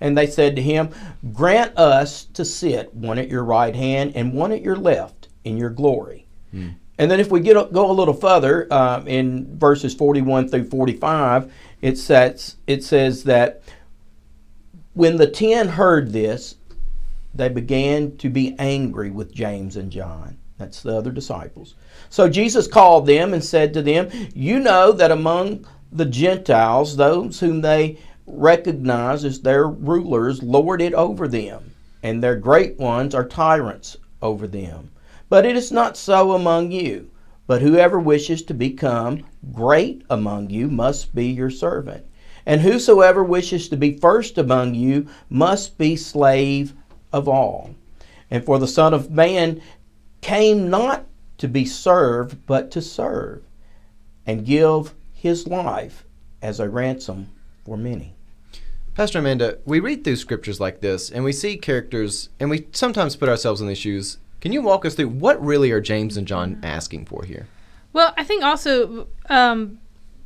And 0.00 0.16
they 0.16 0.26
said 0.26 0.56
to 0.56 0.62
him, 0.62 0.90
Grant 1.32 1.76
us 1.76 2.24
to 2.26 2.44
sit 2.44 2.94
one 2.94 3.18
at 3.18 3.28
your 3.28 3.44
right 3.44 3.74
hand 3.74 4.12
and 4.14 4.32
one 4.32 4.52
at 4.52 4.62
your 4.62 4.76
left 4.76 5.28
in 5.44 5.56
your 5.56 5.70
glory. 5.70 6.26
And 7.00 7.10
then 7.10 7.18
if 7.18 7.30
we 7.30 7.40
get 7.40 7.54
go 7.72 7.90
a 7.90 7.92
little 7.92 8.12
further 8.12 8.70
uh, 8.70 9.02
in 9.06 9.58
verses 9.58 9.94
41 9.94 10.50
through 10.50 10.68
45, 10.68 11.50
it 11.80 11.96
says 11.96 12.56
it 12.66 12.84
says 12.84 13.24
that 13.24 13.62
when 14.92 15.16
the 15.16 15.26
ten 15.26 15.66
heard 15.66 16.12
this, 16.12 16.56
they 17.34 17.48
began 17.48 18.18
to 18.18 18.28
be 18.28 18.54
angry 18.58 19.10
with 19.10 19.32
James 19.32 19.76
and 19.76 19.90
John. 19.90 20.36
That's 20.58 20.82
the 20.82 20.94
other 20.94 21.10
disciples. 21.10 21.74
So 22.10 22.28
Jesus 22.28 22.66
called 22.66 23.06
them 23.06 23.32
and 23.32 23.42
said 23.42 23.72
to 23.72 23.82
them, 23.82 24.10
You 24.34 24.58
know 24.58 24.92
that 24.92 25.10
among 25.10 25.66
the 25.90 26.04
Gentiles, 26.04 26.98
those 26.98 27.40
whom 27.40 27.62
they 27.62 27.96
recognize 28.26 29.24
as 29.24 29.40
their 29.40 29.66
rulers 29.66 30.42
lord 30.42 30.82
it 30.82 30.92
over 30.92 31.28
them, 31.28 31.72
and 32.02 32.22
their 32.22 32.36
great 32.36 32.78
ones 32.78 33.14
are 33.14 33.26
tyrants 33.26 33.96
over 34.20 34.46
them. 34.46 34.90
But 35.30 35.46
it 35.46 35.56
is 35.56 35.72
not 35.72 35.96
so 35.96 36.32
among 36.32 36.72
you. 36.72 37.10
But 37.46 37.62
whoever 37.62 37.98
wishes 37.98 38.42
to 38.42 38.54
become 38.54 39.24
great 39.52 40.04
among 40.10 40.50
you 40.50 40.68
must 40.68 41.14
be 41.14 41.28
your 41.28 41.50
servant. 41.50 42.04
And 42.44 42.60
whosoever 42.60 43.24
wishes 43.24 43.68
to 43.70 43.76
be 43.76 43.96
first 43.96 44.36
among 44.38 44.74
you 44.74 45.08
must 45.28 45.78
be 45.78 45.96
slave 45.96 46.74
of 47.12 47.28
all. 47.28 47.74
And 48.30 48.44
for 48.44 48.58
the 48.58 48.68
Son 48.68 48.92
of 48.92 49.10
Man 49.10 49.62
came 50.20 50.68
not 50.68 51.06
to 51.38 51.48
be 51.48 51.64
served, 51.64 52.46
but 52.46 52.70
to 52.72 52.82
serve, 52.82 53.42
and 54.26 54.44
give 54.44 54.94
his 55.12 55.46
life 55.46 56.04
as 56.42 56.60
a 56.60 56.68
ransom 56.68 57.30
for 57.64 57.76
many. 57.76 58.14
Pastor 58.94 59.20
Amanda, 59.20 59.58
we 59.64 59.80
read 59.80 60.04
through 60.04 60.16
scriptures 60.16 60.60
like 60.60 60.80
this 60.80 61.10
and 61.10 61.24
we 61.24 61.32
see 61.32 61.56
characters 61.56 62.28
and 62.38 62.50
we 62.50 62.66
sometimes 62.72 63.16
put 63.16 63.28
ourselves 63.28 63.60
in 63.60 63.68
these 63.68 63.78
shoes. 63.78 64.18
Can 64.40 64.52
you 64.52 64.62
walk 64.62 64.84
us 64.84 64.94
through 64.94 65.08
what 65.08 65.44
really 65.44 65.70
are 65.70 65.80
James 65.80 66.16
and 66.16 66.26
John 66.26 66.60
asking 66.62 67.06
for 67.06 67.24
here? 67.24 67.46
Well, 67.92 68.14
I 68.16 68.24
think 68.24 68.42
also 68.42 69.08
um, 69.28 69.80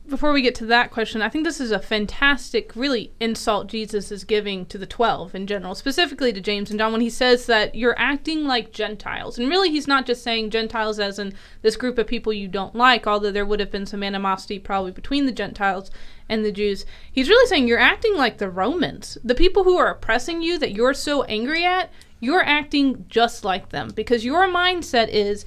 before 0.07 0.33
we 0.33 0.43
get 0.43 0.55
to 0.57 0.67
that 0.67 0.91
question, 0.91 1.23
I 1.23 1.31
think 1.31 1.45
this 1.45 1.61
is 1.61 1.71
a 1.71 1.79
fantastic, 1.79 2.77
really 2.77 3.13
insult 3.21 3.69
Jesus 3.69 4.13
is 4.13 4.25
giving 4.25 4.67
to 4.67 4.77
the 4.77 4.87
12 4.87 5.35
in 5.35 5.47
general, 5.47 5.75
specifically 5.75 6.31
to 6.33 6.43
James 6.43 6.71
and 6.71 6.79
John, 6.79 6.93
when 6.93 7.01
he 7.01 7.09
says 7.09 7.47
that 7.47 7.75
you're 7.75 7.99
acting 7.99 8.45
like 8.45 8.71
Gentiles. 8.71 9.39
And 9.39 9.49
really, 9.49 9.71
he's 9.71 9.89
not 9.89 10.05
just 10.05 10.23
saying 10.23 10.51
Gentiles 10.51 11.01
as 11.01 11.19
in 11.19 11.33
this 11.63 11.77
group 11.77 11.97
of 11.97 12.07
people 12.07 12.35
you 12.35 12.49
don't 12.49 12.75
like, 12.75 13.07
although 13.07 13.33
there 13.33 13.47
would 13.47 13.61
have 13.61 13.71
been 13.71 13.87
some 13.87 14.03
animosity 14.03 14.59
probably 14.59 14.93
between 14.93 15.25
the 15.25 15.33
Gentiles 15.33 15.91
and 16.29 16.45
the 16.45 16.53
Jews. 16.53 16.85
He's 17.11 17.31
really 17.31 17.47
saying 17.47 17.67
you're 17.67 17.79
acting 17.79 18.15
like 18.15 18.37
the 18.37 18.51
Romans. 18.51 19.17
The 19.25 19.35
people 19.35 19.65
who 19.65 19.79
are 19.79 19.91
oppressing 19.91 20.43
you 20.43 20.59
that 20.59 20.73
you're 20.73 20.95
so 20.95 21.23
angry 21.25 21.65
at, 21.65 21.91
you're 22.25 22.45
acting 22.45 23.05
just 23.09 23.45
like 23.45 23.69
them 23.69 23.91
because 23.95 24.25
your 24.25 24.49
mindset 24.49 25.09
is, 25.09 25.45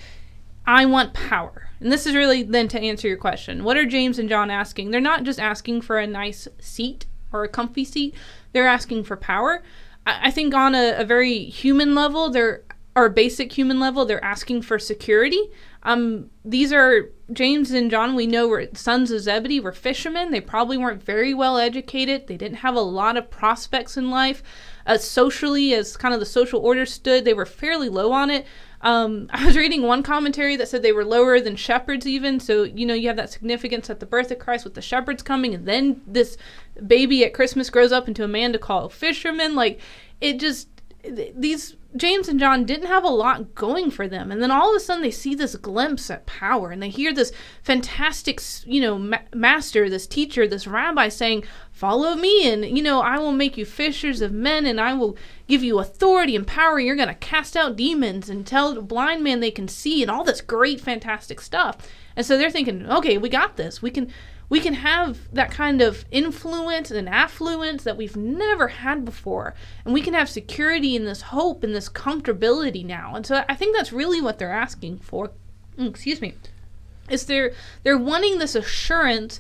I 0.66 0.86
want 0.86 1.14
power. 1.14 1.70
And 1.80 1.92
this 1.92 2.06
is 2.06 2.16
really 2.16 2.44
then 2.44 2.68
to 2.70 2.80
answer 2.80 3.08
your 3.08 3.18
question. 3.18 3.64
What 3.64 3.78
are 3.78 3.86
James 3.86 4.20
and 4.20 4.30
John 4.30 4.52
asking? 4.52 4.92
They're 4.92 5.02
not 5.02 5.24
just 5.24 5.40
asking 5.40 5.82
for 5.82 5.98
a 5.98 6.08
nice 6.08 6.48
seat 6.60 7.06
or 7.34 7.44
a 7.44 7.50
comfy 7.50 7.84
seat, 7.84 8.16
they're 8.54 8.68
asking 8.68 9.04
for 9.04 9.18
power. 9.18 9.64
I, 10.06 10.28
I 10.28 10.32
think 10.32 10.54
on 10.54 10.76
a, 10.76 10.96
a, 10.98 11.04
very 11.04 11.46
human 11.46 11.94
level, 11.94 12.30
they're 12.30 12.64
or 12.96 13.10
basic 13.10 13.52
human 13.52 13.80
level, 13.80 14.06
they're 14.06 14.24
asking 14.24 14.62
for 14.62 14.80
security. 14.80 15.52
Um, 15.84 16.30
these 16.46 16.72
are 16.72 17.10
James 17.34 17.72
and 17.72 17.92
John. 17.92 18.16
We 18.16 18.28
know 18.28 18.48
were 18.48 18.68
sons 18.74 19.12
of 19.12 19.22
Zebedee. 19.22 19.60
Were 19.60 19.72
fishermen. 19.72 20.32
They 20.32 20.42
probably 20.42 20.78
weren't 20.78 21.04
very 21.04 21.34
well 21.34 21.58
educated. 21.58 22.28
They 22.28 22.38
didn't 22.38 22.58
have 22.58 22.76
a 22.76 22.82
lot 22.82 23.18
of 23.18 23.30
prospects 23.30 23.98
in 23.98 24.10
life. 24.10 24.42
Uh, 24.86 24.98
socially, 24.98 25.74
as 25.74 25.98
kind 25.98 26.14
of 26.14 26.20
the 26.22 26.26
social 26.26 26.62
order 26.62 26.86
stood, 26.86 27.26
they 27.26 27.34
were 27.34 27.46
fairly 27.46 27.90
low 27.90 28.14
on 28.14 28.30
it. 28.30 28.46
Um, 28.82 29.28
I 29.34 29.46
was 29.46 29.58
reading 29.58 29.82
one 29.82 30.04
commentary 30.04 30.56
that 30.56 30.70
said 30.70 30.84
they 30.84 30.92
were 30.92 31.04
lower 31.04 31.42
than 31.42 31.56
shepherds, 31.56 32.08
even. 32.08 32.40
So, 32.40 32.64
you 32.64 32.86
know, 32.86 32.94
you 32.94 33.08
have 33.08 33.18
that 33.18 33.32
significance 33.32 33.90
at 33.90 34.00
the 34.00 34.06
birth 34.06 34.32
of 34.32 34.40
Christ 34.40 34.64
with 34.64 34.76
the 34.76 34.82
shepherds 34.82 35.24
coming, 35.24 35.54
and 35.54 35.68
then 35.68 36.02
this 36.08 36.38
baby 36.86 37.26
at 37.26 37.34
Christmas 37.34 37.70
grows 37.70 37.92
up 37.92 38.08
into 38.08 38.24
a 38.24 38.28
man 38.28 38.54
to 38.54 38.60
call 38.60 38.88
fisherman. 38.88 39.56
Like, 39.56 39.82
it 40.22 40.40
just, 40.40 40.70
these 41.04 41.76
James 41.98 42.28
and 42.28 42.40
John 42.40 42.66
didn't 42.66 42.88
have 42.88 43.04
a 43.04 43.10
lot 43.10 43.56
going 43.56 43.92
for 43.92 44.08
them. 44.08 44.32
And 44.32 44.42
then 44.42 44.52
all 44.52 44.70
of 44.70 44.76
a 44.76 44.80
sudden 44.80 45.04
they 45.04 45.12
see 45.12 45.36
this 45.36 45.56
glimpse 45.56 46.10
at 46.10 46.26
power 46.26 46.72
and 46.72 46.82
they 46.82 46.90
hear 46.90 47.14
this 47.14 47.32
fantastic, 47.64 48.42
you 48.66 48.82
know, 48.82 48.98
ma- 48.98 49.18
master, 49.34 49.90
this 49.90 50.08
teacher, 50.08 50.48
this 50.48 50.68
rabbi 50.68 51.10
saying, 51.10 51.44
Follow 51.78 52.16
me, 52.16 52.52
and, 52.52 52.66
you 52.66 52.82
know, 52.82 53.02
I 53.02 53.20
will 53.20 53.32
make 53.32 53.56
you 53.56 53.64
fishers 53.64 54.22
of 54.22 54.32
men, 54.32 54.66
and 54.66 54.82
I 54.82 54.96
will 54.96 55.16
give 55.48 55.64
you 55.64 55.78
authority 55.78 56.36
and 56.36 56.48
power. 56.48 56.80
You're 56.80 56.96
going 56.96 57.08
to 57.08 57.14
cast 57.14 57.56
out 57.56 57.76
demons 57.76 58.32
and 58.32 58.48
tell 58.48 58.82
blind 58.82 59.24
man 59.24 59.42
they 59.42 59.52
can 59.52 59.68
see, 59.68 60.02
and 60.02 60.10
all 60.10 60.24
this 60.24 60.42
great, 60.42 60.82
fantastic 60.82 61.40
stuff. 61.40 61.78
And 62.16 62.26
so 62.26 62.36
they're 62.36 62.50
thinking, 62.50 62.90
okay, 62.90 63.20
we 63.20 63.30
got 63.30 63.58
this. 63.58 63.80
We 63.80 63.92
can 63.92 64.12
we 64.50 64.60
can 64.60 64.76
have 64.76 65.32
that 65.34 65.52
kind 65.52 65.82
of 65.82 66.06
influence 66.12 66.92
and 66.92 67.10
affluence 67.10 67.84
that 67.84 67.98
we've 67.98 68.16
never 68.16 68.70
had 68.70 69.04
before. 69.04 69.54
And 69.84 69.94
we 69.94 70.02
can 70.02 70.14
have 70.14 70.30
security 70.30 70.96
and 70.96 71.06
this 71.06 71.22
hope 71.24 71.64
and 71.64 71.76
this 71.76 71.90
comfortability 71.90 72.86
now. 72.86 73.16
And 73.16 73.26
so 73.26 73.44
i 73.50 73.56
think 73.56 73.76
that's 73.76 73.92
really 73.92 74.22
what 74.22 74.40
they're 74.40 74.54
asking 74.54 75.00
for. 75.00 75.32
Mm, 75.78 75.90
excuse 75.90 76.22
me. 76.22 76.36
Is 77.10 77.26
they're 77.26 77.54
they're 77.84 77.98
wanting 77.98 78.38
this 78.38 78.56
assurance 78.56 79.40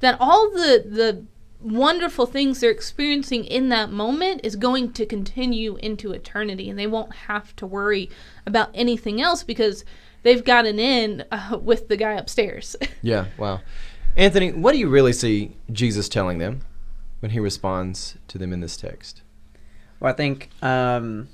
that 0.00 0.16
all 0.20 0.50
the 0.50 0.84
the 0.86 1.24
wonderful 1.60 2.24
things 2.24 2.60
they're 2.60 2.70
experiencing 2.70 3.44
in 3.44 3.68
that 3.68 3.90
moment 3.90 4.40
is 4.44 4.54
going 4.54 4.92
to 4.92 5.04
continue 5.04 5.76
into 5.76 6.12
eternity. 6.12 6.70
And 6.70 6.78
they 6.78 6.86
won't 6.86 7.14
have 7.14 7.54
to 7.56 7.66
worry 7.66 8.10
about 8.46 8.70
anything 8.74 9.20
else 9.20 9.42
because 9.42 9.84
they've 10.22 10.44
gotten 10.44 10.78
in 10.78 11.24
uh, 11.32 11.58
with 11.60 11.88
the 11.88 11.96
guy 11.96 12.12
upstairs. 12.12 12.76
Yeah 13.02 13.26
wow 13.36 13.60
Anthony, 14.16 14.52
what 14.52 14.72
do 14.72 14.78
you 14.78 14.88
really 14.88 15.12
see 15.12 15.56
Jesus 15.70 16.08
telling 16.08 16.38
them 16.38 16.62
when 17.20 17.30
he 17.30 17.40
responds 17.40 18.16
to 18.28 18.38
them 18.38 18.52
in 18.52 18.60
this 18.60 18.76
text? 18.76 19.22
Well, 20.00 20.12
I 20.12 20.16
think, 20.16 20.50
um, 20.62 21.28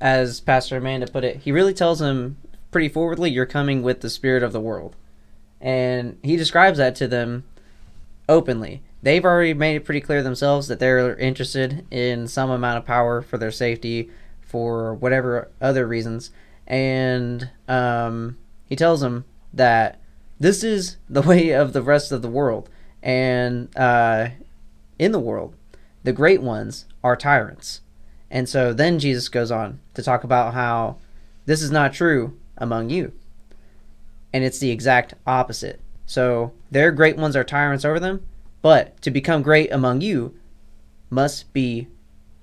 as 0.00 0.40
Pastor 0.40 0.76
Amanda 0.76 1.06
put 1.06 1.24
it, 1.24 1.38
he 1.38 1.52
really 1.52 1.74
tells 1.74 1.98
them 1.98 2.36
pretty 2.70 2.88
forwardly, 2.88 3.30
you're 3.30 3.46
coming 3.46 3.82
with 3.82 4.00
the 4.00 4.10
spirit 4.10 4.42
of 4.42 4.52
the 4.52 4.60
world. 4.60 4.96
And 5.60 6.18
he 6.22 6.36
describes 6.36 6.78
that 6.78 6.94
to 6.96 7.08
them 7.08 7.44
openly. 8.28 8.82
They've 9.02 9.24
already 9.24 9.54
made 9.54 9.76
it 9.76 9.84
pretty 9.84 10.00
clear 10.00 10.22
themselves 10.22 10.68
that 10.68 10.78
they're 10.78 11.16
interested 11.16 11.86
in 11.90 12.28
some 12.28 12.50
amount 12.50 12.78
of 12.78 12.86
power 12.86 13.22
for 13.22 13.38
their 13.38 13.50
safety, 13.50 14.10
for 14.40 14.94
whatever 14.94 15.50
other 15.60 15.86
reasons. 15.86 16.30
And 16.66 17.50
um, 17.68 18.38
he 18.66 18.76
tells 18.76 19.00
them 19.00 19.24
that 19.52 19.99
this 20.40 20.64
is 20.64 20.96
the 21.08 21.22
way 21.22 21.50
of 21.50 21.72
the 21.72 21.82
rest 21.82 22.10
of 22.10 22.22
the 22.22 22.28
world. 22.28 22.68
And 23.02 23.68
uh, 23.76 24.30
in 24.98 25.12
the 25.12 25.20
world, 25.20 25.54
the 26.02 26.12
great 26.12 26.42
ones 26.42 26.86
are 27.04 27.14
tyrants. 27.14 27.82
And 28.30 28.48
so 28.48 28.72
then 28.72 28.98
Jesus 28.98 29.28
goes 29.28 29.50
on 29.50 29.80
to 29.94 30.02
talk 30.02 30.24
about 30.24 30.54
how 30.54 30.96
this 31.46 31.62
is 31.62 31.70
not 31.70 31.92
true 31.92 32.38
among 32.56 32.90
you. 32.90 33.12
And 34.32 34.42
it's 34.42 34.58
the 34.58 34.70
exact 34.70 35.14
opposite. 35.26 35.80
So 36.06 36.52
their 36.70 36.90
great 36.90 37.16
ones 37.16 37.36
are 37.36 37.44
tyrants 37.44 37.84
over 37.84 38.00
them, 38.00 38.24
but 38.62 39.00
to 39.02 39.10
become 39.10 39.42
great 39.42 39.70
among 39.72 40.00
you 40.00 40.34
must 41.10 41.52
be 41.52 41.88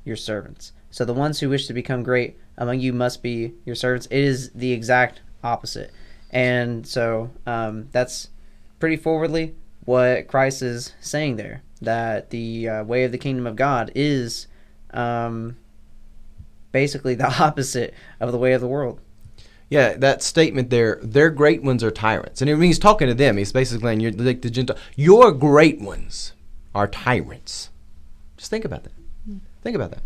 your 0.04 0.16
servants. 0.16 0.72
So 0.92 1.06
the 1.06 1.14
ones 1.14 1.40
who 1.40 1.50
wish 1.50 1.68
to 1.68 1.74
become 1.74 2.04
great 2.04 2.38
among 2.58 2.80
you 2.80 2.94
must 2.94 3.24
be 3.24 3.54
your 3.66 3.76
servants. 3.76 4.08
It 4.08 4.20
is 4.20 4.52
the 4.52 4.72
exact 4.72 5.22
opposite. 5.44 5.92
And 6.38 6.86
so 6.86 7.32
um, 7.48 7.88
that's 7.92 8.30
pretty 8.78 8.96
forwardly 8.96 9.56
what 9.86 10.28
Christ 10.28 10.62
is 10.62 10.94
saying 11.02 11.38
there 11.38 11.64
that 11.82 12.30
the 12.30 12.70
uh, 12.70 12.84
way 12.84 13.06
of 13.06 13.12
the 13.12 13.18
kingdom 13.18 13.48
of 13.48 13.56
God 13.56 13.92
is 13.96 14.46
um, 14.92 15.58
basically 16.72 17.16
the 17.16 17.26
opposite 17.44 17.96
of 18.20 18.32
the 18.32 18.38
way 18.38 18.54
of 18.54 18.62
the 18.62 18.68
world. 18.68 19.02
Yeah, 19.70 19.96
that 19.96 20.22
statement 20.22 20.70
there, 20.70 21.00
their 21.02 21.32
great 21.32 21.64
ones 21.64 21.84
are 21.84 21.90
tyrants. 21.90 22.40
And 22.40 22.64
he's 22.64 22.78
talking 22.78 23.08
to 23.08 23.16
them. 23.16 23.38
He's 23.38 23.52
basically 23.52 23.88
saying, 23.88 24.02
you're 24.02 24.12
like 24.12 24.44
the 24.44 24.52
Gentile, 24.52 24.78
your 24.96 25.32
great 25.32 25.82
ones 25.82 26.34
are 26.76 26.88
tyrants. 26.88 27.72
Just 28.38 28.52
think 28.52 28.64
about 28.64 28.84
that. 28.84 28.94
Mm. 29.28 29.40
Think 29.64 29.76
about 29.76 29.90
that. 29.90 30.04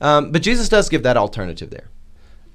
Um, 0.00 0.30
but 0.30 0.42
Jesus 0.42 0.68
does 0.68 0.88
give 0.88 1.02
that 1.02 1.16
alternative 1.16 1.70
there 1.70 1.88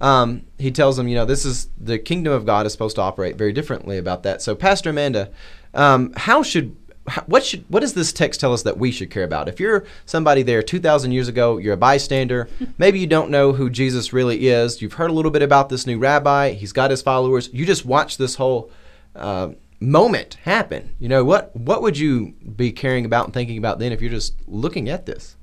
um, 0.02 0.42
he 0.58 0.72
tells 0.72 0.98
them, 0.98 1.08
you 1.08 1.16
know, 1.16 1.26
this 1.26 1.46
is 1.46 1.70
the 1.80 2.00
kingdom 2.00 2.34
of 2.34 2.46
God 2.46 2.66
is 2.66 2.72
supposed 2.72 2.96
to 2.96 3.02
operate 3.02 3.38
very 3.38 3.54
differently 3.54 4.00
about 4.00 4.24
that. 4.24 4.42
So, 4.42 4.56
Pastor 4.56 4.90
Amanda, 4.90 5.32
um, 5.74 6.12
how 6.18 6.44
should 6.44 6.76
what 7.28 7.44
should 7.44 7.66
what 7.68 7.80
does 7.82 7.94
this 7.94 8.12
text 8.12 8.40
tell 8.40 8.52
us 8.52 8.64
that 8.64 8.78
we 8.78 8.92
should 8.92 9.12
care 9.12 9.24
about? 9.24 9.48
If 9.48 9.60
you're 9.60 9.86
somebody 10.06 10.42
there 10.42 10.64
2,000 10.64 11.12
years 11.12 11.28
ago, 11.28 11.58
you're 11.58 11.76
a 11.76 11.78
bystander. 11.78 12.50
maybe 12.78 13.00
you 13.00 13.08
don't 13.08 13.30
know 13.30 13.54
who 13.54 13.70
Jesus 13.70 14.12
really 14.12 14.48
is. 14.48 14.82
You've 14.82 14.94
heard 14.94 15.12
a 15.12 15.14
little 15.14 15.32
bit 15.32 15.44
about 15.44 15.70
this 15.70 15.86
new 15.86 16.00
rabbi. 16.00 16.52
He's 16.52 16.74
got 16.74 16.90
his 16.90 17.02
followers. 17.02 17.50
You 17.54 17.66
just 17.66 17.86
watch 17.86 18.18
this 18.18 18.36
whole 18.36 18.72
uh, 19.16 19.50
moment 19.80 20.36
happen. 20.44 20.96
You 21.00 21.10
know 21.10 21.24
what? 21.24 21.56
What 21.56 21.84
would 21.84 21.98
you 21.98 22.34
be 22.56 22.72
caring 22.72 23.06
about 23.06 23.26
and 23.26 23.34
thinking 23.34 23.58
about 23.58 23.78
then 23.78 23.92
if 23.92 24.02
you're 24.02 24.12
just 24.12 24.36
looking 24.48 24.90
at 24.90 25.06
this? 25.06 25.36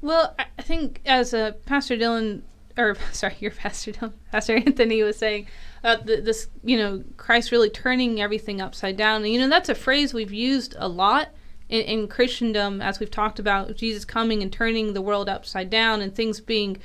Well, 0.00 0.34
I 0.38 0.62
think 0.62 1.00
as 1.04 1.32
uh, 1.32 1.52
Pastor 1.64 1.96
Dylan, 1.96 2.42
or 2.76 2.96
sorry, 3.12 3.36
your 3.40 3.50
Pastor 3.50 3.92
Pastor 4.32 4.56
Anthony 4.56 5.02
was 5.02 5.16
saying, 5.16 5.46
th- 5.82 6.24
this, 6.24 6.48
you 6.62 6.76
know, 6.76 7.04
Christ 7.16 7.52
really 7.52 7.70
turning 7.70 8.20
everything 8.20 8.60
upside 8.60 8.96
down. 8.96 9.22
And, 9.22 9.32
you 9.32 9.38
know, 9.38 9.48
that's 9.48 9.68
a 9.68 9.74
phrase 9.74 10.14
we've 10.14 10.32
used 10.32 10.74
a 10.78 10.88
lot 10.88 11.28
in, 11.68 11.82
in 11.82 12.08
Christendom 12.08 12.80
as 12.80 13.00
we've 13.00 13.10
talked 13.10 13.38
about 13.38 13.76
Jesus 13.76 14.04
coming 14.04 14.42
and 14.42 14.52
turning 14.52 14.92
the 14.92 15.02
world 15.02 15.28
upside 15.28 15.70
down 15.70 16.00
and 16.00 16.14
things 16.14 16.40
being 16.40 16.78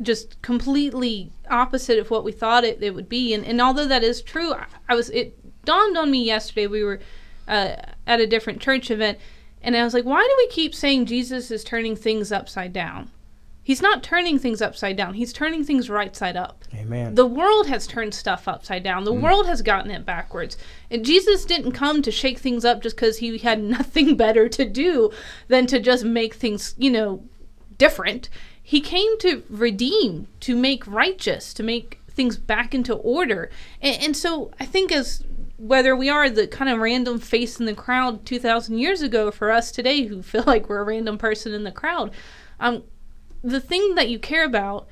just 0.00 0.40
completely 0.42 1.32
opposite 1.50 1.98
of 1.98 2.10
what 2.10 2.24
we 2.24 2.32
thought 2.32 2.64
it, 2.64 2.82
it 2.82 2.94
would 2.94 3.08
be. 3.08 3.34
And, 3.34 3.44
and 3.44 3.60
although 3.60 3.86
that 3.88 4.04
is 4.04 4.22
true, 4.22 4.52
I, 4.52 4.66
I 4.88 4.94
was 4.94 5.10
it 5.10 5.36
dawned 5.64 5.96
on 5.96 6.10
me 6.10 6.22
yesterday. 6.22 6.66
We 6.66 6.84
were 6.84 7.00
uh, 7.48 7.76
at 8.06 8.20
a 8.20 8.26
different 8.26 8.60
church 8.60 8.90
event, 8.90 9.18
and 9.62 9.76
I 9.76 9.82
was 9.82 9.94
like, 9.94 10.04
why 10.04 10.22
do 10.22 10.34
we 10.36 10.48
keep 10.48 10.74
saying 10.74 11.06
Jesus 11.06 11.50
is 11.50 11.64
turning 11.64 11.96
things 11.96 12.30
upside 12.30 12.72
down? 12.72 13.10
He's 13.68 13.82
not 13.82 14.02
turning 14.02 14.38
things 14.38 14.62
upside 14.62 14.96
down. 14.96 15.12
He's 15.12 15.30
turning 15.30 15.62
things 15.62 15.90
right 15.90 16.16
side 16.16 16.38
up. 16.38 16.64
Amen. 16.74 17.14
The 17.14 17.26
world 17.26 17.66
has 17.66 17.86
turned 17.86 18.14
stuff 18.14 18.48
upside 18.48 18.82
down. 18.82 19.04
The 19.04 19.12
world 19.12 19.46
has 19.46 19.60
gotten 19.60 19.90
it 19.90 20.06
backwards. 20.06 20.56
And 20.90 21.04
Jesus 21.04 21.44
didn't 21.44 21.72
come 21.72 22.00
to 22.00 22.10
shake 22.10 22.38
things 22.38 22.64
up 22.64 22.80
just 22.82 22.96
because 22.96 23.18
he 23.18 23.36
had 23.36 23.62
nothing 23.78 24.16
better 24.16 24.48
to 24.48 24.64
do 24.64 25.10
than 25.48 25.66
to 25.66 25.80
just 25.80 26.02
make 26.02 26.32
things, 26.32 26.74
you 26.78 26.90
know, 26.90 27.22
different. 27.76 28.30
He 28.62 28.80
came 28.80 29.18
to 29.18 29.42
redeem, 29.50 30.28
to 30.40 30.56
make 30.56 30.86
righteous, 30.86 31.52
to 31.52 31.62
make 31.62 32.00
things 32.10 32.38
back 32.38 32.74
into 32.74 32.94
order. 32.94 33.50
And, 33.82 34.02
and 34.02 34.16
so 34.16 34.50
I 34.58 34.64
think 34.64 34.90
as 34.92 35.22
whether 35.58 35.94
we 35.94 36.08
are 36.08 36.30
the 36.30 36.46
kind 36.46 36.70
of 36.70 36.78
random 36.78 37.18
face 37.18 37.60
in 37.60 37.66
the 37.66 37.74
crowd 37.74 38.24
2,000 38.24 38.78
years 38.78 39.02
ago 39.02 39.30
for 39.30 39.50
us 39.50 39.70
today 39.70 40.04
who 40.04 40.22
feel 40.22 40.44
like 40.46 40.70
we're 40.70 40.80
a 40.80 40.84
random 40.84 41.18
person 41.18 41.52
in 41.52 41.64
the 41.64 41.70
crowd, 41.70 42.12
um, 42.60 42.84
the 43.42 43.60
thing 43.60 43.94
that 43.94 44.08
you 44.08 44.18
care 44.18 44.44
about 44.44 44.88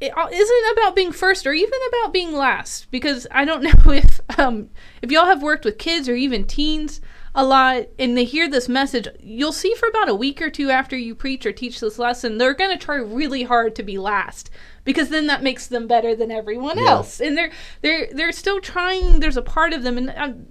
it 0.00 0.12
isn't 0.32 0.72
about 0.78 0.94
being 0.94 1.10
first 1.10 1.46
or 1.46 1.52
even 1.54 1.78
about 1.88 2.12
being 2.12 2.32
last 2.32 2.90
because 2.90 3.26
I 3.30 3.44
don't 3.44 3.62
know 3.86 3.92
if 3.92 4.20
um, 4.38 4.68
if 5.02 5.10
y'all 5.10 5.24
have 5.26 5.42
worked 5.42 5.64
with 5.64 5.78
kids 5.78 6.08
or 6.08 6.14
even 6.14 6.44
teens 6.44 7.00
a 7.34 7.44
lot 7.44 7.84
and 7.98 8.16
they 8.16 8.24
hear 8.24 8.48
this 8.48 8.68
message 8.68 9.08
you'll 9.20 9.52
see 9.52 9.74
for 9.74 9.88
about 9.88 10.08
a 10.08 10.14
week 10.14 10.40
or 10.40 10.48
two 10.50 10.70
after 10.70 10.96
you 10.96 11.14
preach 11.14 11.44
or 11.44 11.52
teach 11.52 11.80
this 11.80 11.98
lesson 11.98 12.38
they're 12.38 12.54
going 12.54 12.70
to 12.70 12.82
try 12.82 12.96
really 12.96 13.42
hard 13.42 13.74
to 13.76 13.82
be 13.82 13.98
last 13.98 14.48
because 14.84 15.10
then 15.10 15.26
that 15.26 15.42
makes 15.42 15.66
them 15.66 15.86
better 15.86 16.14
than 16.16 16.30
everyone 16.30 16.78
Yeah. 16.78 16.90
else 16.92 17.20
and 17.20 17.36
they're 17.36 17.52
they're 17.82 18.08
they're 18.12 18.32
still 18.32 18.60
trying 18.60 19.20
there's 19.20 19.36
a 19.36 19.42
part 19.42 19.72
of 19.74 19.82
them 19.82 19.98
and 19.98 20.10
I'm, 20.10 20.48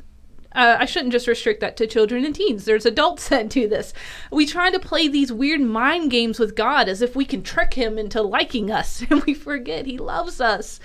uh, 0.56 0.78
I 0.80 0.86
shouldn't 0.86 1.12
just 1.12 1.28
restrict 1.28 1.60
that 1.60 1.78
to 1.78 1.88
children 1.88 2.26
and 2.26 2.34
teens. 2.34 2.66
There's 2.66 2.86
adults 2.86 3.30
that 3.30 3.50
do 3.50 3.68
this. 3.68 3.94
We 4.32 4.46
try 4.46 4.72
to 4.72 4.80
play 4.80 5.08
these 5.08 5.32
weird 5.32 5.62
mind 5.62 6.12
games 6.12 6.40
with 6.40 6.56
God 6.56 6.88
as 6.88 7.02
if 7.02 7.16
we 7.16 7.26
can 7.26 7.44
trick 7.44 7.74
him 7.74 7.98
into 7.98 8.22
liking 8.22 8.72
us, 8.72 9.04
and 9.10 9.24
we 9.26 9.34
forget 9.34 9.86
he 9.86 9.98
loves 9.98 10.40
us. 10.40 10.80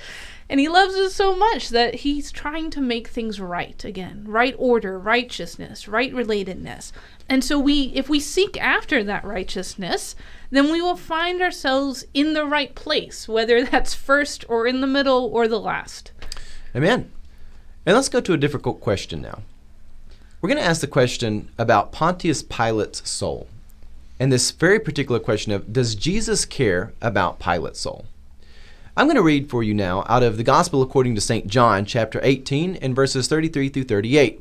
And 0.48 0.58
he 0.58 0.68
loves 0.68 0.96
us 0.96 1.14
so 1.14 1.36
much 1.36 1.68
that 1.68 1.94
he's 1.94 2.32
trying 2.32 2.70
to 2.70 2.80
make 2.80 3.06
things 3.06 3.40
right 3.40 3.84
again 3.84 4.24
right 4.26 4.56
order, 4.58 4.98
righteousness, 4.98 5.86
right 5.86 6.12
relatedness. 6.12 6.90
And 7.28 7.44
so, 7.44 7.56
we, 7.56 7.92
if 7.94 8.08
we 8.08 8.18
seek 8.18 8.60
after 8.60 9.04
that 9.04 9.24
righteousness, 9.24 10.16
then 10.50 10.72
we 10.72 10.82
will 10.82 10.96
find 10.96 11.40
ourselves 11.40 12.04
in 12.12 12.32
the 12.32 12.44
right 12.44 12.74
place, 12.74 13.28
whether 13.28 13.64
that's 13.70 13.94
first 13.94 14.44
or 14.48 14.66
in 14.66 14.80
the 14.80 14.88
middle 14.88 15.30
or 15.32 15.46
the 15.46 15.60
last. 15.60 16.10
Amen. 16.74 17.12
And 17.86 17.94
let's 17.94 18.08
go 18.08 18.20
to 18.20 18.32
a 18.32 18.36
difficult 18.36 18.80
question 18.80 19.22
now. 19.22 19.42
We're 20.40 20.48
going 20.48 20.58
to 20.58 20.64
ask 20.64 20.80
the 20.80 20.86
question 20.86 21.50
about 21.58 21.92
Pontius 21.92 22.42
Pilate's 22.42 23.06
soul. 23.08 23.46
And 24.18 24.32
this 24.32 24.50
very 24.50 24.80
particular 24.80 25.20
question 25.20 25.52
of 25.52 25.70
Does 25.70 25.94
Jesus 25.94 26.46
care 26.46 26.94
about 27.02 27.38
Pilate's 27.38 27.80
soul? 27.80 28.06
I'm 28.96 29.06
going 29.06 29.16
to 29.16 29.22
read 29.22 29.50
for 29.50 29.62
you 29.62 29.74
now 29.74 30.02
out 30.08 30.22
of 30.22 30.38
the 30.38 30.42
Gospel 30.42 30.80
according 30.80 31.14
to 31.14 31.20
St. 31.20 31.46
John, 31.46 31.84
chapter 31.84 32.20
18, 32.22 32.76
and 32.76 32.96
verses 32.96 33.28
33 33.28 33.68
through 33.68 33.84
38. 33.84 34.40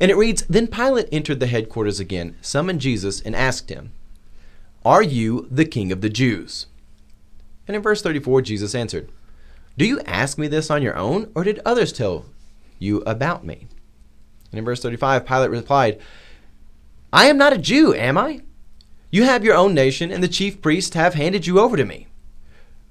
And 0.00 0.10
it 0.10 0.16
reads 0.16 0.42
Then 0.48 0.66
Pilate 0.66 1.08
entered 1.12 1.38
the 1.38 1.46
headquarters 1.46 2.00
again, 2.00 2.36
summoned 2.40 2.80
Jesus, 2.80 3.20
and 3.20 3.36
asked 3.36 3.68
him, 3.68 3.92
Are 4.84 5.02
you 5.02 5.46
the 5.48 5.64
king 5.64 5.92
of 5.92 6.00
the 6.00 6.10
Jews? 6.10 6.66
And 7.68 7.76
in 7.76 7.82
verse 7.82 8.02
34, 8.02 8.42
Jesus 8.42 8.74
answered, 8.74 9.08
Do 9.78 9.84
you 9.84 10.00
ask 10.00 10.38
me 10.38 10.48
this 10.48 10.72
on 10.72 10.82
your 10.82 10.96
own, 10.96 11.30
or 11.36 11.44
did 11.44 11.60
others 11.64 11.92
tell 11.92 12.26
you 12.80 13.02
about 13.02 13.44
me? 13.44 13.68
And 14.50 14.58
in 14.58 14.64
verse 14.64 14.82
35, 14.82 15.26
Pilate 15.26 15.50
replied, 15.50 16.00
I 17.12 17.26
am 17.26 17.38
not 17.38 17.52
a 17.52 17.58
Jew, 17.58 17.94
am 17.94 18.16
I? 18.18 18.42
You 19.10 19.24
have 19.24 19.44
your 19.44 19.56
own 19.56 19.74
nation, 19.74 20.12
and 20.12 20.22
the 20.22 20.28
chief 20.28 20.62
priests 20.62 20.94
have 20.94 21.14
handed 21.14 21.46
you 21.46 21.58
over 21.58 21.76
to 21.76 21.84
me. 21.84 22.06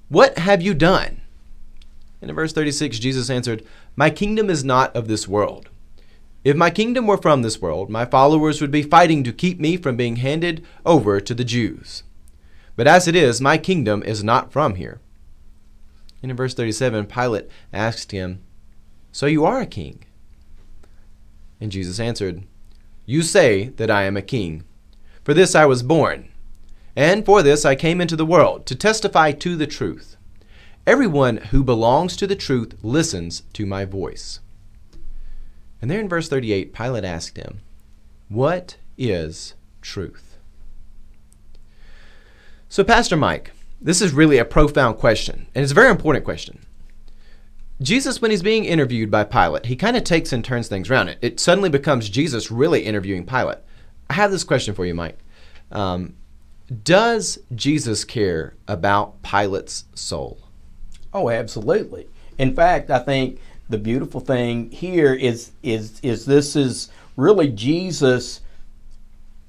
What 0.08 0.38
have 0.38 0.60
you 0.60 0.74
done? 0.74 1.20
And 2.20 2.28
in 2.28 2.36
verse 2.36 2.52
36, 2.52 2.98
Jesus 2.98 3.30
answered, 3.30 3.64
My 3.96 4.10
kingdom 4.10 4.50
is 4.50 4.62
not 4.62 4.94
of 4.94 5.08
this 5.08 5.26
world. 5.26 5.70
If 6.44 6.56
my 6.56 6.70
kingdom 6.70 7.06
were 7.06 7.16
from 7.16 7.42
this 7.42 7.60
world, 7.60 7.90
my 7.90 8.04
followers 8.04 8.60
would 8.60 8.70
be 8.70 8.82
fighting 8.82 9.24
to 9.24 9.32
keep 9.32 9.60
me 9.60 9.76
from 9.76 9.96
being 9.96 10.16
handed 10.16 10.64
over 10.84 11.20
to 11.20 11.34
the 11.34 11.44
Jews. 11.44 12.02
But 12.76 12.86
as 12.86 13.06
it 13.06 13.14
is, 13.14 13.40
my 13.40 13.58
kingdom 13.58 14.02
is 14.02 14.24
not 14.24 14.52
from 14.52 14.76
here. 14.76 15.00
And 16.22 16.30
in 16.30 16.36
verse 16.36 16.54
37, 16.54 17.06
Pilate 17.06 17.48
asked 17.72 18.12
him, 18.12 18.42
So 19.12 19.26
you 19.26 19.44
are 19.44 19.60
a 19.60 19.66
king? 19.66 20.04
And 21.60 21.70
Jesus 21.70 22.00
answered, 22.00 22.44
You 23.06 23.22
say 23.22 23.68
that 23.68 23.90
I 23.90 24.04
am 24.04 24.16
a 24.16 24.22
king. 24.22 24.64
For 25.22 25.34
this 25.34 25.54
I 25.54 25.66
was 25.66 25.82
born, 25.82 26.30
and 26.96 27.24
for 27.24 27.42
this 27.42 27.64
I 27.64 27.74
came 27.74 28.00
into 28.00 28.16
the 28.16 28.26
world, 28.26 28.66
to 28.66 28.74
testify 28.74 29.32
to 29.32 29.56
the 29.56 29.66
truth. 29.66 30.16
Everyone 30.86 31.36
who 31.36 31.62
belongs 31.62 32.16
to 32.16 32.26
the 32.26 32.34
truth 32.34 32.74
listens 32.82 33.42
to 33.52 33.66
my 33.66 33.84
voice. 33.84 34.40
And 35.80 35.90
there 35.90 36.00
in 36.00 36.08
verse 36.08 36.28
38, 36.28 36.72
Pilate 36.72 37.04
asked 37.04 37.36
him, 37.36 37.60
What 38.28 38.76
is 38.96 39.54
truth? 39.82 40.38
So, 42.68 42.84
Pastor 42.84 43.16
Mike, 43.16 43.52
this 43.80 44.00
is 44.00 44.12
really 44.12 44.38
a 44.38 44.44
profound 44.44 44.98
question, 44.98 45.46
and 45.54 45.62
it's 45.62 45.72
a 45.72 45.74
very 45.74 45.90
important 45.90 46.24
question. 46.24 46.60
Jesus, 47.82 48.20
when 48.20 48.30
he's 48.30 48.42
being 48.42 48.64
interviewed 48.64 49.10
by 49.10 49.24
Pilate, 49.24 49.66
he 49.66 49.76
kind 49.76 49.96
of 49.96 50.04
takes 50.04 50.32
and 50.32 50.44
turns 50.44 50.68
things 50.68 50.90
around. 50.90 51.08
It, 51.08 51.18
it 51.22 51.40
suddenly 51.40 51.70
becomes 51.70 52.10
Jesus 52.10 52.50
really 52.50 52.82
interviewing 52.82 53.24
Pilate. 53.24 53.58
I 54.10 54.14
have 54.14 54.30
this 54.30 54.44
question 54.44 54.74
for 54.74 54.84
you, 54.84 54.94
Mike. 54.94 55.18
Um, 55.72 56.14
does 56.84 57.38
Jesus 57.54 58.04
care 58.04 58.54
about 58.68 59.22
Pilate's 59.22 59.84
soul? 59.94 60.38
Oh, 61.12 61.30
absolutely. 61.30 62.08
In 62.38 62.54
fact, 62.54 62.90
I 62.90 62.98
think 62.98 63.40
the 63.68 63.78
beautiful 63.78 64.20
thing 64.20 64.70
here 64.70 65.14
is 65.14 65.52
is 65.62 66.00
is 66.02 66.26
this 66.26 66.56
is 66.56 66.90
really 67.16 67.48
Jesus 67.48 68.40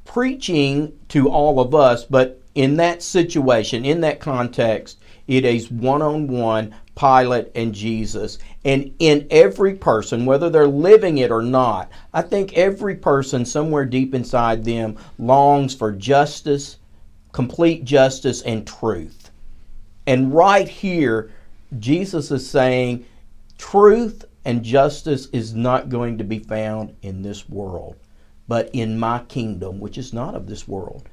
preaching 0.05 0.97
to 1.09 1.29
all 1.29 1.59
of 1.59 1.73
us, 1.73 2.05
but 2.05 2.41
in 2.53 2.77
that 2.77 3.01
situation, 3.01 3.85
in 3.85 4.01
that 4.01 4.19
context, 4.19 4.99
it 5.27 5.45
is 5.45 5.71
one 5.71 6.01
on 6.01 6.27
one 6.27 6.75
Pilate 6.95 7.51
and 7.55 7.73
Jesus. 7.73 8.37
And 8.65 8.93
in 8.99 9.27
every 9.31 9.75
person, 9.75 10.25
whether 10.25 10.49
they're 10.49 10.67
living 10.67 11.17
it 11.17 11.31
or 11.31 11.41
not, 11.41 11.89
I 12.13 12.21
think 12.21 12.53
every 12.53 12.95
person 12.95 13.45
somewhere 13.45 13.85
deep 13.85 14.13
inside 14.13 14.63
them 14.65 14.97
longs 15.17 15.73
for 15.73 15.91
justice, 15.91 16.77
complete 17.31 17.85
justice, 17.85 18.41
and 18.41 18.67
truth. 18.67 19.31
And 20.05 20.33
right 20.33 20.67
here, 20.67 21.31
Jesus 21.79 22.31
is 22.31 22.49
saying 22.49 23.05
truth 23.57 24.25
and 24.43 24.63
justice 24.63 25.27
is 25.27 25.53
not 25.53 25.89
going 25.89 26.17
to 26.17 26.23
be 26.23 26.39
found 26.39 26.95
in 27.01 27.21
this 27.21 27.47
world, 27.47 27.95
but 28.47 28.69
in 28.73 28.99
my 28.99 29.19
kingdom, 29.19 29.79
which 29.79 29.97
is 29.97 30.13
not 30.13 30.35
of 30.35 30.47
this 30.47 30.67
world. 30.67 31.07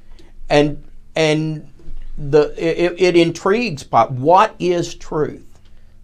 And 0.49 0.83
and 1.15 1.69
the 2.17 2.53
it, 2.57 3.01
it 3.01 3.17
intrigues. 3.17 3.85
What 3.91 4.55
is 4.59 4.95
truth? 4.95 5.48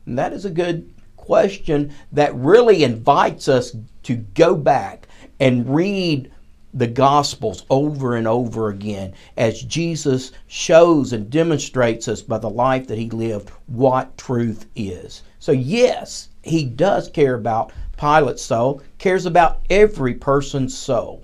And 0.07 0.19
that 0.19 0.33
is 0.33 0.45
a 0.45 0.51
good 0.51 0.93
question 1.17 1.93
that 2.13 2.35
really 2.35 2.85
invites 2.85 3.49
us 3.49 3.75
to 4.05 4.17
go 4.17 4.55
back 4.55 5.09
and 5.41 5.75
read 5.75 6.31
the 6.75 6.87
Gospels 6.87 7.65
over 7.71 8.17
and 8.17 8.27
over 8.27 8.69
again 8.69 9.15
as 9.37 9.63
Jesus 9.63 10.33
shows 10.49 11.13
and 11.13 11.31
demonstrates 11.31 12.09
us 12.09 12.21
by 12.21 12.39
the 12.39 12.51
life 12.51 12.89
that 12.89 12.99
he 12.99 13.09
lived 13.11 13.51
what 13.67 14.19
truth 14.19 14.67
is. 14.75 15.23
So, 15.39 15.53
yes, 15.53 16.29
he 16.43 16.65
does 16.65 17.09
care 17.09 17.35
about 17.35 17.73
Pilate's 17.97 18.43
soul, 18.43 18.83
cares 18.99 19.25
about 19.25 19.61
every 19.71 20.15
person's 20.15 20.77
soul. 20.77 21.23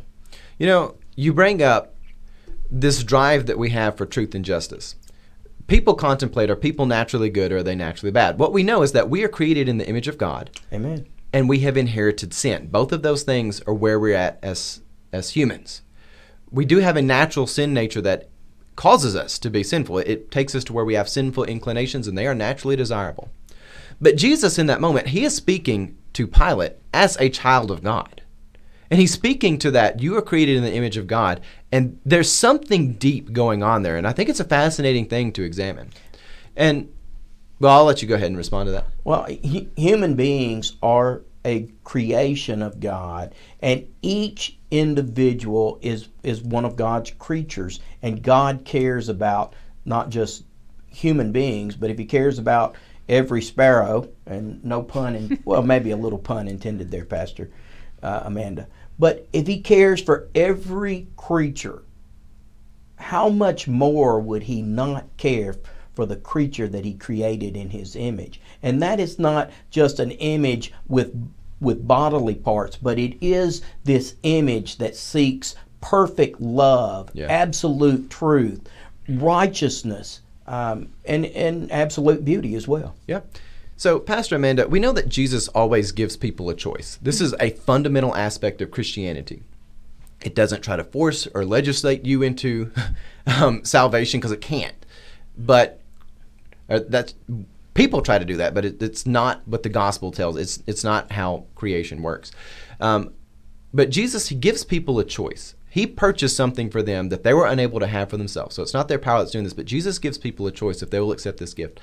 You 0.59 0.67
know, 0.67 0.95
you 1.17 1.33
bring 1.33 1.63
up 1.63 1.95
this 2.71 3.03
drive 3.03 3.47
that 3.47 3.59
we 3.59 3.71
have 3.71 3.97
for 3.97 4.07
truth 4.07 4.35
and 4.35 4.45
justice. 4.45 4.95
People 5.71 5.95
contemplate 5.95 6.51
are 6.51 6.57
people 6.57 6.85
naturally 6.85 7.31
good 7.31 7.53
or 7.53 7.59
are 7.59 7.63
they 7.63 7.77
naturally 7.77 8.11
bad? 8.11 8.41
What 8.41 8.53
we 8.53 8.65
know 8.65 8.83
is 8.83 8.91
that 8.91 9.09
we 9.09 9.23
are 9.23 9.29
created 9.29 9.69
in 9.69 9.79
the 9.79 9.89
image 9.89 10.09
of 10.09 10.19
God 10.19 10.51
Amen. 10.73 11.07
and 11.33 11.49
we 11.49 11.61
have 11.61 11.77
inherited 11.77 12.35
sin. 12.35 12.67
Both 12.67 12.91
of 12.91 13.03
those 13.03 13.23
things 13.23 13.61
are 13.69 13.73
where 13.73 14.01
we're 14.01 14.17
at 14.17 14.41
as 14.43 14.81
as 15.13 15.31
humans. 15.31 15.83
We 16.51 16.65
do 16.65 16.79
have 16.79 16.97
a 16.97 17.03
natural 17.03 17.47
sin 17.47 17.73
nature 17.73 18.01
that 18.01 18.29
causes 18.75 19.15
us 19.15 19.39
to 19.39 19.49
be 19.49 19.63
sinful. 19.63 19.99
It 19.99 20.33
takes 20.33 20.57
us 20.57 20.65
to 20.65 20.73
where 20.73 20.85
we 20.85 20.95
have 20.95 21.09
sinful 21.09 21.45
inclinations 21.45 22.09
and 22.09 22.19
they 22.19 22.27
are 22.27 22.35
naturally 22.35 22.75
desirable. 22.75 23.31
But 24.01 24.17
Jesus 24.17 24.59
in 24.59 24.67
that 24.67 24.81
moment, 24.81 25.07
he 25.07 25.25
is 25.25 25.37
speaking 25.37 25.97
to 26.15 26.27
Pilate 26.27 26.79
as 26.93 27.17
a 27.21 27.29
child 27.29 27.71
of 27.71 27.85
God. 27.85 28.23
And 28.91 28.99
he's 28.99 29.13
speaking 29.13 29.57
to 29.59 29.71
that 29.71 30.01
you 30.01 30.17
are 30.17 30.23
created 30.23 30.57
in 30.57 30.65
the 30.65 30.75
image 30.75 30.97
of 30.97 31.07
God 31.07 31.41
and 31.73 31.99
there's 32.05 32.31
something 32.31 32.95
deep 32.95 33.33
going 33.33 33.63
on 33.63 33.83
there 33.83 33.97
and 33.97 34.07
I 34.07 34.13
think 34.13 34.29
it's 34.29 34.41
a 34.41 34.45
fascinating 34.45 35.07
thing 35.07 35.33
to 35.33 35.43
examine. 35.43 35.91
And 36.57 36.93
well, 37.61 37.77
I'll 37.77 37.85
let 37.85 38.01
you 38.01 38.09
go 38.09 38.15
ahead 38.15 38.29
and 38.29 38.39
respond 38.39 38.69
to 38.69 38.73
that. 38.73 38.87
Well, 39.05 39.25
hu- 39.25 39.69
human 39.77 40.15
beings 40.15 40.77
are 40.83 41.23
a 41.45 41.69
creation 41.85 42.63
of 42.63 42.81
God, 42.81 43.35
and 43.61 43.87
each 44.03 44.59
individual 44.71 45.79
is 45.83 46.09
is 46.23 46.43
one 46.43 46.65
of 46.65 46.77
God's 46.77 47.11
creatures, 47.11 47.81
and 48.03 48.23
God 48.23 48.65
cares 48.65 49.09
about 49.09 49.55
not 49.85 50.11
just 50.11 50.45
human 50.87 51.33
beings, 51.33 51.77
but 51.77 51.91
if 51.91 51.99
He 51.99 52.07
cares 52.07 52.39
about 52.39 52.77
every 53.09 53.43
sparrow, 53.43 54.09
and 54.27 54.65
no 54.65 54.83
pun, 54.83 55.15
in, 55.15 55.43
well, 55.45 55.63
maybe 55.63 55.91
a 55.91 55.97
little 55.97 56.19
pun 56.19 56.49
intended 56.49 56.91
there, 56.91 57.05
Pastor 57.05 57.51
uh, 58.03 58.23
Amanda, 58.25 58.67
but 59.01 59.27
if 59.33 59.47
He 59.49 59.61
cares 59.61 60.01
for 60.01 60.29
every 60.35 61.09
creature, 61.17 61.83
how 63.01 63.29
much 63.31 63.67
more 63.67 64.21
would 64.21 64.43
he 64.45 64.61
not 64.63 65.05
care 65.17 65.57
for 65.95 66.07
the 66.07 66.17
creature 66.17 66.69
that 66.69 66.85
he 66.85 66.95
created 66.95 67.57
in 67.57 67.71
his 67.71 67.97
image 67.97 68.41
and 68.63 68.83
that 68.83 69.01
is 69.01 69.19
not 69.19 69.51
just 69.71 69.99
an 69.99 70.11
image 70.13 70.73
with 70.87 71.11
with 71.61 71.87
bodily 71.89 72.35
parts 72.35 72.77
but 72.77 72.99
it 72.99 73.17
is 73.21 73.63
this 73.85 74.15
image 74.23 74.77
that 74.77 74.95
seeks 74.95 75.55
perfect 75.81 76.41
love 76.41 77.11
Yeah. 77.15 77.27
absolute 77.27 78.11
truth 78.11 78.61
righteousness 79.09 80.21
um, 80.47 80.89
and 81.05 81.25
and 81.27 81.73
absolute 81.73 82.25
beauty 82.25 82.55
as 82.55 82.69
well 82.69 82.95
Yeah. 83.07 83.21
So, 83.81 83.99
Pastor 83.99 84.37
Amanda, 84.37 84.69
we 84.69 84.79
know 84.79 84.93
that 84.93 85.09
Jesus 85.09 85.49
always 85.49 85.91
gives 85.91 86.15
people 86.15 86.51
a 86.51 86.55
choice. 86.55 86.99
This 87.01 87.19
is 87.19 87.35
a 87.41 87.49
fundamental 87.49 88.15
aspect 88.15 88.61
of 88.61 88.71
Christianity. 88.71 89.43
It 90.23 90.35
doesn't 90.35 90.61
try 90.61 90.77
to 90.77 90.85
force 90.85 91.27
or 91.29 91.47
legislate 91.47 92.05
you 92.05 92.23
into 92.23 92.73
um, 93.27 93.65
salvation 93.65 94.21
because 94.21 94.33
it 94.33 94.43
can't. 94.43 94.85
But 95.39 95.81
uh, 96.69 96.81
that's 96.91 97.15
people 97.73 98.03
try 98.03 98.19
to 98.19 98.25
do 98.27 98.37
that, 98.37 98.53
but 98.53 98.67
it, 98.67 98.83
it's 98.83 99.07
not 99.07 99.49
what 99.49 99.63
the 99.63 99.71
gospel 99.71 100.13
tells. 100.13 100.37
It's 100.37 100.63
it's 100.67 100.85
not 100.85 101.13
how 101.13 101.47
creation 101.55 102.03
works. 102.03 102.33
Um, 102.81 103.15
but 103.73 103.89
Jesus, 103.89 104.29
he 104.29 104.35
gives 104.35 104.63
people 104.63 104.99
a 104.99 105.05
choice. 105.07 105.55
He 105.71 105.87
purchased 105.87 106.37
something 106.37 106.69
for 106.69 106.83
them 106.83 107.09
that 107.09 107.23
they 107.23 107.33
were 107.33 107.47
unable 107.47 107.81
to 107.81 107.87
have 107.87 108.11
for 108.11 108.19
themselves. 108.19 108.57
So 108.57 108.63
it's 108.63 108.75
not 108.75 108.89
their 108.89 108.99
power 108.99 109.21
that's 109.21 109.31
doing 109.31 109.45
this, 109.45 109.55
but 109.55 109.65
Jesus 109.65 109.99
gives 109.99 110.19
people 110.19 110.47
a 110.47 110.53
choice 110.53 110.83
if 110.83 110.91
they 110.91 111.01
will 111.01 111.13
accept 111.13 111.39
this 111.39 111.55
gift. 111.55 111.81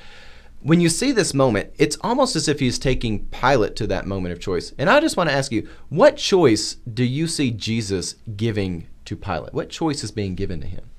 When 0.62 0.82
you 0.82 0.90
see 0.90 1.12
this 1.12 1.34
moment, 1.34 1.72
it's 1.78 1.98
almost 2.02 2.36
as 2.36 2.48
if 2.48 2.60
he's 2.60 2.80
taking 2.80 3.26
Pilate 3.28 3.76
to 3.78 3.88
that 3.88 4.06
moment 4.06 4.34
of 4.34 4.40
choice. 4.40 4.74
And 4.78 4.90
I 4.90 5.00
just 5.00 5.16
want 5.16 5.30
to 5.30 5.36
ask 5.36 5.52
you, 5.52 5.70
what 5.90 6.18
choice 6.18 6.76
do 6.92 7.04
you 7.04 7.28
see 7.28 7.52
Jesus 7.52 8.16
giving 8.36 8.88
to 9.06 9.16
Pilate? 9.16 9.54
What 9.54 9.70
choice 9.70 10.04
is 10.04 10.12
being 10.12 10.36
given 10.36 10.60
to 10.62 10.68
him? 10.68 10.90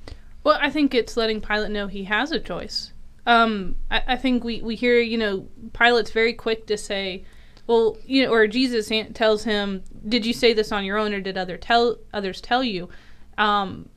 Well, 0.44 0.58
I 0.60 0.70
think 0.70 0.94
it's 0.94 1.16
letting 1.16 1.40
Pilate 1.40 1.70
know 1.70 1.88
he 1.88 2.04
has 2.04 2.30
a 2.30 2.38
choice. 2.38 2.92
Um, 3.26 3.76
I, 3.90 4.02
I 4.06 4.16
think 4.16 4.44
we, 4.44 4.62
we 4.62 4.76
hear, 4.76 5.00
you 5.00 5.18
know, 5.18 5.48
Pilate's 5.74 6.12
very 6.12 6.32
quick 6.32 6.66
to 6.68 6.78
say, 6.78 7.24
well, 7.66 7.98
you 8.06 8.24
know, 8.24 8.32
or 8.32 8.46
Jesus 8.46 8.90
tells 9.12 9.44
him, 9.44 9.82
"Did 10.08 10.24
you 10.24 10.32
say 10.32 10.54
this 10.54 10.72
on 10.72 10.86
your 10.86 10.96
own, 10.96 11.12
or 11.12 11.20
did 11.20 11.36
other 11.36 11.58
tell 11.58 11.98
others 12.14 12.40
tell 12.40 12.64
you?" 12.64 12.88
Um, 13.36 13.90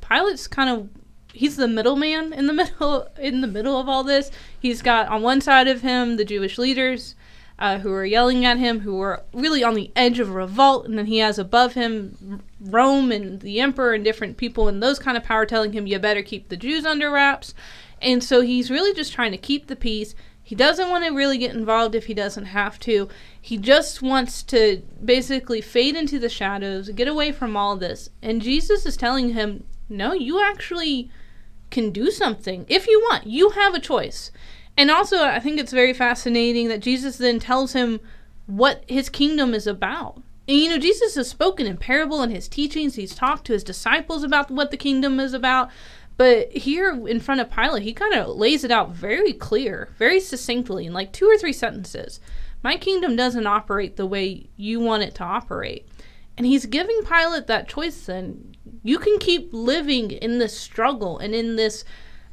Pilate's 0.00 0.46
kind 0.46 0.70
of 0.70 0.88
he's 1.32 1.56
the 1.56 1.68
middleman 1.68 2.32
in 2.32 2.46
the 2.46 2.52
middle 2.54 3.08
in 3.18 3.40
the 3.40 3.46
middle 3.46 3.78
of 3.78 3.88
all 3.88 4.04
this. 4.04 4.30
He's 4.58 4.82
got 4.82 5.08
on 5.08 5.22
one 5.22 5.40
side 5.40 5.68
of 5.68 5.82
him 5.82 6.16
the 6.16 6.24
Jewish 6.24 6.58
leaders 6.58 7.14
uh, 7.60 7.78
who 7.78 7.92
are 7.92 8.06
yelling 8.06 8.44
at 8.44 8.56
him, 8.56 8.80
who 8.80 9.00
are 9.02 9.22
really 9.34 9.62
on 9.62 9.74
the 9.74 9.90
edge 9.94 10.18
of 10.18 10.30
revolt, 10.30 10.86
and 10.86 10.98
then 10.98 11.06
he 11.06 11.18
has 11.18 11.38
above 11.38 11.74
him 11.74 12.42
Rome 12.58 13.12
and 13.12 13.40
the 13.40 13.60
emperor 13.60 13.92
and 13.92 14.02
different 14.02 14.38
people 14.38 14.66
and 14.66 14.82
those 14.82 14.98
kind 14.98 15.16
of 15.16 15.22
power 15.22 15.44
telling 15.44 15.72
him 15.72 15.86
you 15.86 15.98
better 15.98 16.22
keep 16.22 16.48
the 16.48 16.56
Jews 16.56 16.86
under 16.86 17.10
wraps. 17.10 17.54
And 18.00 18.24
so 18.24 18.40
he's 18.40 18.70
really 18.70 18.94
just 18.94 19.12
trying 19.12 19.32
to 19.32 19.38
keep 19.38 19.66
the 19.66 19.76
peace. 19.76 20.14
He 20.42 20.54
doesn't 20.54 20.88
want 20.88 21.04
to 21.04 21.10
really 21.10 21.36
get 21.36 21.54
involved 21.54 21.94
if 21.94 22.06
he 22.06 22.14
doesn't 22.14 22.46
have 22.46 22.78
to. 22.80 23.08
He 23.38 23.58
just 23.58 24.00
wants 24.00 24.42
to 24.44 24.82
basically 25.04 25.60
fade 25.60 25.94
into 25.94 26.18
the 26.18 26.30
shadows, 26.30 26.88
get 26.88 27.08
away 27.08 27.30
from 27.30 27.58
all 27.58 27.76
this. 27.76 28.08
And 28.22 28.40
Jesus 28.40 28.86
is 28.86 28.96
telling 28.96 29.34
him, 29.34 29.64
no, 29.88 30.14
you 30.14 30.42
actually 30.42 31.10
can 31.70 31.90
do 31.90 32.10
something 32.10 32.66
if 32.68 32.86
you 32.86 33.00
want. 33.00 33.26
You 33.26 33.50
have 33.50 33.74
a 33.74 33.80
choice. 33.80 34.30
And 34.76 34.90
also, 34.90 35.24
I 35.24 35.40
think 35.40 35.58
it's 35.58 35.72
very 35.72 35.92
fascinating 35.92 36.68
that 36.68 36.80
Jesus 36.80 37.18
then 37.18 37.38
tells 37.38 37.72
him 37.72 38.00
what 38.46 38.84
his 38.88 39.08
kingdom 39.08 39.54
is 39.54 39.66
about. 39.66 40.22
And 40.48 40.58
you 40.58 40.68
know, 40.68 40.78
Jesus 40.78 41.14
has 41.14 41.28
spoken 41.28 41.66
in 41.66 41.76
parable 41.76 42.22
in 42.22 42.30
his 42.30 42.48
teachings. 42.48 42.94
He's 42.94 43.14
talked 43.14 43.44
to 43.46 43.52
his 43.52 43.62
disciples 43.62 44.22
about 44.24 44.50
what 44.50 44.70
the 44.70 44.76
kingdom 44.76 45.20
is 45.20 45.34
about. 45.34 45.70
But 46.16 46.52
here 46.52 47.06
in 47.06 47.20
front 47.20 47.40
of 47.40 47.50
Pilate, 47.50 47.82
he 47.82 47.92
kind 47.94 48.14
of 48.14 48.36
lays 48.36 48.64
it 48.64 48.70
out 48.70 48.90
very 48.90 49.32
clear, 49.32 49.88
very 49.96 50.20
succinctly, 50.20 50.86
in 50.86 50.92
like 50.92 51.12
two 51.12 51.26
or 51.26 51.38
three 51.38 51.52
sentences. 51.52 52.20
My 52.62 52.76
kingdom 52.76 53.16
doesn't 53.16 53.46
operate 53.46 53.96
the 53.96 54.06
way 54.06 54.50
you 54.56 54.80
want 54.80 55.02
it 55.02 55.14
to 55.16 55.24
operate. 55.24 55.86
And 56.36 56.46
he's 56.46 56.66
giving 56.66 57.02
Pilate 57.04 57.46
that 57.46 57.68
choice 57.68 58.06
then. 58.06 58.54
You 58.82 58.98
can 58.98 59.18
keep 59.18 59.50
living 59.52 60.10
in 60.10 60.38
this 60.38 60.58
struggle 60.58 61.18
and 61.18 61.34
in 61.34 61.56
this 61.56 61.84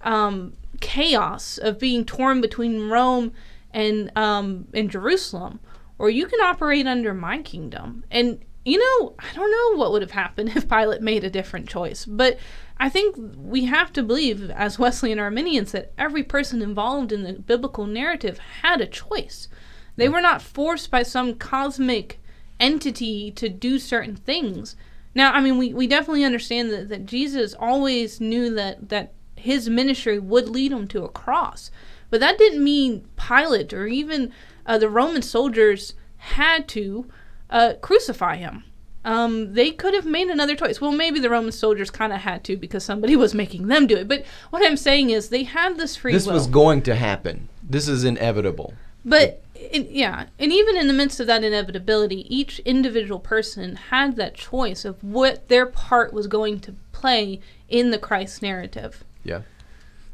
um, 0.02 0.54
chaos 0.80 1.58
of 1.58 1.80
being 1.80 2.06
torn 2.06 2.41
between 2.41 2.89
Rome 2.89 3.34
and 3.72 4.16
um, 4.18 4.68
and 4.74 4.89
Jerusalem, 4.89 5.60
or 6.00 6.10
you 6.10 6.26
can 6.26 6.39
operate 6.39 6.88
under 6.88 7.14
my 7.14 7.41
kingdom. 7.41 8.04
And 8.10 8.39
you 8.66 8.78
know, 8.80 9.16
I 9.20 9.34
don't 9.34 9.52
know 9.52 9.80
what 9.80 9.91
would 9.91 10.02
have 10.02 10.12
happened 10.12 10.50
if 10.56 10.70
Pilate 10.70 11.02
made 11.02 11.24
a 11.24 11.30
different 11.30 11.70
choice, 11.70 12.06
but 12.06 12.38
I 12.80 12.89
think 12.89 13.16
we 13.18 13.66
have 13.66 13.91
to 13.93 14.04
believe, 14.04 14.52
as 14.52 14.78
Wesleyan 14.78 15.20
Arminians, 15.20 15.72
that 15.72 15.93
every 15.98 16.24
person 16.24 16.62
involved 16.62 17.12
in 17.12 17.24
the 17.24 17.34
biblical 17.34 17.88
narrative 17.88 18.38
had 18.62 18.82
a 18.82 18.88
choice. 18.88 19.48
They 19.95 20.08
were 20.08 20.22
not 20.22 20.43
forced 20.43 20.91
by 20.91 21.04
some 21.04 21.36
cosmic 21.36 22.20
entity 22.60 23.32
to 23.32 23.50
do 23.50 23.80
certain 23.80 24.16
things. 24.16 24.76
Now, 25.18 25.34
I 25.34 25.41
mean, 25.41 25.57
we, 25.57 25.74
we 25.74 25.88
definitely 25.88 26.24
understand 26.24 26.70
that, 26.70 26.89
that 26.89 27.07
Jesus 27.07 27.55
always 27.59 28.22
knew 28.22 28.53
that, 28.53 28.89
that 28.89 29.13
his 29.36 29.68
ministry 29.68 30.20
would 30.20 30.47
lead 30.47 30.72
him 30.72 30.88
to 30.89 31.03
a 31.03 31.09
cross. 31.09 31.72
But 32.11 32.20
that 32.20 32.38
didn't 32.38 32.63
mean 32.63 33.07
Pilate 33.18 33.74
or 33.74 33.88
even 33.88 34.32
uh, 34.68 34.78
the 34.78 34.88
Roman 34.88 35.24
soldiers 35.24 35.95
had 36.18 36.68
to 36.68 37.07
uh, 37.49 37.74
crucify 37.82 38.36
him. 38.36 38.63
Um, 39.03 39.53
they 39.53 39.72
could 39.72 39.95
have 39.95 40.05
made 40.05 40.28
another 40.28 40.55
choice. 40.55 40.80
Well, 40.80 40.91
maybe 40.91 41.20
the 41.20 41.32
Roman 41.32 41.51
soldiers 41.51 41.89
kind 41.89 42.13
of 42.13 42.20
had 42.20 42.43
to 42.43 42.55
because 42.55 42.84
somebody 42.86 43.15
was 43.24 43.34
making 43.34 43.70
them 43.70 43.88
do 43.88 43.97
it. 43.97 44.07
But 44.07 44.24
what 44.51 44.63
I'm 44.63 44.78
saying 44.78 45.09
is 45.09 45.30
they 45.30 45.45
had 45.45 45.78
this 45.78 45.95
free 45.95 46.13
This 46.13 46.28
will. 46.28 46.36
was 46.36 46.45
going 46.45 46.84
to 46.84 46.93
happen. 46.93 47.49
This 47.68 47.88
is 47.88 48.03
inevitable. 48.03 48.76
But 49.03 49.41
in, 49.72 49.88
yeah, 49.89 50.28
and 50.39 50.51
even 50.51 50.78
in 50.78 50.88
the 50.88 50.93
midst 50.93 51.20
of 51.20 51.28
that 51.28 51.43
inevitability, 51.43 52.26
each 52.36 52.59
individual 52.59 53.20
person 53.20 53.76
had 53.76 54.15
that 54.15 54.36
choice 54.36 54.86
of 54.86 55.03
what 55.03 55.47
their 55.47 55.65
part 55.65 56.13
was 56.13 56.28
going 56.28 56.59
to 56.61 56.76
play 56.91 57.39
in 57.70 57.91
the 57.91 57.97
Christ 57.97 58.41
narrative. 58.41 59.03
Yeah. 59.24 59.41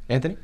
Anthony? 0.10 0.38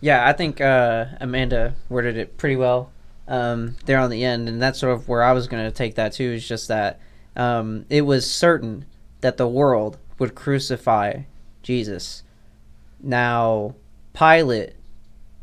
Yeah, 0.00 0.28
I 0.28 0.32
think 0.32 0.60
uh, 0.60 1.06
Amanda 1.20 1.74
worded 1.88 2.16
it 2.16 2.36
pretty 2.36 2.56
well 2.56 2.90
um, 3.26 3.76
there 3.84 3.98
on 3.98 4.10
the 4.10 4.24
end, 4.24 4.48
and 4.48 4.60
that's 4.62 4.78
sort 4.78 4.92
of 4.92 5.08
where 5.08 5.22
I 5.22 5.32
was 5.32 5.48
going 5.48 5.64
to 5.64 5.70
take 5.70 5.96
that 5.96 6.12
too. 6.12 6.32
Is 6.32 6.46
just 6.46 6.68
that 6.68 7.00
um, 7.36 7.84
it 7.90 8.02
was 8.02 8.30
certain 8.30 8.86
that 9.20 9.36
the 9.36 9.48
world 9.48 9.98
would 10.18 10.34
crucify 10.34 11.22
Jesus. 11.62 12.22
Now, 13.00 13.74
Pilate 14.14 14.74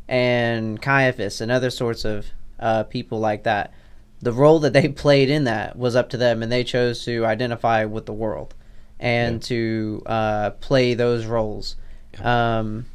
and 0.08 0.80
Caiaphas 0.80 1.40
and 1.40 1.50
other 1.50 1.70
sorts 1.70 2.04
of 2.04 2.26
uh, 2.60 2.84
people 2.84 3.18
like 3.20 3.42
that, 3.44 3.72
the 4.20 4.32
role 4.32 4.58
that 4.60 4.72
they 4.72 4.88
played 5.04 5.28
in 5.30 5.44
that 5.44 5.76
was 5.76 5.94
up 5.96 6.08
to 6.10 6.16
them, 6.16 6.42
and 6.42 6.50
they 6.50 6.64
chose 6.64 7.04
to 7.04 7.24
identify 7.26 7.84
with 7.84 8.06
the 8.06 8.12
world 8.12 8.54
and 8.98 9.34
Yeah. 9.42 9.46
to 9.48 10.02
uh, 10.06 10.50
play 10.60 10.94
those 10.94 11.26
roles. 11.26 11.76
Um, 12.22 12.86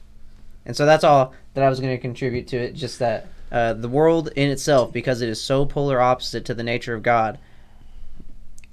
And 0.65 0.75
so 0.75 0.85
that's 0.85 1.03
all 1.03 1.33
that 1.53 1.63
I 1.63 1.69
was 1.69 1.79
going 1.79 1.95
to 1.95 2.01
contribute 2.01 2.47
to 2.49 2.57
it. 2.57 2.73
Just 2.73 2.99
that 2.99 3.27
uh, 3.51 3.73
the 3.73 3.89
world 3.89 4.29
in 4.35 4.49
itself, 4.49 4.91
because 4.93 5.21
it 5.21 5.29
is 5.29 5.41
so 5.41 5.65
polar 5.65 5.99
opposite 6.01 6.45
to 6.45 6.53
the 6.53 6.63
nature 6.63 6.93
of 6.95 7.03
God, 7.03 7.37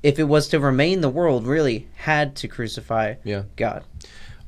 if 0.02 0.18
it 0.18 0.24
was 0.24 0.48
to 0.48 0.60
remain 0.60 1.00
the 1.00 1.08
world, 1.08 1.46
really 1.46 1.88
had 1.96 2.36
to 2.36 2.48
crucify 2.48 3.14
Yeah. 3.24 3.42
God. 3.56 3.84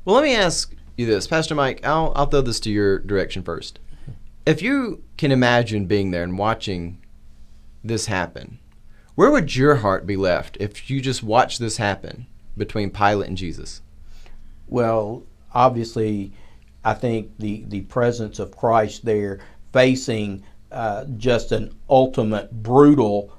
Well, 0.05 0.15
let 0.15 0.23
me 0.23 0.33
ask 0.35 0.73
you 0.97 1.05
this, 1.05 1.27
Pastor 1.27 1.53
Mike. 1.55 1.85
I'll 1.85 2.13
I'll 2.15 2.25
throw 2.27 2.41
this 2.41 2.59
to 2.61 2.71
your 2.71 2.99
direction 2.99 3.43
first. 3.43 3.77
If 4.45 4.61
you 4.61 5.03
can 5.17 5.31
imagine 5.31 5.85
being 5.85 6.11
there 6.11 6.23
and 6.23 6.37
watching 6.37 6.99
this 7.83 8.07
happen, 8.07 8.59
where 9.15 9.29
would 9.29 9.55
your 9.55 9.75
heart 9.75 10.07
be 10.07 10.15
left 10.15 10.57
if 10.59 10.89
you 10.89 10.99
just 10.99 11.21
watched 11.21 11.59
this 11.59 11.77
happen 11.77 12.25
between 12.57 12.89
Pilate 12.89 13.27
and 13.27 13.37
Jesus? 13.37 13.81
Well, 14.67 15.23
obviously, 15.53 16.33
I 16.83 16.95
think 16.95 17.37
the, 17.37 17.65
the 17.67 17.81
presence 17.81 18.39
of 18.39 18.57
Christ 18.57 19.05
there 19.05 19.39
facing 19.73 20.43
uh, 20.71 21.05
just 21.17 21.51
an 21.51 21.75
ultimate 21.89 22.51
brutal, 22.63 23.33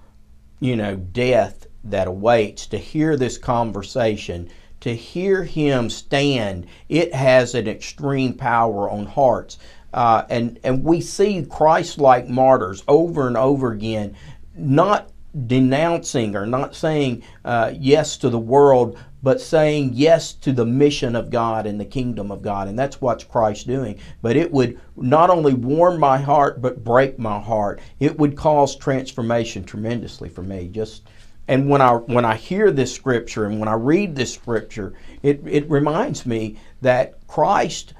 you 0.60 0.76
know, 0.76 0.96
death 0.96 1.66
that 1.84 2.06
awaits, 2.06 2.66
to 2.68 2.78
hear 2.78 3.16
this 3.16 3.38
conversation, 3.38 4.48
to 4.80 4.94
hear 4.94 5.42
him 5.42 5.90
stand, 5.90 6.66
it 6.88 7.14
has 7.14 7.54
an 7.54 7.66
extreme 7.66 8.34
power 8.34 8.88
on 8.90 9.06
hearts. 9.06 9.58
Uh, 9.92 10.24
and, 10.28 10.58
and 10.64 10.84
we 10.84 11.00
see 11.00 11.44
Christ 11.44 11.98
like 11.98 12.28
martyrs 12.28 12.82
over 12.88 13.26
and 13.26 13.36
over 13.36 13.72
again, 13.72 14.16
not 14.56 15.10
denouncing 15.46 16.36
or 16.36 16.46
not 16.46 16.74
saying 16.74 17.22
uh, 17.44 17.72
yes 17.74 18.16
to 18.18 18.28
the 18.28 18.38
world, 18.38 18.98
but 19.22 19.40
saying 19.40 19.90
yes 19.94 20.32
to 20.32 20.52
the 20.52 20.66
mission 20.66 21.14
of 21.14 21.30
God 21.30 21.66
and 21.66 21.80
the 21.80 21.84
kingdom 21.84 22.30
of 22.30 22.42
God. 22.42 22.68
And 22.68 22.78
that's 22.78 23.00
what 23.00 23.28
Christ's 23.28 23.64
doing. 23.64 23.98
But 24.20 24.36
it 24.36 24.50
would 24.50 24.80
not 24.96 25.30
only 25.30 25.54
warm 25.54 26.00
my 26.00 26.18
heart, 26.18 26.60
but 26.60 26.84
break 26.84 27.18
my 27.18 27.38
heart. 27.38 27.80
It 28.00 28.18
would 28.18 28.36
cause 28.36 28.76
transformation 28.76 29.64
tremendously 29.64 30.28
for 30.28 30.42
me. 30.42 30.68
Just 30.68 31.08
and 31.48 31.68
when 31.68 31.80
I 31.80 31.94
when 31.94 32.24
I 32.24 32.36
hear 32.36 32.70
this 32.70 32.94
scripture 32.94 33.46
and 33.46 33.58
when 33.58 33.68
I 33.68 33.74
read 33.74 34.14
this 34.14 34.34
scripture, 34.34 34.94
it, 35.22 35.40
it 35.46 35.68
reminds 35.70 36.26
me 36.26 36.56
that 36.82 37.26
Christ 37.26 37.94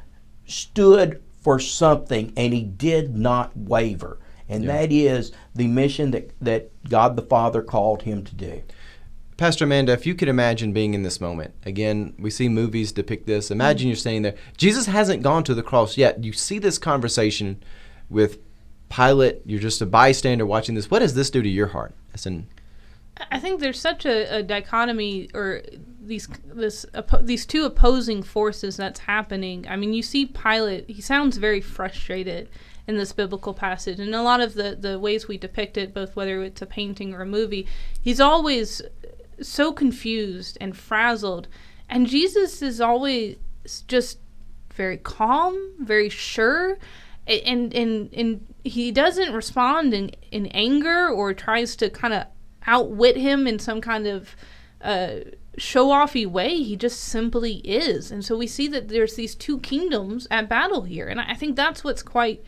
stood 0.46 1.21
for 1.42 1.58
something 1.58 2.32
and 2.36 2.52
he 2.52 2.62
did 2.62 3.16
not 3.16 3.56
waver. 3.56 4.18
And 4.48 4.68
that 4.68 4.92
is 4.92 5.32
the 5.54 5.66
mission 5.66 6.10
that, 6.10 6.30
that 6.40 6.70
God 6.88 7.16
the 7.16 7.22
Father 7.22 7.62
called 7.62 8.02
him 8.02 8.22
to 8.24 8.34
do. 8.34 8.62
Pastor 9.38 9.64
Amanda, 9.64 9.92
if 9.92 10.06
you 10.06 10.14
could 10.14 10.28
imagine 10.28 10.72
being 10.72 10.94
in 10.94 11.02
this 11.02 11.20
moment, 11.20 11.54
again, 11.64 12.14
we 12.18 12.30
see 12.30 12.48
movies 12.48 12.92
depict 12.92 13.26
this. 13.26 13.50
Imagine 13.50 13.80
mm-hmm. 13.80 13.88
you're 13.88 13.96
standing 13.96 14.22
there. 14.22 14.34
Jesus 14.56 14.86
hasn't 14.86 15.22
gone 15.22 15.42
to 15.44 15.54
the 15.54 15.62
cross 15.62 15.96
yet. 15.96 16.22
You 16.22 16.32
see 16.32 16.58
this 16.58 16.78
conversation 16.78 17.62
with 18.10 18.38
Pilate. 18.90 19.40
You're 19.46 19.58
just 19.58 19.80
a 19.80 19.86
bystander 19.86 20.44
watching 20.44 20.74
this. 20.74 20.90
What 20.90 20.98
does 20.98 21.14
this 21.14 21.30
do 21.30 21.42
to 21.42 21.48
your 21.48 21.68
heart? 21.68 21.94
As 22.12 22.26
in, 22.26 22.46
I 23.30 23.38
think 23.38 23.60
there's 23.60 23.80
such 23.80 24.04
a, 24.04 24.36
a 24.36 24.42
dichotomy 24.42 25.30
or 25.34 25.62
these 26.06 26.28
this 26.44 26.84
these 27.20 27.46
two 27.46 27.64
opposing 27.64 28.22
forces 28.22 28.76
that's 28.76 29.00
happening. 29.00 29.66
I 29.68 29.76
mean, 29.76 29.94
you 29.94 30.02
see 30.02 30.26
Pilate; 30.26 30.88
he 30.88 31.00
sounds 31.00 31.36
very 31.36 31.60
frustrated 31.60 32.48
in 32.86 32.96
this 32.96 33.12
biblical 33.12 33.54
passage, 33.54 34.00
and 34.00 34.14
a 34.14 34.22
lot 34.22 34.40
of 34.40 34.54
the 34.54 34.76
the 34.78 34.98
ways 34.98 35.28
we 35.28 35.38
depict 35.38 35.76
it, 35.76 35.94
both 35.94 36.16
whether 36.16 36.42
it's 36.42 36.62
a 36.62 36.66
painting 36.66 37.14
or 37.14 37.22
a 37.22 37.26
movie, 37.26 37.66
he's 38.00 38.20
always 38.20 38.82
so 39.40 39.72
confused 39.72 40.58
and 40.60 40.76
frazzled, 40.76 41.48
and 41.88 42.06
Jesus 42.06 42.62
is 42.62 42.80
always 42.80 43.36
just 43.86 44.18
very 44.74 44.96
calm, 44.98 45.74
very 45.78 46.08
sure, 46.08 46.78
and 47.26 47.72
and 47.72 48.12
and 48.12 48.54
he 48.64 48.90
doesn't 48.90 49.32
respond 49.32 49.94
in 49.94 50.10
in 50.30 50.46
anger 50.46 51.08
or 51.08 51.32
tries 51.32 51.76
to 51.76 51.90
kind 51.90 52.14
of 52.14 52.26
outwit 52.66 53.16
him 53.16 53.46
in 53.46 53.58
some 53.58 53.80
kind 53.80 54.06
of 54.06 54.36
uh, 54.80 55.16
show 55.58 55.88
offy 55.88 56.26
way. 56.26 56.56
He 56.62 56.76
just 56.76 57.00
simply 57.00 57.56
is, 57.56 58.10
and 58.10 58.24
so 58.24 58.36
we 58.36 58.46
see 58.46 58.68
that 58.68 58.88
there's 58.88 59.14
these 59.16 59.34
two 59.34 59.58
kingdoms 59.60 60.26
at 60.30 60.48
battle 60.48 60.82
here, 60.82 61.06
and 61.08 61.20
I 61.20 61.34
think 61.34 61.56
that's 61.56 61.84
what's 61.84 62.02
quite 62.02 62.42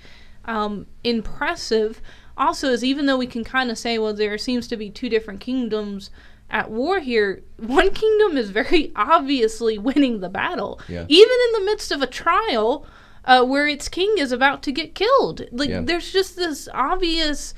um, 0.44 0.86
impressive. 1.02 2.00
Also, 2.36 2.70
is 2.70 2.82
even 2.82 3.06
though 3.06 3.16
we 3.18 3.26
can 3.26 3.44
kind 3.44 3.70
of 3.70 3.78
say, 3.78 3.98
well, 3.98 4.12
there 4.14 4.36
seems 4.38 4.66
to 4.68 4.76
be 4.76 4.90
two 4.90 5.08
different 5.08 5.40
kingdoms 5.40 6.10
at 6.50 6.70
war 6.70 6.98
here, 7.00 7.42
one 7.58 7.90
kingdom 7.92 8.36
is 8.36 8.50
very 8.50 8.92
obviously 8.96 9.78
winning 9.78 10.20
the 10.20 10.28
battle, 10.28 10.80
Yeah. 10.88 11.04
even 11.08 11.36
in 11.46 11.52
the 11.60 11.64
midst 11.66 11.92
of 11.92 12.02
a 12.02 12.06
trial 12.06 12.86
uh, 13.24 13.44
where 13.44 13.66
its 13.66 13.88
king 13.88 14.16
is 14.18 14.32
about 14.32 14.62
to 14.64 14.72
get 14.72 14.94
killed. 14.94 15.42
Like, 15.52 15.70
Yeah. 15.70 15.80
there's 15.82 16.12
just 16.12 16.36
this 16.36 16.68
obvious 16.74 17.54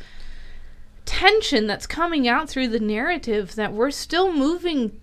tension 1.05 1.67
that's 1.67 1.87
coming 1.87 2.27
out 2.29 2.49
through 2.49 2.69
the 2.69 2.81
narrative 2.81 3.55
that 3.55 3.73
we're 3.73 3.91
still 3.91 4.33
moving 4.33 5.01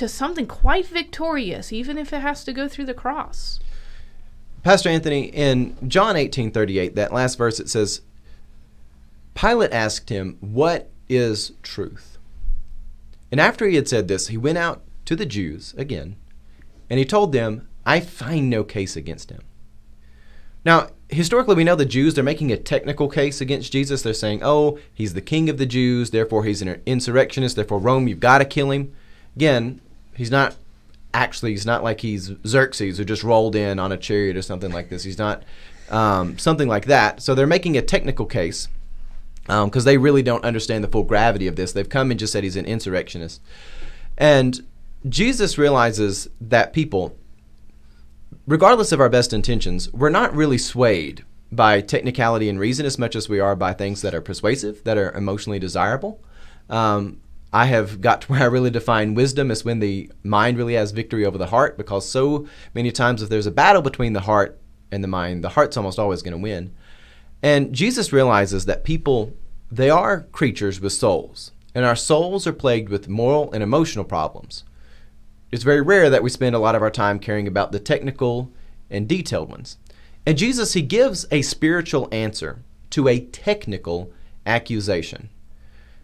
to 0.00 0.08
something 0.08 0.46
quite 0.46 0.86
victorious, 0.86 1.72
even 1.72 1.98
if 1.98 2.10
it 2.12 2.20
has 2.20 2.42
to 2.44 2.54
go 2.54 2.66
through 2.66 2.86
the 2.86 2.94
cross. 2.94 3.60
Pastor 4.62 4.88
Anthony, 4.88 5.24
in 5.26 5.76
John 5.88 6.16
18:38, 6.16 6.94
that 6.94 7.12
last 7.12 7.36
verse, 7.36 7.60
it 7.60 7.68
says, 7.68 8.00
Pilate 9.34 9.72
asked 9.72 10.08
him, 10.08 10.38
"What 10.40 10.90
is 11.08 11.52
truth?" 11.62 12.16
And 13.30 13.38
after 13.38 13.66
he 13.66 13.76
had 13.76 13.88
said 13.88 14.08
this, 14.08 14.28
he 14.28 14.38
went 14.38 14.56
out 14.56 14.82
to 15.04 15.14
the 15.14 15.26
Jews 15.26 15.74
again, 15.76 16.16
and 16.88 16.98
he 16.98 17.04
told 17.04 17.32
them, 17.32 17.68
"I 17.84 18.00
find 18.00 18.48
no 18.48 18.64
case 18.64 18.96
against 18.96 19.30
him." 19.30 19.42
Now, 20.64 20.88
historically, 21.10 21.56
we 21.56 21.64
know 21.64 21.76
the 21.76 21.84
Jews, 21.84 22.14
they're 22.14 22.24
making 22.24 22.52
a 22.52 22.56
technical 22.56 23.08
case 23.08 23.40
against 23.42 23.72
Jesus. 23.72 24.02
They're 24.02 24.14
saying, 24.14 24.40
oh, 24.42 24.78
he's 24.92 25.14
the 25.14 25.20
king 25.20 25.48
of 25.48 25.58
the 25.58 25.66
Jews, 25.66 26.10
therefore 26.10 26.44
he's 26.44 26.62
an 26.62 26.80
insurrectionist, 26.86 27.56
therefore 27.56 27.78
Rome, 27.78 28.08
you've 28.08 28.20
got 28.20 28.38
to 28.38 28.44
kill 28.44 28.70
him. 28.70 28.92
Again, 29.36 29.80
he's 30.20 30.30
not 30.30 30.54
actually, 31.14 31.52
he's 31.52 31.64
not 31.64 31.82
like 31.82 32.02
he's 32.02 32.30
Xerxes 32.46 32.98
who 32.98 33.06
just 33.06 33.24
rolled 33.24 33.56
in 33.56 33.78
on 33.78 33.90
a 33.90 33.96
chariot 33.96 34.36
or 34.36 34.42
something 34.42 34.70
like 34.70 34.90
this. 34.90 35.02
He's 35.02 35.16
not 35.16 35.44
um, 35.88 36.36
something 36.36 36.68
like 36.68 36.84
that. 36.84 37.22
So 37.22 37.34
they're 37.34 37.46
making 37.46 37.78
a 37.78 37.80
technical 37.80 38.26
case 38.26 38.68
because 39.46 39.84
they 39.84 39.96
really 39.96 40.22
don't 40.22 40.44
understand 40.44 40.84
the 40.84 40.88
full 40.88 41.04
gravity 41.04 41.46
of 41.46 41.56
this. 41.56 41.72
They've 41.72 41.88
come 41.88 42.10
and 42.10 42.20
just 42.20 42.34
said 42.34 42.44
he's 42.44 42.56
an 42.56 42.66
insurrectionist. 42.66 43.40
And 44.18 44.60
Jesus 45.08 45.56
realizes 45.56 46.28
that 46.38 46.74
people, 46.74 47.16
regardless 48.46 48.92
of 48.92 49.00
our 49.00 49.08
best 49.08 49.32
intentions, 49.32 49.90
we're 49.90 50.10
not 50.10 50.36
really 50.36 50.58
swayed 50.58 51.24
by 51.50 51.80
technicality 51.80 52.50
and 52.50 52.60
reason 52.60 52.84
as 52.84 52.98
much 52.98 53.16
as 53.16 53.26
we 53.26 53.40
are 53.40 53.56
by 53.56 53.72
things 53.72 54.02
that 54.02 54.14
are 54.14 54.20
persuasive, 54.20 54.84
that 54.84 54.98
are 54.98 55.12
emotionally 55.12 55.58
desirable. 55.58 56.22
Um, 56.68 57.22
I 57.52 57.66
have 57.66 58.00
got 58.00 58.22
to 58.22 58.28
where 58.28 58.42
I 58.42 58.46
really 58.46 58.70
define 58.70 59.14
wisdom 59.14 59.50
as 59.50 59.64
when 59.64 59.80
the 59.80 60.10
mind 60.22 60.56
really 60.56 60.74
has 60.74 60.92
victory 60.92 61.24
over 61.24 61.38
the 61.38 61.46
heart, 61.46 61.76
because 61.76 62.08
so 62.08 62.46
many 62.74 62.92
times 62.92 63.22
if 63.22 63.28
there's 63.28 63.46
a 63.46 63.50
battle 63.50 63.82
between 63.82 64.12
the 64.12 64.20
heart 64.20 64.58
and 64.92 65.02
the 65.02 65.08
mind, 65.08 65.42
the 65.42 65.50
heart's 65.50 65.76
almost 65.76 65.98
always 65.98 66.22
going 66.22 66.32
to 66.32 66.38
win. 66.38 66.74
And 67.42 67.72
Jesus 67.72 68.12
realizes 68.12 68.66
that 68.66 68.84
people, 68.84 69.32
they 69.70 69.90
are 69.90 70.22
creatures 70.32 70.80
with 70.80 70.92
souls, 70.92 71.52
and 71.74 71.84
our 71.84 71.96
souls 71.96 72.46
are 72.46 72.52
plagued 72.52 72.88
with 72.88 73.08
moral 73.08 73.50
and 73.52 73.62
emotional 73.62 74.04
problems 74.04 74.64
it's 75.52 75.64
very 75.64 75.80
rare 75.80 76.10
that 76.10 76.22
we 76.22 76.30
spend 76.30 76.54
a 76.54 76.60
lot 76.60 76.74
of 76.74 76.82
our 76.82 76.90
time 76.90 77.18
caring 77.18 77.48
about 77.48 77.72
the 77.72 77.80
technical 77.80 78.52
and 78.88 79.08
detailed 79.08 79.50
ones. 79.50 79.78
And 80.24 80.38
Jesus, 80.38 80.74
he 80.74 80.82
gives 80.82 81.26
a 81.30 81.42
spiritual 81.42 82.08
answer 82.12 82.62
to 82.90 83.08
a 83.08 83.20
technical 83.20 84.12
accusation. 84.46 85.28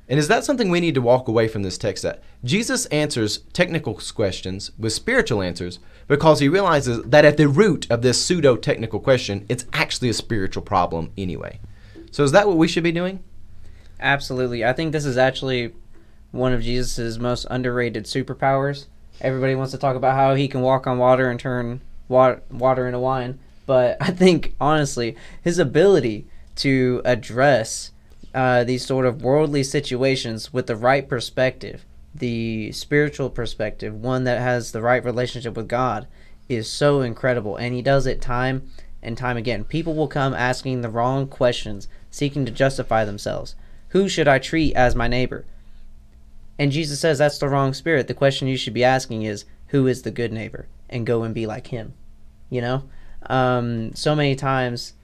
And 0.09 0.19
is 0.21 0.29
that 0.29 0.45
something 0.45 0.71
we 0.71 0.81
need 0.81 0.95
to 0.95 1.01
walk 1.01 1.27
away 1.27 1.49
from 1.49 1.63
this 1.63 1.77
text 1.77 2.05
that 2.05 2.23
Jesus 2.45 2.87
answers 2.87 3.39
technical 3.53 3.95
questions 4.15 4.71
with 4.79 4.93
spiritual 4.93 5.43
answers 5.43 5.81
because 6.07 6.39
he 6.39 6.49
realizes 6.49 7.03
that 7.03 7.25
at 7.25 7.37
the 7.37 7.49
root 7.49 7.91
of 7.91 8.03
this 8.03 8.25
pseudo 8.25 8.57
technical 8.57 9.01
question, 9.01 9.45
it's 9.49 9.67
actually 9.73 10.09
a 10.09 10.15
spiritual 10.15 10.63
problem 10.63 11.11
anyway. 11.19 11.59
So 12.13 12.23
is 12.23 12.33
that 12.33 12.47
what 12.47 12.57
we 12.57 12.69
should 12.69 12.85
be 12.85 12.93
doing? 12.93 13.23
Absolutely. 13.99 14.65
I 14.65 14.73
think 14.73 14.93
this 14.93 15.05
is 15.05 15.19
actually 15.19 15.75
one 16.31 16.53
of 16.53 16.63
Jesus' 16.63 17.19
most 17.19 17.47
underrated 17.51 18.05
superpowers. 18.05 18.87
Everybody 19.21 19.55
wants 19.55 19.73
to 19.73 19.79
talk 19.79 19.97
about 19.97 20.15
how 20.15 20.35
he 20.35 20.47
can 20.47 20.61
walk 20.61 20.87
on 20.87 20.99
water 20.99 21.31
and 21.31 21.41
turn 21.41 21.81
water, 22.09 22.43
water 22.51 22.87
into 22.87 23.01
wine. 23.01 23.41
But 23.65 23.97
I 24.01 24.13
think, 24.13 24.55
honestly, 24.61 25.17
his 25.43 25.59
ability 25.59 26.27
to 26.57 27.03
address 27.05 27.91
uh, 28.37 28.63
these 28.63 28.85
sort 28.85 29.07
of 29.07 29.23
worldly 29.23 29.65
situations 29.65 30.53
with 30.53 30.67
the 30.67 30.77
right 30.77 31.09
perspective, 31.09 31.85
the 32.15 32.71
spiritual 32.71 33.31
perspective, 33.31 33.95
one 33.95 34.25
that 34.25 34.41
has 34.41 34.71
the 34.73 34.83
right 34.83 35.05
relationship 35.05 35.57
with 35.57 35.67
God, 35.67 36.07
is 36.49 36.71
so 36.71 37.01
incredible. 37.01 37.57
And 37.57 37.75
he 37.75 37.83
does 37.83 38.07
it 38.07 38.21
time 38.21 38.71
and 39.03 39.17
time 39.17 39.37
again. 39.37 39.65
People 39.65 39.95
will 39.95 40.07
come 40.07 40.35
asking 40.35 40.83
the 40.83 40.91
wrong 40.91 41.27
questions, 41.27 41.89
seeking 42.11 42.45
to 42.45 42.53
justify 42.53 43.05
themselves. 43.05 43.57
Who 43.89 44.09
should 44.09 44.29
I 44.29 44.39
treat 44.39 44.77
as 44.77 44.95
my 44.95 45.09
neighbor? 45.09 45.47
And 46.59 46.71
Jesus 46.71 47.01
says 47.01 47.19
that's 47.19 47.39
the 47.39 47.49
wrong 47.49 47.73
spirit. 47.73 48.07
The 48.07 48.15
question 48.15 48.49
you 48.49 48.57
should 48.59 48.75
be 48.75 48.85
asking 48.85 49.23
is, 49.23 49.47
who 49.69 49.87
is 49.87 50.03
the 50.03 50.11
good 50.11 50.33
neighbor? 50.33 50.69
And 50.89 51.07
go 51.07 51.23
and 51.23 51.35
be 51.35 51.47
like 51.47 51.69
him. 51.69 51.95
You 52.51 52.61
know? 52.61 52.83
um, 53.29 53.95
so 53.95 54.15
many 54.15 54.35
times 54.35 54.95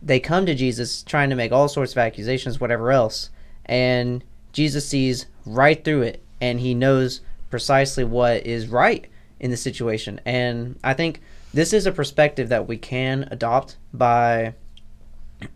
they 0.00 0.20
come 0.20 0.46
to 0.46 0.54
Jesus 0.54 1.02
trying 1.02 1.30
to 1.30 1.36
make 1.36 1.52
all 1.52 1.68
sorts 1.68 1.92
of 1.92 1.98
accusations, 1.98 2.60
whatever 2.60 2.92
else, 2.92 3.30
and 3.66 4.24
Jesus 4.52 4.88
sees 4.88 5.26
right 5.44 5.84
through 5.84 6.02
it 6.02 6.22
and 6.40 6.60
he 6.60 6.74
knows 6.74 7.20
precisely 7.50 8.04
what 8.04 8.46
is 8.46 8.68
right 8.68 9.06
in 9.40 9.50
the 9.50 9.56
situation. 9.56 10.20
And 10.24 10.78
I 10.82 10.94
think 10.94 11.20
this 11.52 11.72
is 11.72 11.86
a 11.86 11.92
perspective 11.92 12.48
that 12.48 12.68
we 12.68 12.76
can 12.76 13.28
adopt 13.30 13.76
by 13.92 14.54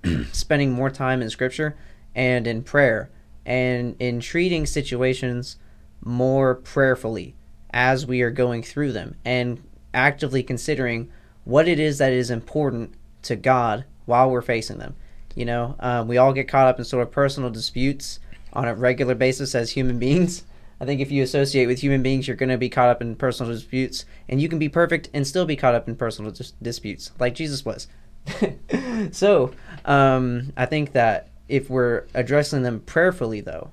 spending 0.33 0.73
more 0.73 0.91
time 0.91 1.23
in 1.23 1.31
scripture 1.31 1.77
and 2.15 2.47
in 2.47 2.63
prayer 2.63 3.11
and 3.45 3.97
in 3.99 4.21
treating 4.21 4.67
situations 4.67 5.57
more 6.05 6.55
prayerfully 6.55 7.35
as 7.73 8.07
we 8.07 8.23
are 8.23 8.31
going 8.31 8.63
through 8.63 8.93
them 8.93 9.17
and 9.25 9.63
actively 9.95 10.43
considering 10.43 11.11
what 11.45 11.67
it 11.67 11.81
is 11.81 11.99
that 11.99 12.13
is 12.13 12.31
important 12.31 12.95
to 13.23 13.37
God 13.37 13.85
while 14.07 14.31
we're 14.31 14.43
facing 14.43 14.79
them. 14.79 14.95
You 15.35 15.45
know, 15.45 15.77
uh, 15.81 16.05
we 16.07 16.19
all 16.19 16.33
get 16.33 16.49
caught 16.49 16.69
up 16.69 16.79
in 16.79 16.85
sort 16.85 17.03
of 17.07 17.13
personal 17.13 17.51
disputes 17.51 18.21
on 18.53 18.69
a 18.69 18.75
regular 18.75 19.15
basis 19.15 19.55
as 19.55 19.71
human 19.71 19.99
beings. 20.01 20.45
I 20.81 20.85
think 20.85 21.01
if 21.01 21.13
you 21.13 21.23
associate 21.23 21.67
with 21.67 21.81
human 21.81 22.03
beings, 22.03 22.27
you're 22.27 22.37
going 22.37 22.49
to 22.49 22.59
be 22.59 22.69
caught 22.69 22.89
up 22.89 23.01
in 23.01 23.15
personal 23.15 23.53
disputes, 23.53 24.05
and 24.29 24.43
you 24.43 24.49
can 24.49 24.59
be 24.59 24.69
perfect 24.69 25.09
and 25.15 25.27
still 25.27 25.47
be 25.47 25.55
caught 25.55 25.77
up 25.77 25.89
in 25.89 25.95
personal 25.95 26.33
dis- 26.33 26.55
disputes, 26.61 27.13
like 27.21 27.37
Jesus 27.37 27.65
was. 27.65 27.87
so, 29.13 29.53
um, 29.85 30.53
I 30.57 30.67
think 30.67 30.93
that 30.93 31.29
if 31.49 31.71
we're 31.71 32.05
addressing 32.15 32.63
them 32.63 32.81
prayerfully, 32.81 33.41
though, 33.41 33.71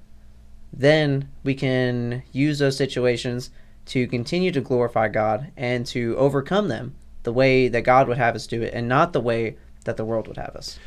then 0.71 1.29
we 1.43 1.55
can 1.55 2.21
use 2.31 2.59
those 2.59 2.77
situations 2.77 3.49
to 3.87 4.07
continue 4.07 4.51
to 4.51 4.61
glorify 4.61 5.07
God 5.07 5.51
and 5.57 5.85
to 5.87 6.15
overcome 6.15 6.67
them 6.67 6.93
the 7.23 7.33
way 7.33 7.67
that 7.67 7.81
God 7.81 8.07
would 8.07 8.17
have 8.17 8.35
us 8.35 8.45
do 8.45 8.61
it, 8.61 8.73
and 8.73 8.87
not 8.87 9.13
the 9.13 9.19
way 9.19 9.57
that 9.89 9.97
the 9.97 10.05
world 10.05 10.27
would 10.27 10.37
have 10.37 10.55
us. 10.55 10.77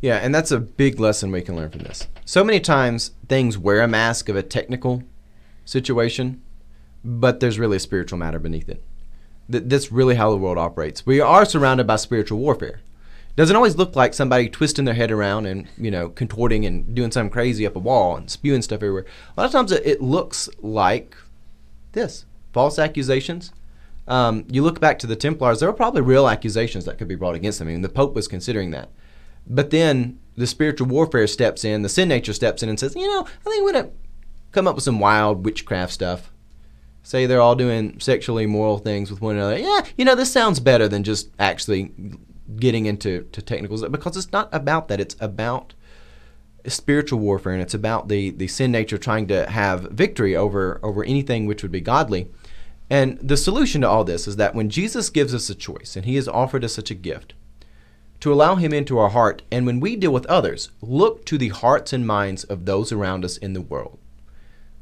Yeah, 0.00 0.16
and 0.16 0.32
that's 0.32 0.52
a 0.52 0.60
big 0.60 1.00
lesson 1.00 1.32
we 1.32 1.42
can 1.42 1.56
learn 1.56 1.70
from 1.70 1.82
this. 1.82 2.06
So 2.24 2.44
many 2.44 2.60
times 2.60 3.10
things 3.28 3.58
wear 3.58 3.80
a 3.80 3.88
mask 3.88 4.28
of 4.28 4.36
a 4.36 4.42
technical 4.42 5.02
situation, 5.64 6.40
but 7.04 7.40
there's 7.40 7.58
really 7.58 7.76
a 7.76 7.80
spiritual 7.80 8.18
matter 8.18 8.38
beneath 8.38 8.68
it. 8.68 8.82
Th- 9.50 9.64
that's 9.66 9.90
really 9.90 10.14
how 10.14 10.30
the 10.30 10.36
world 10.36 10.58
operates. 10.58 11.04
We 11.04 11.20
are 11.20 11.44
surrounded 11.44 11.86
by 11.88 11.96
spiritual 11.96 12.38
warfare. 12.38 12.80
Doesn't 13.34 13.56
always 13.56 13.76
look 13.76 13.96
like 13.96 14.14
somebody 14.14 14.48
twisting 14.48 14.84
their 14.84 14.94
head 14.94 15.10
around 15.10 15.46
and 15.46 15.66
you 15.76 15.90
know 15.90 16.10
contorting 16.10 16.64
and 16.66 16.94
doing 16.94 17.10
something 17.10 17.32
crazy 17.32 17.66
up 17.66 17.74
a 17.74 17.80
wall 17.80 18.16
and 18.16 18.30
spewing 18.30 18.62
stuff 18.62 18.82
everywhere. 18.82 19.06
A 19.36 19.40
lot 19.40 19.46
of 19.46 19.52
times 19.52 19.72
it, 19.72 19.84
it 19.84 20.02
looks 20.02 20.48
like 20.60 21.16
this: 21.92 22.26
false 22.52 22.78
accusations. 22.78 23.52
Um, 24.08 24.44
you 24.50 24.62
look 24.62 24.80
back 24.80 24.98
to 25.00 25.06
the 25.06 25.16
Templars; 25.16 25.60
there 25.60 25.68
were 25.68 25.76
probably 25.76 26.02
real 26.02 26.28
accusations 26.28 26.84
that 26.84 26.98
could 26.98 27.08
be 27.08 27.14
brought 27.14 27.34
against 27.34 27.58
them. 27.58 27.68
I 27.68 27.72
mean, 27.72 27.82
the 27.82 27.88
Pope 27.88 28.14
was 28.14 28.28
considering 28.28 28.70
that. 28.72 28.90
But 29.46 29.70
then 29.70 30.18
the 30.36 30.46
spiritual 30.46 30.88
warfare 30.88 31.26
steps 31.26 31.64
in, 31.64 31.82
the 31.82 31.88
sin 31.88 32.08
nature 32.08 32.32
steps 32.32 32.62
in 32.62 32.68
and 32.68 32.78
says, 32.78 32.94
you 32.94 33.06
know, 33.06 33.22
I 33.22 33.50
think 33.50 33.64
we're 33.64 33.72
going 33.72 33.84
to 33.86 33.90
come 34.52 34.66
up 34.66 34.74
with 34.74 34.84
some 34.84 35.00
wild 35.00 35.44
witchcraft 35.44 35.92
stuff. 35.92 36.30
Say 37.02 37.26
they're 37.26 37.40
all 37.40 37.56
doing 37.56 37.98
sexually 37.98 38.44
immoral 38.44 38.78
things 38.78 39.10
with 39.10 39.20
one 39.20 39.36
another. 39.36 39.58
Yeah, 39.58 39.80
you 39.96 40.04
know, 40.04 40.14
this 40.14 40.32
sounds 40.32 40.60
better 40.60 40.86
than 40.86 41.02
just 41.02 41.30
actually 41.38 41.92
getting 42.56 42.86
into 42.86 43.22
to 43.32 43.42
technicals 43.42 43.86
because 43.88 44.16
it's 44.16 44.32
not 44.32 44.48
about 44.52 44.88
that. 44.88 45.00
It's 45.00 45.16
about 45.18 45.74
spiritual 46.66 47.18
warfare 47.18 47.52
and 47.52 47.62
it's 47.62 47.74
about 47.74 48.08
the, 48.08 48.30
the 48.30 48.46
sin 48.46 48.70
nature 48.70 48.98
trying 48.98 49.26
to 49.26 49.50
have 49.50 49.82
victory 49.90 50.36
over, 50.36 50.78
over 50.84 51.02
anything 51.02 51.46
which 51.46 51.62
would 51.62 51.72
be 51.72 51.80
godly. 51.80 52.30
And 52.92 53.18
the 53.26 53.38
solution 53.38 53.80
to 53.80 53.88
all 53.88 54.04
this 54.04 54.28
is 54.28 54.36
that 54.36 54.54
when 54.54 54.68
Jesus 54.68 55.08
gives 55.08 55.34
us 55.34 55.48
a 55.48 55.54
choice 55.54 55.96
and 55.96 56.04
he 56.04 56.16
has 56.16 56.28
offered 56.28 56.62
us 56.62 56.74
such 56.74 56.90
a 56.90 56.94
gift, 56.94 57.32
to 58.20 58.30
allow 58.30 58.56
Him 58.56 58.74
into 58.74 58.98
our 58.98 59.08
heart, 59.08 59.40
and 59.50 59.64
when 59.64 59.80
we 59.80 59.96
deal 59.96 60.12
with 60.12 60.26
others, 60.26 60.68
look 60.82 61.24
to 61.24 61.38
the 61.38 61.48
hearts 61.48 61.94
and 61.94 62.06
minds 62.06 62.44
of 62.44 62.66
those 62.66 62.92
around 62.92 63.24
us 63.24 63.38
in 63.38 63.54
the 63.54 63.62
world. 63.62 63.98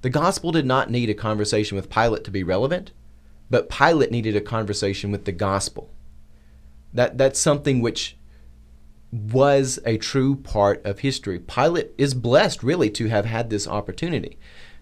The 0.02 0.11
gospel 0.11 0.50
did 0.50 0.66
not 0.66 0.90
need 0.90 1.08
a 1.08 1.14
conversation 1.14 1.76
with 1.76 1.88
Pilate 1.88 2.24
to 2.24 2.32
be 2.32 2.42
relevant, 2.42 2.90
but 3.48 3.70
Pilate 3.70 4.11
needed 4.11 4.34
a 4.34 4.40
conversation 4.40 5.12
with 5.12 5.24
the 5.24 5.30
gospel. 5.30 5.88
That, 6.92 7.16
that's 7.16 7.38
something 7.38 7.80
which 7.80 8.16
was 9.12 9.78
a 9.86 9.98
true 9.98 10.34
part 10.34 10.84
of 10.84 10.98
history. 10.98 11.38
Pilate 11.38 11.92
is 11.96 12.12
blessed, 12.12 12.64
really, 12.64 12.90
to 12.90 13.06
have 13.06 13.24
had 13.24 13.50
this 13.50 13.68
opportunity. 13.68 14.36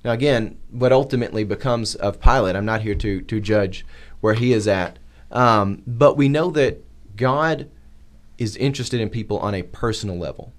Now, 0.04 0.12
again, 0.12 0.58
what 0.70 0.92
ultimately 0.92 1.44
becomes 1.44 1.94
of 1.94 2.20
Pilate, 2.20 2.56
I'm 2.56 2.64
not 2.64 2.82
here 2.82 2.94
to, 2.94 3.20
to 3.20 3.40
judge 3.40 3.84
where 4.20 4.34
he 4.34 4.52
is 4.52 4.68
at, 4.68 4.98
um, 5.30 5.82
but 5.86 6.16
we 6.16 6.28
know 6.28 6.50
that 6.50 6.84
God 7.16 7.68
is 8.38 8.56
interested 8.56 9.00
in 9.00 9.10
people 9.10 9.38
on 9.38 9.54
a 9.54 9.64
personal 9.64 10.16
level. 10.16 10.52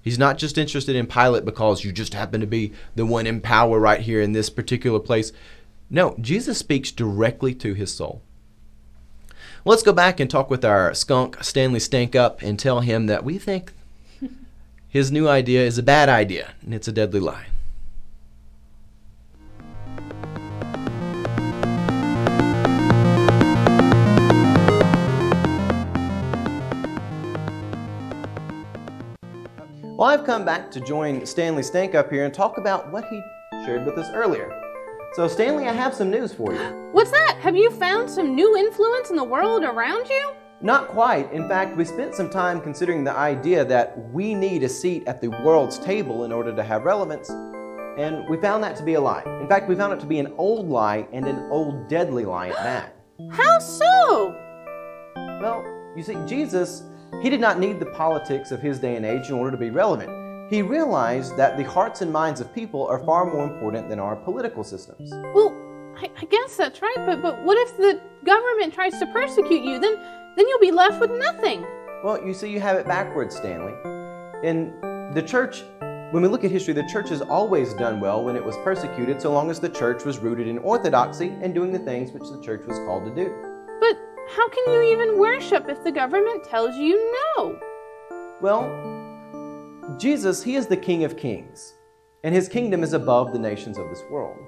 He's 0.00 0.18
not 0.18 0.38
just 0.38 0.56
interested 0.56 0.96
in 0.96 1.06
Pilate 1.06 1.44
because 1.44 1.84
you 1.84 1.92
just 1.92 2.14
happen 2.14 2.40
to 2.40 2.46
be 2.46 2.72
the 2.94 3.04
one 3.04 3.26
in 3.26 3.40
power 3.40 3.78
right 3.78 4.00
here 4.00 4.20
in 4.20 4.32
this 4.32 4.48
particular 4.48 5.00
place. 5.00 5.32
No, 5.90 6.16
Jesus 6.20 6.58
speaks 6.58 6.90
directly 6.90 7.54
to 7.56 7.74
his 7.74 7.92
soul. 7.92 8.22
Let's 9.64 9.82
go 9.82 9.92
back 9.92 10.20
and 10.20 10.30
talk 10.30 10.48
with 10.48 10.64
our 10.64 10.94
skunk, 10.94 11.42
Stanley 11.42 11.80
Stank 11.80 12.14
Up, 12.14 12.40
and 12.40 12.56
tell 12.56 12.80
him 12.80 13.06
that 13.06 13.24
we 13.24 13.36
think 13.36 13.72
his 14.88 15.10
new 15.10 15.28
idea 15.28 15.66
is 15.66 15.76
a 15.76 15.82
bad 15.82 16.08
idea 16.08 16.54
and 16.62 16.72
it's 16.72 16.86
a 16.86 16.92
deadly 16.92 17.20
lie. 17.20 17.46
Well, 29.96 30.10
I've 30.10 30.26
come 30.26 30.44
back 30.44 30.70
to 30.72 30.80
join 30.80 31.24
Stanley 31.24 31.62
Stank 31.62 31.94
up 31.94 32.10
here 32.10 32.26
and 32.26 32.34
talk 32.34 32.58
about 32.58 32.92
what 32.92 33.08
he 33.08 33.22
shared 33.64 33.86
with 33.86 33.96
us 33.96 34.10
earlier. 34.12 34.52
So, 35.14 35.26
Stanley, 35.26 35.66
I 35.68 35.72
have 35.72 35.94
some 35.94 36.10
news 36.10 36.34
for 36.34 36.52
you. 36.52 36.90
What's 36.92 37.10
that? 37.12 37.38
Have 37.40 37.56
you 37.56 37.70
found 37.70 38.10
some 38.10 38.34
new 38.34 38.58
influence 38.58 39.08
in 39.08 39.16
the 39.16 39.24
world 39.24 39.64
around 39.64 40.06
you? 40.10 40.32
Not 40.60 40.88
quite. 40.88 41.32
In 41.32 41.48
fact, 41.48 41.78
we 41.78 41.86
spent 41.86 42.14
some 42.14 42.28
time 42.28 42.60
considering 42.60 43.04
the 43.04 43.16
idea 43.16 43.64
that 43.64 43.96
we 44.12 44.34
need 44.34 44.64
a 44.64 44.68
seat 44.68 45.04
at 45.06 45.22
the 45.22 45.28
world's 45.28 45.78
table 45.78 46.24
in 46.24 46.32
order 46.32 46.54
to 46.54 46.62
have 46.62 46.84
relevance, 46.84 47.30
and 47.30 48.28
we 48.28 48.36
found 48.36 48.62
that 48.64 48.76
to 48.76 48.82
be 48.82 48.94
a 48.94 49.00
lie. 49.00 49.22
In 49.40 49.48
fact, 49.48 49.66
we 49.66 49.76
found 49.76 49.94
it 49.94 50.00
to 50.00 50.06
be 50.06 50.18
an 50.18 50.34
old 50.36 50.68
lie 50.68 51.08
and 51.14 51.24
an 51.24 51.50
old 51.50 51.88
deadly 51.88 52.26
lie 52.26 52.48
at 52.48 52.56
that. 52.56 52.96
How 53.30 53.58
so? 53.60 54.36
Well, 55.16 55.64
you 55.96 56.02
see, 56.02 56.16
Jesus 56.26 56.82
he 57.22 57.30
did 57.30 57.40
not 57.40 57.58
need 57.58 57.80
the 57.80 57.86
politics 57.86 58.50
of 58.50 58.60
his 58.60 58.78
day 58.78 58.96
and 58.96 59.04
age 59.04 59.28
in 59.28 59.34
order 59.34 59.50
to 59.50 59.56
be 59.56 59.70
relevant. 59.70 60.10
He 60.50 60.62
realized 60.62 61.36
that 61.36 61.56
the 61.56 61.64
hearts 61.64 62.02
and 62.02 62.12
minds 62.12 62.40
of 62.40 62.54
people 62.54 62.86
are 62.86 63.04
far 63.04 63.26
more 63.26 63.44
important 63.44 63.88
than 63.88 63.98
our 63.98 64.14
political 64.14 64.62
systems. 64.62 65.10
Well, 65.34 65.54
I, 65.96 66.10
I 66.20 66.24
guess 66.26 66.56
that's 66.56 66.82
right, 66.82 67.04
but, 67.06 67.22
but 67.22 67.42
what 67.42 67.56
if 67.58 67.76
the 67.76 68.00
government 68.24 68.74
tries 68.74 68.98
to 68.98 69.06
persecute 69.06 69.64
you? 69.64 69.80
Then, 69.80 69.96
then 70.36 70.46
you'll 70.48 70.60
be 70.60 70.70
left 70.70 71.00
with 71.00 71.10
nothing. 71.10 71.66
Well, 72.04 72.22
you 72.24 72.34
see, 72.34 72.50
you 72.50 72.60
have 72.60 72.76
it 72.76 72.86
backwards, 72.86 73.34
Stanley. 73.34 73.72
In 74.44 74.72
the 75.14 75.22
church, 75.22 75.64
when 76.12 76.22
we 76.22 76.28
look 76.28 76.44
at 76.44 76.50
history, 76.52 76.74
the 76.74 76.86
church 76.92 77.08
has 77.08 77.22
always 77.22 77.74
done 77.74 77.98
well 77.98 78.22
when 78.22 78.36
it 78.36 78.44
was 78.44 78.54
persecuted, 78.62 79.20
so 79.20 79.32
long 79.32 79.50
as 79.50 79.58
the 79.58 79.68
church 79.68 80.04
was 80.04 80.18
rooted 80.18 80.46
in 80.46 80.58
orthodoxy 80.58 81.34
and 81.42 81.52
doing 81.52 81.72
the 81.72 81.78
things 81.80 82.12
which 82.12 82.22
the 82.30 82.40
church 82.40 82.64
was 82.66 82.78
called 82.80 83.04
to 83.06 83.14
do. 83.14 83.34
But 83.80 83.98
how 84.28 84.48
can 84.48 84.72
you 84.72 84.82
even 84.82 85.18
worship 85.18 85.68
if 85.68 85.82
the 85.84 85.92
government 85.92 86.44
tells 86.44 86.76
you 86.76 87.12
no? 87.36 87.58
Well, 88.40 89.96
Jesus, 89.98 90.42
He 90.42 90.56
is 90.56 90.66
the 90.66 90.76
King 90.76 91.04
of 91.04 91.16
Kings, 91.16 91.74
and 92.24 92.34
His 92.34 92.48
kingdom 92.48 92.82
is 92.82 92.92
above 92.92 93.32
the 93.32 93.38
nations 93.38 93.78
of 93.78 93.88
this 93.88 94.02
world. 94.10 94.38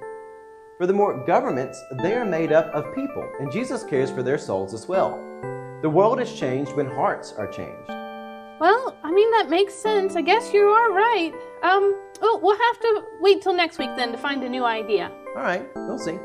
Furthermore, 0.78 1.24
governments, 1.26 1.82
they 2.02 2.14
are 2.14 2.24
made 2.24 2.52
up 2.52 2.66
of 2.74 2.94
people, 2.94 3.28
and 3.40 3.50
Jesus 3.50 3.82
cares 3.84 4.10
for 4.10 4.22
their 4.22 4.38
souls 4.38 4.74
as 4.74 4.86
well. 4.88 5.18
The 5.82 5.90
world 5.90 6.20
is 6.20 6.32
changed 6.32 6.72
when 6.72 6.86
hearts 6.86 7.32
are 7.32 7.46
changed. 7.46 7.88
Well, 8.60 8.96
I 9.04 9.12
mean, 9.12 9.30
that 9.32 9.48
makes 9.48 9.74
sense. 9.74 10.16
I 10.16 10.22
guess 10.22 10.52
you 10.52 10.62
are 10.62 10.92
right. 10.92 11.32
Um, 11.62 11.96
oh, 12.20 12.40
we'll 12.42 12.58
have 12.58 12.80
to 12.80 13.02
wait 13.20 13.42
till 13.42 13.54
next 13.54 13.78
week 13.78 13.90
then 13.96 14.10
to 14.10 14.18
find 14.18 14.42
a 14.42 14.48
new 14.48 14.64
idea. 14.64 15.10
All 15.36 15.42
right, 15.42 15.68
we'll 15.76 15.98
see. 15.98 16.18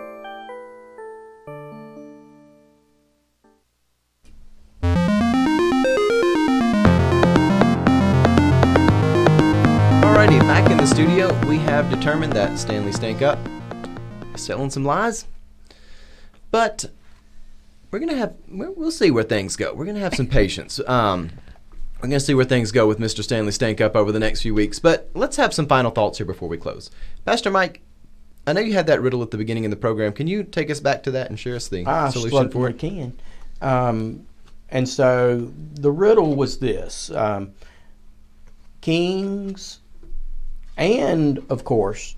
Alrighty, 10.24 10.39
back 10.47 10.71
in 10.71 10.78
the 10.78 10.86
studio, 10.86 11.38
we 11.49 11.57
have 11.57 11.89
determined 11.89 12.32
that 12.32 12.57
Stanley 12.57 12.93
Stank 12.93 13.21
Up 13.21 13.38
is 14.34 14.47
telling 14.47 14.69
some 14.69 14.86
lies. 14.86 15.26
But 16.49 16.86
we're 17.91 17.99
gonna 17.99 18.15
have 18.15 18.34
we'll 18.47 18.89
see 18.89 19.11
where 19.11 19.26
things 19.26 19.57
go. 19.57 19.74
We're 19.74 19.84
gonna 19.84 19.99
have 19.99 20.15
some 20.15 20.28
patience. 20.28 20.80
Um, 20.88 21.30
we're 21.97 22.07
gonna 22.07 22.21
see 22.21 22.36
where 22.36 22.45
things 22.45 22.71
go 22.71 22.88
with 22.88 22.99
Mr. 22.99 23.21
Stanley 23.21 23.51
Stank 23.51 23.82
Up 23.82 23.97
over 23.97 24.13
the 24.13 24.19
next 24.19 24.43
few 24.43 24.53
weeks. 24.53 24.80
But 24.80 25.09
let's 25.13 25.36
have 25.36 25.53
some 25.53 25.67
final 25.67 25.91
thoughts 25.91 26.19
here 26.19 26.26
before 26.26 26.47
we 26.47 26.55
close. 26.55 26.89
Pastor 27.26 27.51
Mike, 27.51 27.82
I 28.47 28.53
know 28.53 28.61
you 28.61 28.71
had 28.71 28.88
that 28.88 29.01
riddle 29.01 29.24
at 29.24 29.32
the 29.32 29.38
beginning 29.38 29.65
of 29.65 29.71
the 29.71 29.78
program. 29.78 30.13
Can 30.13 30.28
you 30.28 30.45
take 30.45 30.71
us 30.71 30.80
back 30.80 31.03
to 31.03 31.11
that 31.11 31.32
and 31.32 31.38
share 31.38 31.57
us 31.57 31.67
the 31.67 31.86
I 31.86 32.09
solution 32.11 32.49
for 32.49 32.69
it? 32.69 32.80
can. 32.80 33.11
Um, 33.61 34.26
And 34.69 34.88
so 34.88 35.51
the 35.74 35.91
riddle 35.91 36.34
was 36.38 36.59
this 36.59 37.11
um, 37.11 37.51
kings 38.80 39.82
and, 40.78 41.39
of 41.49 41.63
course, 41.63 42.15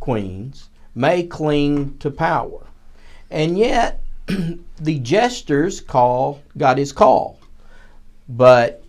queens 0.00 0.68
may 0.94 1.22
cling 1.22 1.96
to 1.98 2.10
power. 2.10 2.66
And 3.30 3.58
yet, 3.58 4.00
the 4.26 4.98
jesters 5.00 5.80
call 5.80 6.42
got 6.56 6.78
his 6.78 6.92
call. 6.92 7.38
But 8.28 8.82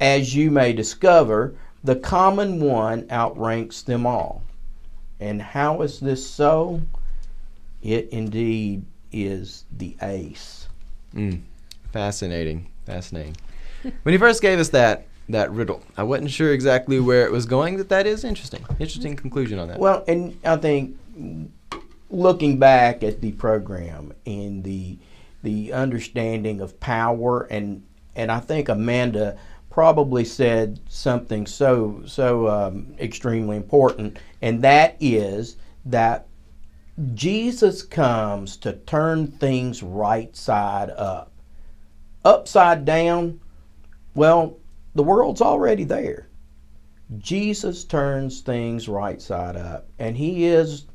as 0.00 0.34
you 0.34 0.50
may 0.50 0.72
discover, 0.72 1.54
the 1.84 1.96
common 1.96 2.60
one 2.60 3.06
outranks 3.10 3.82
them 3.82 4.06
all. 4.06 4.42
And 5.20 5.40
how 5.42 5.82
is 5.82 6.00
this 6.00 6.28
so? 6.28 6.80
It 7.82 8.08
indeed 8.10 8.84
is 9.12 9.64
the 9.76 9.96
ace. 10.02 10.68
Mm. 11.14 11.42
Fascinating, 11.92 12.68
fascinating. 12.84 13.36
when 14.02 14.12
you 14.12 14.18
first 14.18 14.42
gave 14.42 14.58
us 14.58 14.68
that 14.70 15.07
that 15.28 15.50
riddle, 15.52 15.82
I 15.96 16.02
wasn't 16.02 16.30
sure 16.30 16.52
exactly 16.52 17.00
where 17.00 17.24
it 17.24 17.32
was 17.32 17.46
going. 17.46 17.76
That 17.76 17.88
that 17.90 18.06
is 18.06 18.24
interesting. 18.24 18.64
Interesting 18.78 19.16
conclusion 19.16 19.58
on 19.58 19.68
that. 19.68 19.78
Well, 19.78 20.04
and 20.08 20.38
I 20.44 20.56
think 20.56 20.96
looking 22.10 22.58
back 22.58 23.02
at 23.02 23.20
the 23.20 23.32
program 23.32 24.12
and 24.26 24.64
the 24.64 24.98
the 25.42 25.72
understanding 25.72 26.60
of 26.60 26.78
power 26.80 27.42
and 27.50 27.84
and 28.16 28.32
I 28.32 28.40
think 28.40 28.68
Amanda 28.68 29.38
probably 29.70 30.24
said 30.24 30.80
something 30.88 31.46
so 31.46 32.02
so 32.06 32.48
um, 32.48 32.94
extremely 32.98 33.56
important, 33.56 34.18
and 34.42 34.62
that 34.62 34.96
is 34.98 35.56
that 35.84 36.26
Jesus 37.14 37.82
comes 37.82 38.56
to 38.56 38.72
turn 38.72 39.28
things 39.28 39.82
right 39.82 40.34
side 40.34 40.90
up. 40.90 41.30
Upside 42.24 42.84
down, 42.84 43.40
well, 44.14 44.56
the 44.94 45.02
world's 45.02 45.40
already 45.40 45.84
there. 45.84 46.26
Jesus 47.18 47.84
turns 47.84 48.40
things 48.40 48.88
right 48.88 49.20
side 49.20 49.56
up, 49.56 49.88
and 49.98 50.16
He 50.16 50.44
is, 50.46 50.86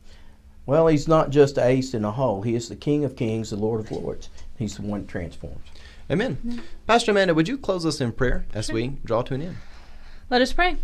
well, 0.65 0.87
He's 0.87 1.07
not 1.07 1.31
just 1.31 1.57
a 1.57 1.65
ace 1.65 1.93
in 1.93 2.05
a 2.05 2.11
hole. 2.11 2.41
He 2.41 2.55
is 2.55 2.69
the 2.69 2.75
King 2.75 3.03
of 3.03 3.15
Kings, 3.15 3.49
the 3.49 3.55
Lord 3.55 3.79
of 3.79 3.91
Lords. 3.91 4.29
He's 4.57 4.75
the 4.75 4.83
one 4.83 5.01
that 5.01 5.09
transforms. 5.09 5.65
Amen. 6.11 6.61
Pastor 6.85 7.11
Amanda, 7.11 7.33
would 7.33 7.47
you 7.47 7.57
close 7.57 7.85
us 7.85 8.01
in 8.01 8.11
prayer 8.11 8.45
as 8.53 8.67
Sure. 8.67 8.75
we 8.75 8.87
draw 9.05 9.21
to 9.23 9.33
an 9.33 9.41
end? 9.41 9.57
Let 10.29 10.41
us 10.41 10.53
pray. 10.53 10.77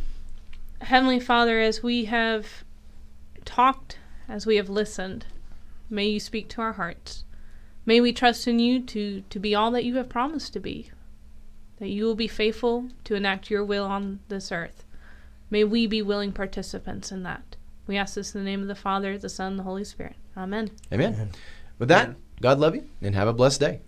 Heavenly 0.81 1.19
Father, 1.19 1.59
as 1.59 1.83
we 1.83 2.05
have 2.05 2.63
talked, 3.45 3.99
as 4.27 4.45
we 4.45 4.55
have 4.55 4.69
listened, 4.69 5.25
may 5.89 6.07
you 6.07 6.19
speak 6.19 6.47
to 6.49 6.61
our 6.61 6.73
hearts. 6.73 7.25
May 7.85 7.99
we 7.99 8.13
trust 8.13 8.47
in 8.47 8.59
you 8.59 8.81
to, 8.81 9.21
to 9.29 9.39
be 9.39 9.53
all 9.53 9.71
that 9.71 9.83
you 9.83 9.95
have 9.97 10.09
promised 10.09 10.53
to 10.53 10.59
be, 10.59 10.91
that 11.79 11.89
you 11.89 12.05
will 12.05 12.15
be 12.15 12.27
faithful 12.27 12.89
to 13.05 13.15
enact 13.15 13.49
your 13.49 13.63
will 13.63 13.85
on 13.85 14.19
this 14.27 14.51
earth. 14.51 14.83
May 15.49 15.63
we 15.63 15.87
be 15.87 16.01
willing 16.01 16.31
participants 16.31 17.11
in 17.11 17.23
that. 17.23 17.55
We 17.87 17.97
ask 17.97 18.13
this 18.13 18.35
in 18.35 18.43
the 18.43 18.49
name 18.49 18.61
of 18.61 18.67
the 18.67 18.75
Father, 18.75 19.17
the 19.17 19.29
Son, 19.29 19.53
and 19.53 19.59
the 19.59 19.63
Holy 19.63 19.83
Spirit. 19.83 20.15
Amen. 20.37 20.71
Amen. 20.93 21.31
With 21.79 21.89
that, 21.89 22.15
God 22.41 22.59
love 22.59 22.75
you 22.75 22.87
and 23.01 23.15
have 23.15 23.27
a 23.27 23.33
blessed 23.33 23.59
day. 23.59 23.81